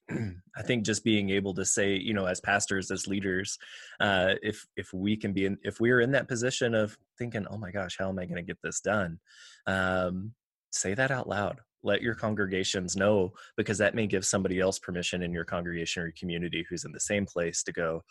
I 0.11 0.63
think 0.63 0.85
just 0.85 1.03
being 1.03 1.31
able 1.31 1.55
to 1.55 1.65
say, 1.65 1.97
you 1.97 2.15
know, 2.15 2.27
as 2.27 2.41
pastors, 2.41 2.93
as 2.93 3.09
leaders, 3.09 3.59
uh, 3.99 4.35
if 4.43 4.65
if 4.77 4.93
we 4.93 5.17
can 5.17 5.33
be 5.33 5.47
in, 5.47 5.59
if 5.65 5.81
we're 5.81 6.01
in 6.01 6.13
that 6.13 6.29
position 6.29 6.77
of 6.77 6.97
thinking, 7.19 7.45
oh 7.51 7.59
my 7.59 7.73
gosh, 7.73 7.97
how 7.99 8.09
am 8.09 8.21
I 8.21 8.27
going 8.27 8.37
to 8.37 8.43
get 8.43 8.63
this 8.63 8.81
done? 8.81 9.19
Um, 9.67 10.33
say 10.71 10.95
that 10.95 11.11
out 11.11 11.29
loud. 11.29 11.61
Let 11.83 12.03
your 12.03 12.15
congregations 12.15 12.97
know 12.97 13.33
because 13.57 13.79
that 13.79 13.95
may 13.95 14.07
give 14.07 14.25
somebody 14.25 14.61
else 14.61 14.79
permission 14.79 15.23
in 15.23 15.33
your 15.33 15.45
congregation 15.45 16.03
or 16.03 16.13
community 16.19 16.65
who's 16.69 16.85
in 16.85 16.93
the 16.93 17.01
same 17.01 17.27
place 17.27 17.63
to 17.65 17.73
go, 17.73 18.03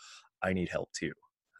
I 0.43 0.53
need 0.53 0.69
help 0.69 0.91
too. 0.93 1.11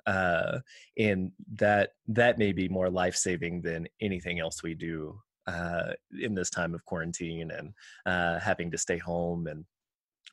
Uh, 0.06 0.60
and 0.98 1.32
that 1.56 1.92
that 2.08 2.38
may 2.38 2.52
be 2.52 2.70
more 2.70 2.90
life 2.90 3.16
saving 3.16 3.62
than 3.62 3.88
anything 4.02 4.40
else 4.40 4.62
we 4.62 4.76
do 4.76 5.20
uh, 5.48 5.94
in 6.22 6.36
this 6.36 6.50
time 6.50 6.74
of 6.74 6.86
quarantine 6.86 7.52
and 7.52 7.74
uh, 8.06 8.40
having 8.40 8.70
to 8.72 8.78
stay 8.78 8.98
home 8.98 9.48
and 9.48 9.66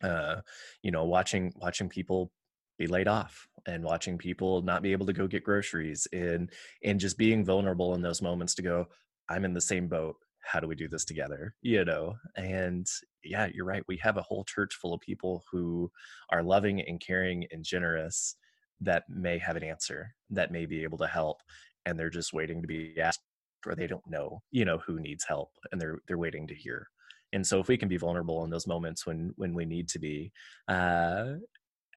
uh, 0.03 0.41
you 0.83 0.91
know 0.91 1.05
watching 1.05 1.53
watching 1.57 1.89
people 1.89 2.31
be 2.79 2.87
laid 2.87 3.09
off 3.09 3.47
and 3.67 3.85
watching 3.85 4.19
people 4.19 4.63
not 4.63 4.83
be 4.83 4.93
able 4.93 5.07
to 5.07 5.13
go 5.13 5.27
get 5.27 5.45
groceries 5.45 6.07
and 6.13 6.51
and 6.85 6.99
just 6.99 7.19
being 7.19 7.45
vulnerable 7.45 7.95
in 7.95 8.03
those 8.03 8.23
moments 8.23 8.55
to 8.55 8.63
go 8.63 8.87
i'm 9.29 9.45
in 9.45 9.53
the 9.53 9.61
same 9.61 9.87
boat 9.87 10.17
how 10.45 10.61
do 10.61 10.67
we 10.67 10.75
do 10.75 10.89
this 10.89 11.05
together 11.05 11.55
you 11.63 11.85
know? 11.85 12.15
And 12.37 12.87
yeah 13.25 13.49
you're 13.53 13.65
right 13.65 13.85
we 13.89 13.97
have 13.99 14.17
a 14.17 14.23
whole 14.23 14.45
church 14.45 14.75
full 14.75 14.95
of 14.95 15.01
people 15.01 15.45
who 15.51 15.91
are 16.31 16.43
loving 16.43 16.81
and 16.81 17.01
caring 17.01 17.47
and 17.51 17.65
generous 17.65 18.37
that 18.81 19.05
may 19.09 19.39
have 19.39 19.57
an 19.57 19.63
answer 19.63 20.15
that 20.31 20.51
may 20.51 20.67
be 20.67 20.83
able 20.83 20.99
to 20.99 21.07
help 21.07 21.39
and 21.87 21.99
they're 21.99 22.11
just 22.11 22.33
waiting 22.33 22.61
to 22.61 22.69
be 22.69 22.95
asked 23.01 23.21
or 23.67 23.75
they 23.75 23.87
don't 23.87 24.03
know 24.09 24.43
you 24.51 24.65
know 24.65 24.79
who 24.79 24.99
needs 25.01 25.25
help 25.25 25.51
and 25.71 25.81
they're 25.81 25.99
they're 26.07 26.19
waiting 26.19 26.47
to 26.49 26.55
hear. 26.55 26.89
And 27.35 27.47
so 27.47 27.61
if 27.61 27.69
we 27.69 27.79
can 27.79 27.89
be 27.89 27.97
vulnerable 27.97 28.45
in 28.45 28.51
those 28.51 28.67
moments 28.67 29.07
when 29.07 29.33
when 29.37 29.55
we 29.55 29.65
need 29.65 29.89
to 29.91 29.99
be 29.99 30.33
uh 30.69 31.35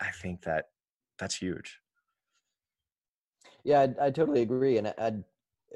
i 0.02 0.12
think 0.22 0.42
that 0.44 0.66
that's 1.20 1.36
huge. 1.36 1.80
Yeah 3.64 3.88
i, 4.00 4.06
I 4.08 4.12
totally 4.12 4.42
agree 4.42 4.78
and 4.78 4.88
i 4.88 5.14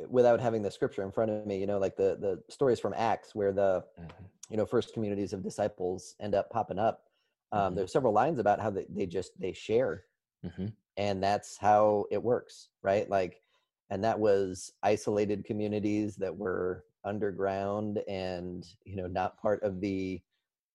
without 0.08 0.40
having 0.40 0.62
the 0.62 0.72
scripture 0.72 1.04
in 1.04 1.12
front 1.12 1.32
of 1.32 1.46
me 1.46 1.58
you 1.58 1.68
know 1.68 1.78
like 1.78 1.96
the 1.96 2.18
the 2.20 2.42
stories 2.50 2.80
from 2.80 2.94
acts 2.96 3.36
where 3.36 3.52
the 3.52 3.84
mm-hmm. 4.00 4.26
you 4.50 4.58
know 4.58 4.66
first 4.66 4.94
communities 4.94 5.34
of 5.34 5.44
disciples 5.44 6.16
end 6.20 6.36
up 6.36 6.50
popping 6.50 6.80
up 6.80 7.04
um, 7.52 7.60
mm-hmm. 7.60 7.76
there's 7.76 7.92
several 7.92 8.14
lines 8.14 8.40
about 8.40 8.60
how 8.60 8.70
they, 8.70 8.86
they 8.90 9.06
just 9.06 9.40
they 9.40 9.54
share 9.54 10.04
mm-hmm. 10.46 10.68
and 10.98 11.22
that's 11.22 11.58
how 11.58 12.06
it 12.12 12.22
works 12.22 12.70
right 12.82 13.10
like 13.10 13.42
and 13.90 14.04
that 14.04 14.20
was 14.20 14.72
isolated 14.84 15.44
communities 15.46 16.16
that 16.16 16.36
were 16.36 16.86
underground 17.04 18.00
and 18.08 18.68
you 18.86 18.96
know 18.96 19.08
not 19.08 19.42
part 19.42 19.62
of 19.64 19.80
the 19.82 20.22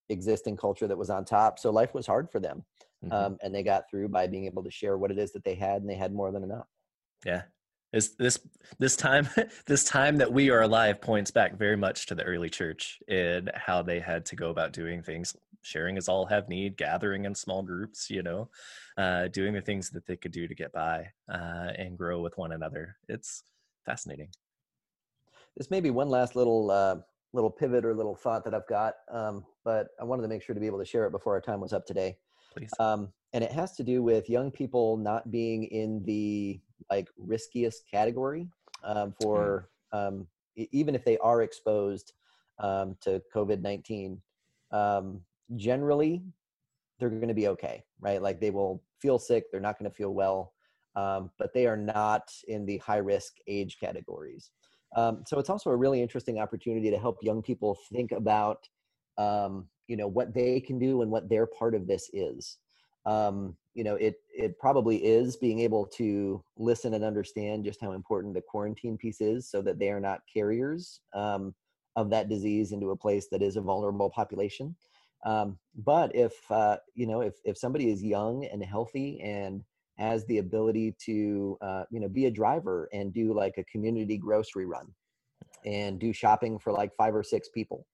existing 0.09 0.57
culture 0.57 0.87
that 0.87 0.99
was 0.99 1.11
on 1.11 1.25
top 1.25 1.59
so 1.59 1.71
life 1.71 1.95
was 1.95 2.07
hard 2.07 2.31
for 2.31 2.41
them 2.41 2.65
mm-hmm. 3.05 3.13
um, 3.13 3.39
and 3.43 3.55
they 3.55 3.63
got 3.63 3.89
through 3.89 4.09
by 4.09 4.27
being 4.27 4.45
able 4.47 4.63
to 4.63 4.71
share 4.71 4.99
what 4.99 5.11
it 5.11 5.19
is 5.19 5.33
that 5.33 5.45
they 5.45 5.55
had 5.55 5.81
and 5.81 5.89
they 5.89 5.95
had 5.95 6.13
more 6.13 6.31
than 6.31 6.43
enough 6.43 6.67
yeah 7.25 7.43
this 7.95 8.09
this 8.19 8.41
this 8.81 8.97
time 8.97 9.29
this 9.67 9.85
time 9.85 10.17
that 10.17 10.33
we 10.33 10.51
are 10.51 10.63
alive 10.63 11.01
points 11.01 11.31
back 11.31 11.57
very 11.57 11.77
much 11.77 12.07
to 12.07 12.15
the 12.15 12.25
early 12.25 12.51
church 12.51 12.99
and 13.09 13.51
how 13.55 13.81
they 13.83 14.01
had 14.01 14.27
to 14.27 14.37
go 14.37 14.51
about 14.51 14.73
doing 14.73 15.01
things 15.01 15.37
sharing 15.63 15.97
as 15.97 16.09
all 16.09 16.27
have 16.27 16.49
need 16.49 16.77
gathering 16.77 17.25
in 17.25 17.35
small 17.35 17.63
groups 17.63 18.11
you 18.11 18.23
know 18.23 18.51
uh, 18.99 19.29
doing 19.29 19.55
the 19.55 19.61
things 19.61 19.91
that 19.91 20.05
they 20.07 20.17
could 20.17 20.33
do 20.33 20.47
to 20.49 20.55
get 20.55 20.73
by 20.73 21.07
uh, 21.33 21.71
and 21.79 21.97
grow 21.97 22.21
with 22.21 22.37
one 22.37 22.53
another 22.53 22.97
it's 23.09 23.45
fascinating 23.87 24.29
this 25.57 25.71
may 25.71 25.81
be 25.81 25.91
one 25.91 26.09
last 26.09 26.35
little 26.35 26.71
uh, 26.73 26.97
little 27.33 27.51
pivot 27.51 27.85
or 27.85 27.95
little 27.95 28.15
thought 28.15 28.45
that 28.45 28.55
I've 28.55 28.67
got, 28.69 28.95
um, 29.11 29.45
but 29.65 29.89
I 30.01 30.05
wanted 30.05 30.23
to 30.23 30.29
make 30.29 30.41
sure 30.41 30.55
to 30.55 30.61
be 30.61 30.67
able 30.67 30.79
to 30.79 30.85
share 30.85 31.05
it 31.05 31.11
before 31.11 31.35
our 31.35 31.41
time 31.41 31.61
was 31.61 31.73
up 31.73 31.85
today. 31.85 32.17
Please. 32.57 32.71
Um, 32.79 33.13
and 33.33 33.43
it 33.43 33.51
has 33.51 33.73
to 33.77 33.83
do 33.83 34.03
with 34.03 34.31
young 34.31 34.53
people 34.53 34.97
not 34.97 35.31
being 35.33 35.65
in 35.65 36.05
the 36.05 36.61
like 36.91 37.09
riskiest 37.17 37.89
category 37.91 38.49
um, 38.83 39.15
for 39.21 39.69
um, 39.93 40.27
even 40.57 40.95
if 40.95 41.05
they 41.05 41.19
are 41.19 41.43
exposed 41.43 42.13
um, 42.59 42.97
to 43.01 43.23
COVID 43.35 43.61
nineteen. 43.61 44.21
Um, 44.73 45.21
generally, 45.57 46.23
they're 46.99 47.11
going 47.11 47.29
to 47.29 47.35
be 47.35 47.49
okay, 47.49 47.85
right? 48.01 48.21
Like 48.21 48.41
they 48.41 48.51
will 48.51 48.83
feel 49.01 49.19
sick, 49.19 49.51
they're 49.51 49.61
not 49.61 49.79
going 49.79 49.91
to 49.91 49.97
feel 49.97 50.15
well, 50.15 50.53
but 50.95 51.53
they 51.53 51.67
are 51.67 51.77
not 51.77 52.33
in 52.49 52.65
the 52.67 52.79
high 52.79 52.99
risk 52.99 53.35
age 53.47 53.79
categories. 53.79 54.51
Um, 54.97 55.23
so 55.27 55.39
it's 55.39 55.51
also 55.51 55.71
a 55.71 55.77
really 55.77 56.01
interesting 56.01 56.39
opportunity 56.39 56.91
to 56.91 56.99
help 56.99 57.19
young 57.23 57.43
people 57.43 57.77
think 57.93 58.13
about, 58.13 58.69
um, 59.19 59.69
you 59.87 59.97
know, 59.97 60.09
what 60.09 60.33
they 60.33 60.61
can 60.61 60.79
do 60.79 61.03
and 61.03 61.11
what 61.11 61.29
their 61.29 61.47
part 61.47 61.75
of 61.75 61.87
this 61.87 62.11
is. 62.13 62.59
Um, 63.05 63.57
you 63.75 63.85
know, 63.85 63.97
it 63.97 64.17
it 64.33 64.59
probably 64.59 65.05
is 65.05 65.37
being 65.37 65.61
able 65.61 65.87
to 65.87 66.43
listen 66.57 66.95
and 66.95 67.05
understand 67.05 67.65
just 67.65 67.81
how 67.81 67.93
important 67.93 68.35
the 68.35 68.41
quarantine 68.41 68.97
piece 68.97 69.21
is, 69.21 69.51
so 69.51 69.63
that 69.63 69.79
they 69.79 69.91
are 69.91 70.01
not 70.01 70.21
carriers 70.33 71.01
um, 71.15 71.55
of 71.97 72.11
that 72.11 72.29
disease 72.29 72.73
into 72.73 72.91
a 72.91 72.97
place 72.97 73.29
that 73.31 73.43
is 73.43 73.57
a 73.57 73.61
vulnerable 73.61 74.11
population. 74.11 74.75
Um, 75.27 75.59
but 75.77 76.15
if 76.15 76.33
uh, 76.51 76.79
you 76.95 77.07
know, 77.07 77.21
if 77.21 77.35
if 77.45 77.59
somebody 77.59 77.91
is 77.91 78.03
young 78.03 78.45
and 78.47 78.65
healthy 78.65 79.21
and 79.21 79.63
has 79.99 80.25
the 80.27 80.39
ability 80.39 80.95
to 81.07 81.57
uh, 81.61 81.85
you 81.91 82.01
know 82.01 82.09
be 82.09 82.27
a 82.27 82.31
driver 82.31 82.89
and 82.93 83.13
do 83.13 83.35
like 83.35 83.59
a 83.59 83.65
community 83.65 84.17
grocery 84.17 84.67
run 84.67 84.87
and 85.65 85.99
do 85.99 86.13
shopping 86.13 86.59
for 86.59 86.73
like 86.73 86.95
five 86.97 87.15
or 87.15 87.23
six 87.23 87.49
people 87.49 87.87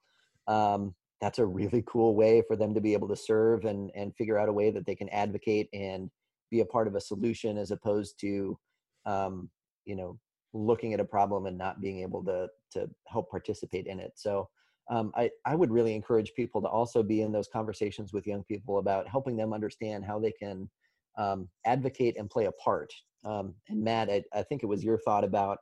um, 0.49 0.95
that's 1.21 1.39
a 1.39 1.47
really 1.47 1.85
cool 1.87 2.14
way 2.14 2.43
for 2.47 2.57
them 2.57 2.75
to 2.75 2.81
be 2.81 2.93
able 2.93 3.09
to 3.09 3.16
serve 3.16 3.64
and 3.64 3.91
and 3.95 4.14
figure 4.16 4.39
out 4.39 4.49
a 4.49 4.53
way 4.53 4.71
that 4.71 4.87
they 4.87 4.95
can 4.95 5.09
advocate 5.11 5.68
and 5.73 6.11
be 6.51 6.61
a 6.61 6.66
part 6.66 6.89
of 6.89 6.95
a 6.95 7.01
solution 7.01 7.59
as 7.59 7.71
opposed 7.71 8.18
to 8.21 8.59
um, 9.07 9.49
you 9.85 9.97
know 9.97 10.18
looking 10.53 10.93
at 10.95 11.01
a 11.01 11.05
problem 11.05 11.47
and 11.47 11.57
not 11.57 11.81
being 11.81 12.01
able 12.01 12.25
to 12.25 12.49
to 12.73 12.89
help 13.07 13.31
participate 13.31 13.87
in 13.87 14.01
it 14.01 14.12
so 14.16 14.49
um, 14.91 15.12
I, 15.14 15.31
I 15.47 15.55
would 15.55 15.71
really 15.71 15.95
encourage 15.95 16.33
people 16.35 16.61
to 16.62 16.68
also 16.68 17.03
be 17.03 17.23
in 17.23 17.31
those 17.31 17.49
conversations 17.49 18.12
with 18.12 18.27
young 18.27 18.43
people 18.43 18.79
about 18.79 19.09
helping 19.09 19.37
them 19.37 19.53
understand 19.53 20.05
how 20.05 20.18
they 20.18 20.33
can 20.33 20.68
um, 21.16 21.49
advocate 21.64 22.16
and 22.18 22.29
play 22.29 22.47
a 22.47 22.53
part. 22.53 22.93
Um, 23.25 23.55
and 23.68 23.83
Matt, 23.83 24.11
I, 24.11 24.23
I, 24.35 24.43
think 24.43 24.62
it 24.62 24.66
was 24.66 24.83
your 24.83 24.99
thought 24.99 25.23
about, 25.23 25.59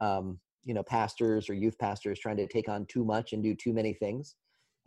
um, 0.00 0.38
you 0.64 0.74
know, 0.74 0.82
pastors 0.82 1.48
or 1.48 1.54
youth 1.54 1.78
pastors 1.78 2.20
trying 2.20 2.36
to 2.36 2.46
take 2.46 2.68
on 2.68 2.86
too 2.86 3.04
much 3.04 3.32
and 3.32 3.42
do 3.42 3.54
too 3.54 3.72
many 3.72 3.94
things. 3.94 4.36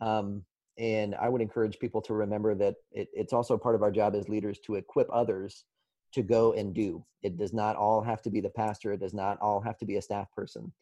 Um, 0.00 0.44
and 0.78 1.14
I 1.14 1.28
would 1.28 1.40
encourage 1.40 1.78
people 1.78 2.02
to 2.02 2.14
remember 2.14 2.54
that 2.56 2.76
it, 2.90 3.08
it's 3.12 3.32
also 3.32 3.56
part 3.56 3.74
of 3.74 3.82
our 3.82 3.92
job 3.92 4.14
as 4.14 4.28
leaders 4.28 4.58
to 4.66 4.74
equip 4.74 5.08
others 5.12 5.64
to 6.12 6.22
go 6.22 6.52
and 6.52 6.74
do. 6.74 7.04
It 7.22 7.36
does 7.36 7.52
not 7.52 7.76
all 7.76 8.02
have 8.02 8.22
to 8.22 8.30
be 8.30 8.40
the 8.40 8.50
pastor. 8.50 8.92
It 8.92 9.00
does 9.00 9.14
not 9.14 9.38
all 9.40 9.60
have 9.60 9.78
to 9.78 9.84
be 9.84 9.96
a 9.96 10.02
staff 10.02 10.30
person. 10.32 10.72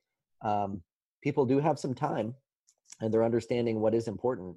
Um, 0.42 0.82
people 1.22 1.46
do 1.46 1.58
have 1.58 1.78
some 1.78 1.94
time 1.94 2.34
and 3.00 3.12
they're 3.12 3.24
understanding 3.24 3.80
what 3.80 3.94
is 3.94 4.08
important 4.08 4.56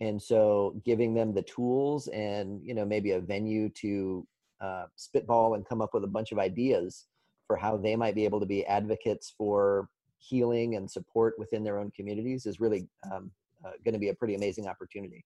and 0.00 0.20
so 0.20 0.80
giving 0.84 1.14
them 1.14 1.32
the 1.32 1.42
tools 1.42 2.08
and 2.08 2.60
you 2.62 2.74
know 2.74 2.84
maybe 2.84 3.12
a 3.12 3.20
venue 3.20 3.68
to 3.70 4.26
uh, 4.60 4.86
spitball 4.96 5.54
and 5.54 5.68
come 5.68 5.82
up 5.82 5.92
with 5.92 6.04
a 6.04 6.08
bunch 6.08 6.32
of 6.32 6.38
ideas 6.38 7.06
for 7.46 7.56
how 7.56 7.76
they 7.76 7.94
might 7.94 8.14
be 8.14 8.24
able 8.24 8.40
to 8.40 8.46
be 8.46 8.64
advocates 8.66 9.32
for 9.36 9.88
healing 10.18 10.76
and 10.76 10.90
support 10.90 11.34
within 11.38 11.62
their 11.62 11.78
own 11.78 11.90
communities 11.94 12.46
is 12.46 12.60
really 12.60 12.88
um, 13.12 13.30
uh, 13.66 13.72
going 13.84 13.94
to 13.94 13.98
be 13.98 14.08
a 14.08 14.14
pretty 14.14 14.34
amazing 14.34 14.66
opportunity. 14.66 15.24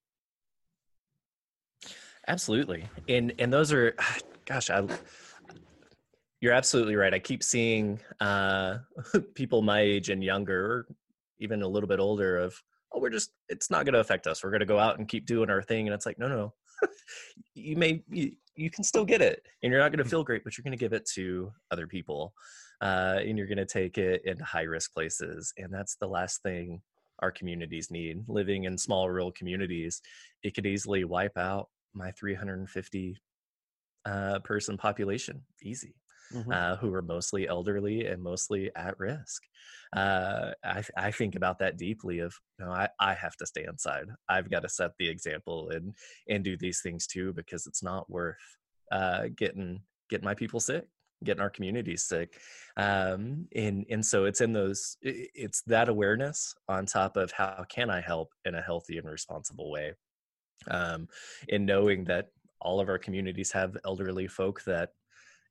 Absolutely. 2.28 2.84
And 3.08 3.32
and 3.38 3.52
those 3.52 3.72
are 3.72 3.94
gosh 4.46 4.70
i 4.70 4.86
you're 6.40 6.54
absolutely 6.54 6.96
right. 6.96 7.12
I 7.12 7.18
keep 7.18 7.42
seeing 7.42 8.00
uh 8.20 8.78
people 9.34 9.62
my 9.62 9.80
age 9.80 10.08
and 10.08 10.24
younger 10.24 10.64
or 10.64 10.86
even 11.38 11.62
a 11.62 11.68
little 11.68 11.88
bit 11.88 12.00
older 12.00 12.38
of 12.38 12.54
oh 12.92 13.00
we're 13.00 13.10
just 13.10 13.32
it's 13.48 13.70
not 13.70 13.84
going 13.84 13.94
to 13.94 14.00
affect 14.00 14.26
us. 14.26 14.42
We're 14.42 14.50
going 14.50 14.60
to 14.60 14.66
go 14.66 14.78
out 14.78 14.98
and 14.98 15.08
keep 15.08 15.26
doing 15.26 15.50
our 15.50 15.62
thing. 15.62 15.86
And 15.86 15.94
it's 15.94 16.06
like 16.06 16.18
no 16.18 16.28
no. 16.28 16.54
You 17.54 17.76
may 17.76 18.02
you, 18.10 18.32
you 18.56 18.70
can 18.70 18.84
still 18.84 19.04
get 19.04 19.20
it 19.20 19.44
and 19.62 19.70
you're 19.70 19.80
not 19.80 19.90
going 19.90 20.02
to 20.02 20.08
feel 20.08 20.24
great 20.24 20.44
but 20.44 20.56
you're 20.56 20.62
going 20.62 20.76
to 20.76 20.78
give 20.78 20.92
it 20.92 21.06
to 21.14 21.52
other 21.70 21.86
people 21.86 22.32
uh, 22.80 23.16
and 23.18 23.36
you're 23.36 23.46
going 23.46 23.58
to 23.58 23.66
take 23.66 23.98
it 23.98 24.22
into 24.24 24.44
high 24.44 24.62
risk 24.62 24.92
places. 24.94 25.52
And 25.58 25.72
that's 25.72 25.96
the 25.96 26.06
last 26.06 26.42
thing 26.42 26.80
our 27.20 27.30
communities 27.30 27.90
need 27.90 28.24
living 28.28 28.64
in 28.64 28.76
small 28.76 29.08
rural 29.08 29.32
communities 29.32 30.00
it 30.42 30.54
could 30.54 30.66
easily 30.66 31.04
wipe 31.04 31.36
out 31.36 31.68
my 31.94 32.10
350 32.12 33.16
uh, 34.06 34.38
person 34.40 34.76
population 34.76 35.42
easy 35.62 35.94
mm-hmm. 36.32 36.50
uh, 36.50 36.76
who 36.76 36.92
are 36.94 37.02
mostly 37.02 37.48
elderly 37.48 38.06
and 38.06 38.22
mostly 38.22 38.70
at 38.76 38.98
risk. 38.98 39.42
Uh, 39.94 40.52
I, 40.64 40.82
I 40.96 41.10
think 41.10 41.34
about 41.34 41.58
that 41.58 41.76
deeply. 41.76 42.20
Of 42.20 42.34
you 42.58 42.64
know, 42.64 42.72
I, 42.72 42.88
I 42.98 43.14
have 43.14 43.36
to 43.36 43.46
stay 43.46 43.64
inside. 43.68 44.06
I've 44.28 44.50
got 44.50 44.62
to 44.62 44.68
set 44.68 44.92
the 44.98 45.08
example 45.08 45.70
and 45.70 45.94
and 46.28 46.44
do 46.44 46.56
these 46.56 46.80
things 46.82 47.06
too 47.06 47.32
because 47.32 47.66
it's 47.66 47.82
not 47.82 48.08
worth 48.08 48.36
uh, 48.92 49.24
getting 49.36 49.80
getting 50.08 50.24
my 50.24 50.34
people 50.34 50.60
sick 50.60 50.84
getting 51.24 51.42
our 51.42 51.50
communities 51.50 52.02
sick 52.02 52.40
um, 52.76 53.46
and 53.54 53.84
and 53.90 54.04
so 54.04 54.24
it's 54.24 54.40
in 54.40 54.52
those 54.52 54.96
it's 55.02 55.62
that 55.62 55.88
awareness 55.88 56.54
on 56.68 56.86
top 56.86 57.16
of 57.16 57.30
how 57.32 57.64
can 57.68 57.90
i 57.90 58.00
help 58.00 58.32
in 58.44 58.54
a 58.54 58.62
healthy 58.62 58.98
and 58.98 59.08
responsible 59.08 59.70
way 59.70 59.92
um, 60.70 61.08
in 61.48 61.64
knowing 61.64 62.04
that 62.04 62.28
all 62.60 62.80
of 62.80 62.88
our 62.88 62.98
communities 62.98 63.52
have 63.52 63.76
elderly 63.84 64.28
folk 64.28 64.62
that 64.64 64.90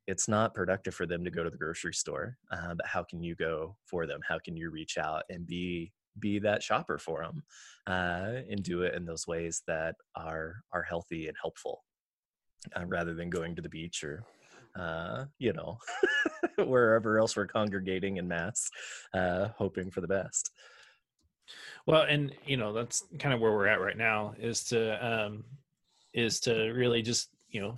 it's 0.08 0.28
not 0.28 0.56
productive 0.56 0.96
for 0.96 1.06
them 1.06 1.24
to 1.24 1.30
go 1.30 1.44
to 1.44 1.50
the 1.50 1.58
grocery 1.58 1.94
store 1.94 2.38
uh, 2.52 2.74
but 2.74 2.86
how 2.86 3.04
can 3.04 3.22
you 3.22 3.36
go 3.36 3.76
for 3.86 4.08
them? 4.08 4.20
How 4.28 4.40
can 4.40 4.58
you 4.58 4.72
reach 4.72 4.98
out 4.98 5.24
and 5.30 5.46
be 5.46 5.92
be 6.20 6.40
that 6.40 6.64
shopper 6.64 6.98
for 6.98 7.22
them 7.22 7.44
uh, 7.88 8.42
and 8.50 8.64
do 8.64 8.82
it 8.82 8.96
in 8.96 9.06
those 9.06 9.28
ways 9.28 9.62
that 9.68 9.96
are 10.16 10.64
are 10.72 10.84
healthy 10.84 11.28
and 11.28 11.38
helpful 11.40 11.84
uh, 12.76 12.86
rather 12.86 13.14
than 13.14 13.30
going 13.30 13.56
to 13.56 13.62
the 13.62 13.70
beach 13.70 14.04
or 14.04 14.24
uh, 14.80 15.26
you 15.38 15.54
know 15.54 15.78
wherever 16.66 17.20
else 17.20 17.36
we're 17.36 17.48
congregating 17.48 18.18
in 18.18 18.28
mass 18.28 18.70
uh, 19.14 19.50
hoping 19.58 19.92
for 19.92 20.02
the 20.02 20.08
best 20.08 20.52
well 21.86 22.04
and 22.04 22.34
you 22.46 22.58
know 22.58 22.74
that's 22.74 23.04
kind 23.20 23.34
of 23.34 23.42
where 23.42 23.52
we're 23.52 23.68
at 23.68 23.82
right 23.82 23.98
now 23.98 24.34
is 24.40 24.64
to 24.64 25.06
um 25.06 25.44
is 26.14 26.40
to 26.40 26.72
really 26.72 27.02
just 27.02 27.30
you 27.50 27.62
know 27.62 27.76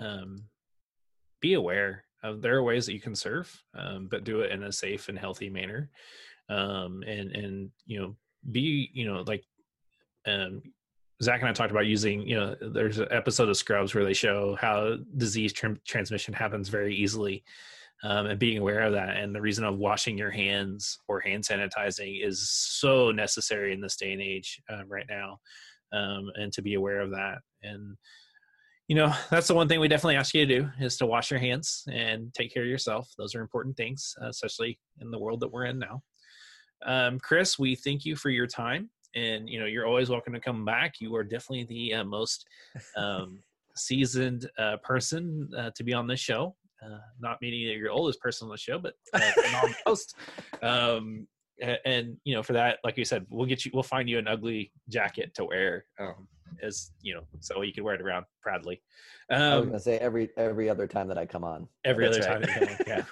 um 0.00 0.42
be 1.40 1.54
aware 1.54 2.04
of 2.22 2.42
there 2.42 2.56
are 2.56 2.62
ways 2.62 2.86
that 2.86 2.94
you 2.94 3.00
can 3.00 3.14
serve, 3.14 3.62
um, 3.74 4.08
but 4.10 4.24
do 4.24 4.40
it 4.40 4.50
in 4.50 4.64
a 4.64 4.72
safe 4.72 5.08
and 5.08 5.18
healthy 5.18 5.48
manner. 5.48 5.90
Um, 6.48 7.02
and 7.06 7.34
and 7.34 7.70
you 7.86 8.00
know, 8.00 8.16
be 8.50 8.90
you 8.92 9.06
know 9.06 9.24
like 9.26 9.44
um, 10.26 10.62
Zach 11.22 11.40
and 11.40 11.48
I 11.48 11.52
talked 11.52 11.70
about 11.70 11.86
using, 11.86 12.26
you 12.26 12.36
know, 12.36 12.54
there's 12.60 12.98
an 12.98 13.08
episode 13.10 13.48
of 13.48 13.56
Scrubs 13.56 13.94
where 13.94 14.04
they 14.04 14.12
show 14.12 14.56
how 14.60 14.96
disease 15.16 15.52
tr- 15.52 15.80
transmission 15.86 16.34
happens 16.34 16.68
very 16.68 16.94
easily 16.94 17.42
um, 18.04 18.26
and 18.26 18.38
being 18.38 18.58
aware 18.58 18.82
of 18.82 18.92
that. 18.92 19.16
And 19.16 19.34
the 19.34 19.40
reason 19.40 19.64
of 19.64 19.78
washing 19.78 20.18
your 20.18 20.30
hands 20.30 20.98
or 21.08 21.20
hand 21.20 21.44
sanitizing 21.44 22.24
is 22.24 22.50
so 22.50 23.10
necessary 23.12 23.72
in 23.72 23.80
this 23.80 23.96
day 23.96 24.12
and 24.12 24.20
age 24.20 24.60
uh, 24.70 24.84
right 24.86 25.06
now. 25.08 25.38
Um, 25.92 26.30
and 26.34 26.52
to 26.52 26.62
be 26.62 26.74
aware 26.74 27.00
of 27.00 27.10
that. 27.12 27.38
And 27.62 27.96
you 28.88 28.94
know 28.94 29.12
that's 29.30 29.48
the 29.48 29.54
one 29.54 29.68
thing 29.68 29.80
we 29.80 29.88
definitely 29.88 30.16
ask 30.16 30.34
you 30.34 30.46
to 30.46 30.60
do 30.60 30.70
is 30.80 30.96
to 30.96 31.06
wash 31.06 31.30
your 31.30 31.40
hands 31.40 31.84
and 31.90 32.32
take 32.34 32.52
care 32.52 32.62
of 32.62 32.68
yourself 32.68 33.08
those 33.18 33.34
are 33.34 33.40
important 33.40 33.76
things 33.76 34.14
especially 34.22 34.78
in 35.00 35.10
the 35.10 35.18
world 35.18 35.40
that 35.40 35.52
we're 35.52 35.64
in 35.64 35.78
now 35.78 36.02
um, 36.84 37.18
chris 37.18 37.58
we 37.58 37.74
thank 37.74 38.04
you 38.04 38.14
for 38.14 38.30
your 38.30 38.46
time 38.46 38.88
and 39.16 39.48
you 39.48 39.58
know 39.58 39.66
you're 39.66 39.86
always 39.86 40.08
welcome 40.10 40.32
to 40.34 40.40
come 40.40 40.64
back. 40.64 41.00
You 41.00 41.16
are 41.16 41.24
definitely 41.24 41.64
the 41.64 41.94
uh, 41.94 42.04
most 42.04 42.46
um, 42.96 43.42
seasoned 43.74 44.48
uh, 44.58 44.76
person 44.84 45.48
uh, 45.56 45.70
to 45.74 45.82
be 45.82 45.92
on 45.92 46.06
this 46.06 46.20
show. 46.20 46.54
Uh, 46.84 46.98
not 47.20 47.38
meaning 47.40 47.66
that 47.66 47.76
you're 47.76 47.90
oldest 47.90 48.20
person 48.20 48.44
on 48.44 48.50
the 48.50 48.58
show 48.58 48.78
but 48.78 48.92
uh, 49.14 49.30
most 49.86 50.14
um, 50.62 51.26
and 51.86 52.18
you 52.24 52.34
know 52.34 52.42
for 52.42 52.52
that 52.52 52.78
like 52.84 52.98
you 52.98 53.04
said 53.04 53.24
we'll 53.30 53.46
get 53.46 53.64
you 53.64 53.70
we'll 53.72 53.82
find 53.82 54.10
you 54.10 54.18
an 54.18 54.28
ugly 54.28 54.70
jacket 54.90 55.34
to 55.34 55.46
wear 55.46 55.86
um, 55.98 56.28
as 56.62 56.92
you 57.02 57.14
know, 57.14 57.22
so 57.40 57.62
you 57.62 57.72
can 57.72 57.84
wear 57.84 57.94
it 57.94 58.00
around 58.00 58.24
proudly. 58.42 58.80
Um, 59.30 59.42
I 59.42 59.54
was 59.56 59.62
um, 59.62 59.66
gonna 59.68 59.80
say 59.80 59.98
every 59.98 60.30
every 60.36 60.68
other 60.68 60.86
time 60.86 61.08
that 61.08 61.18
I 61.18 61.26
come 61.26 61.44
on. 61.44 61.68
Every 61.84 62.06
other 62.06 62.20
right. 62.20 62.42
time, 62.42 62.68
on, 62.68 62.76
yeah. 62.86 63.04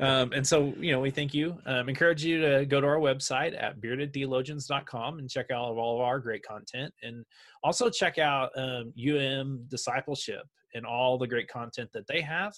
um, 0.20 0.32
and 0.32 0.46
so 0.46 0.74
you 0.78 0.92
know, 0.92 1.00
we 1.00 1.10
thank 1.10 1.34
you. 1.34 1.58
Um, 1.66 1.88
encourage 1.88 2.24
you 2.24 2.40
to 2.40 2.66
go 2.66 2.80
to 2.80 2.86
our 2.86 2.98
website 2.98 3.60
at 3.60 3.80
beardedtheologians.com 3.80 5.18
and 5.18 5.30
check 5.30 5.50
out 5.50 5.76
all 5.76 5.96
of 5.96 6.00
our 6.00 6.18
great 6.18 6.42
content, 6.42 6.92
and 7.02 7.24
also 7.62 7.88
check 7.88 8.18
out 8.18 8.50
um, 8.56 8.92
UM 8.98 9.64
Discipleship 9.68 10.42
and 10.74 10.84
all 10.84 11.18
the 11.18 11.26
great 11.26 11.48
content 11.48 11.90
that 11.92 12.06
they 12.06 12.20
have. 12.20 12.52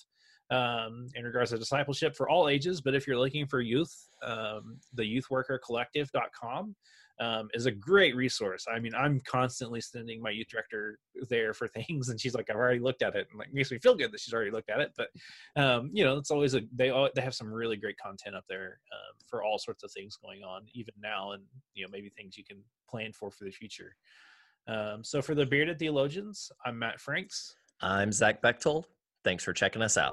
Um, 0.51 1.07
in 1.15 1.25
regards 1.25 1.53
to 1.53 1.59
discipleship 1.59 2.17
for 2.17 2.29
all 2.29 2.49
ages. 2.49 2.81
But 2.81 2.97
if 2.97 3.07
you're 3.07 3.17
looking 3.17 3.47
for 3.47 3.61
youth, 3.61 3.95
um, 4.25 4.79
the 4.95 5.05
youthworkercollective.com 5.05 6.75
um, 7.21 7.49
is 7.53 7.67
a 7.67 7.71
great 7.71 8.17
resource. 8.17 8.65
I 8.75 8.81
mean, 8.81 8.95
I'm 8.95 9.21
constantly 9.21 9.81
sending 9.81 10.23
my 10.23 10.31
youth 10.31 10.49
director 10.49 10.99
there 11.29 11.53
for 11.53 11.69
things, 11.87 12.09
and 12.09 12.21
she's 12.21 12.35
like, 12.35 12.51
"I've 12.51 12.57
already 12.57 12.81
looked 12.81 13.03
at 13.03 13.15
it," 13.15 13.29
and 13.31 13.39
like 13.39 13.53
makes 13.53 13.71
me 13.71 13.79
feel 13.79 13.95
good 13.95 14.11
that 14.13 14.21
she's 14.21 14.35
already 14.35 14.51
looked 14.51 14.71
at 14.71 14.81
it. 14.81 14.93
But 14.97 15.09
um, 15.63 15.91
you 15.93 16.05
know, 16.05 16.17
it's 16.17 16.31
always 16.31 16.55
a 16.55 16.63
they 16.75 16.91
all, 16.91 17.09
they 17.15 17.23
have 17.23 17.35
some 17.35 17.53
really 17.53 17.77
great 17.77 17.99
content 17.99 18.35
up 18.35 18.45
there 18.49 18.81
um, 18.93 19.17
for 19.27 19.43
all 19.43 19.59
sorts 19.59 19.85
of 19.85 19.93
things 19.93 20.17
going 20.17 20.43
on 20.43 20.63
even 20.75 20.95
now, 21.01 21.33
and 21.33 21.43
you 21.75 21.85
know 21.85 21.91
maybe 21.93 22.09
things 22.09 22.37
you 22.37 22.45
can 22.45 22.59
plan 22.89 23.13
for 23.13 23.31
for 23.31 23.45
the 23.45 23.51
future. 23.51 23.95
Um, 24.67 25.05
so 25.05 25.21
for 25.21 25.35
the 25.35 25.47
bearded 25.47 25.79
theologians, 25.79 26.51
I'm 26.65 26.79
Matt 26.79 27.01
Franks. 27.01 27.55
I'm 27.83 28.13
Zach 28.13 28.41
Bechtold. 28.43 28.87
Thanks 29.25 29.45
for 29.45 29.53
checking 29.53 29.83
us 29.83 29.97
out. 29.97 30.13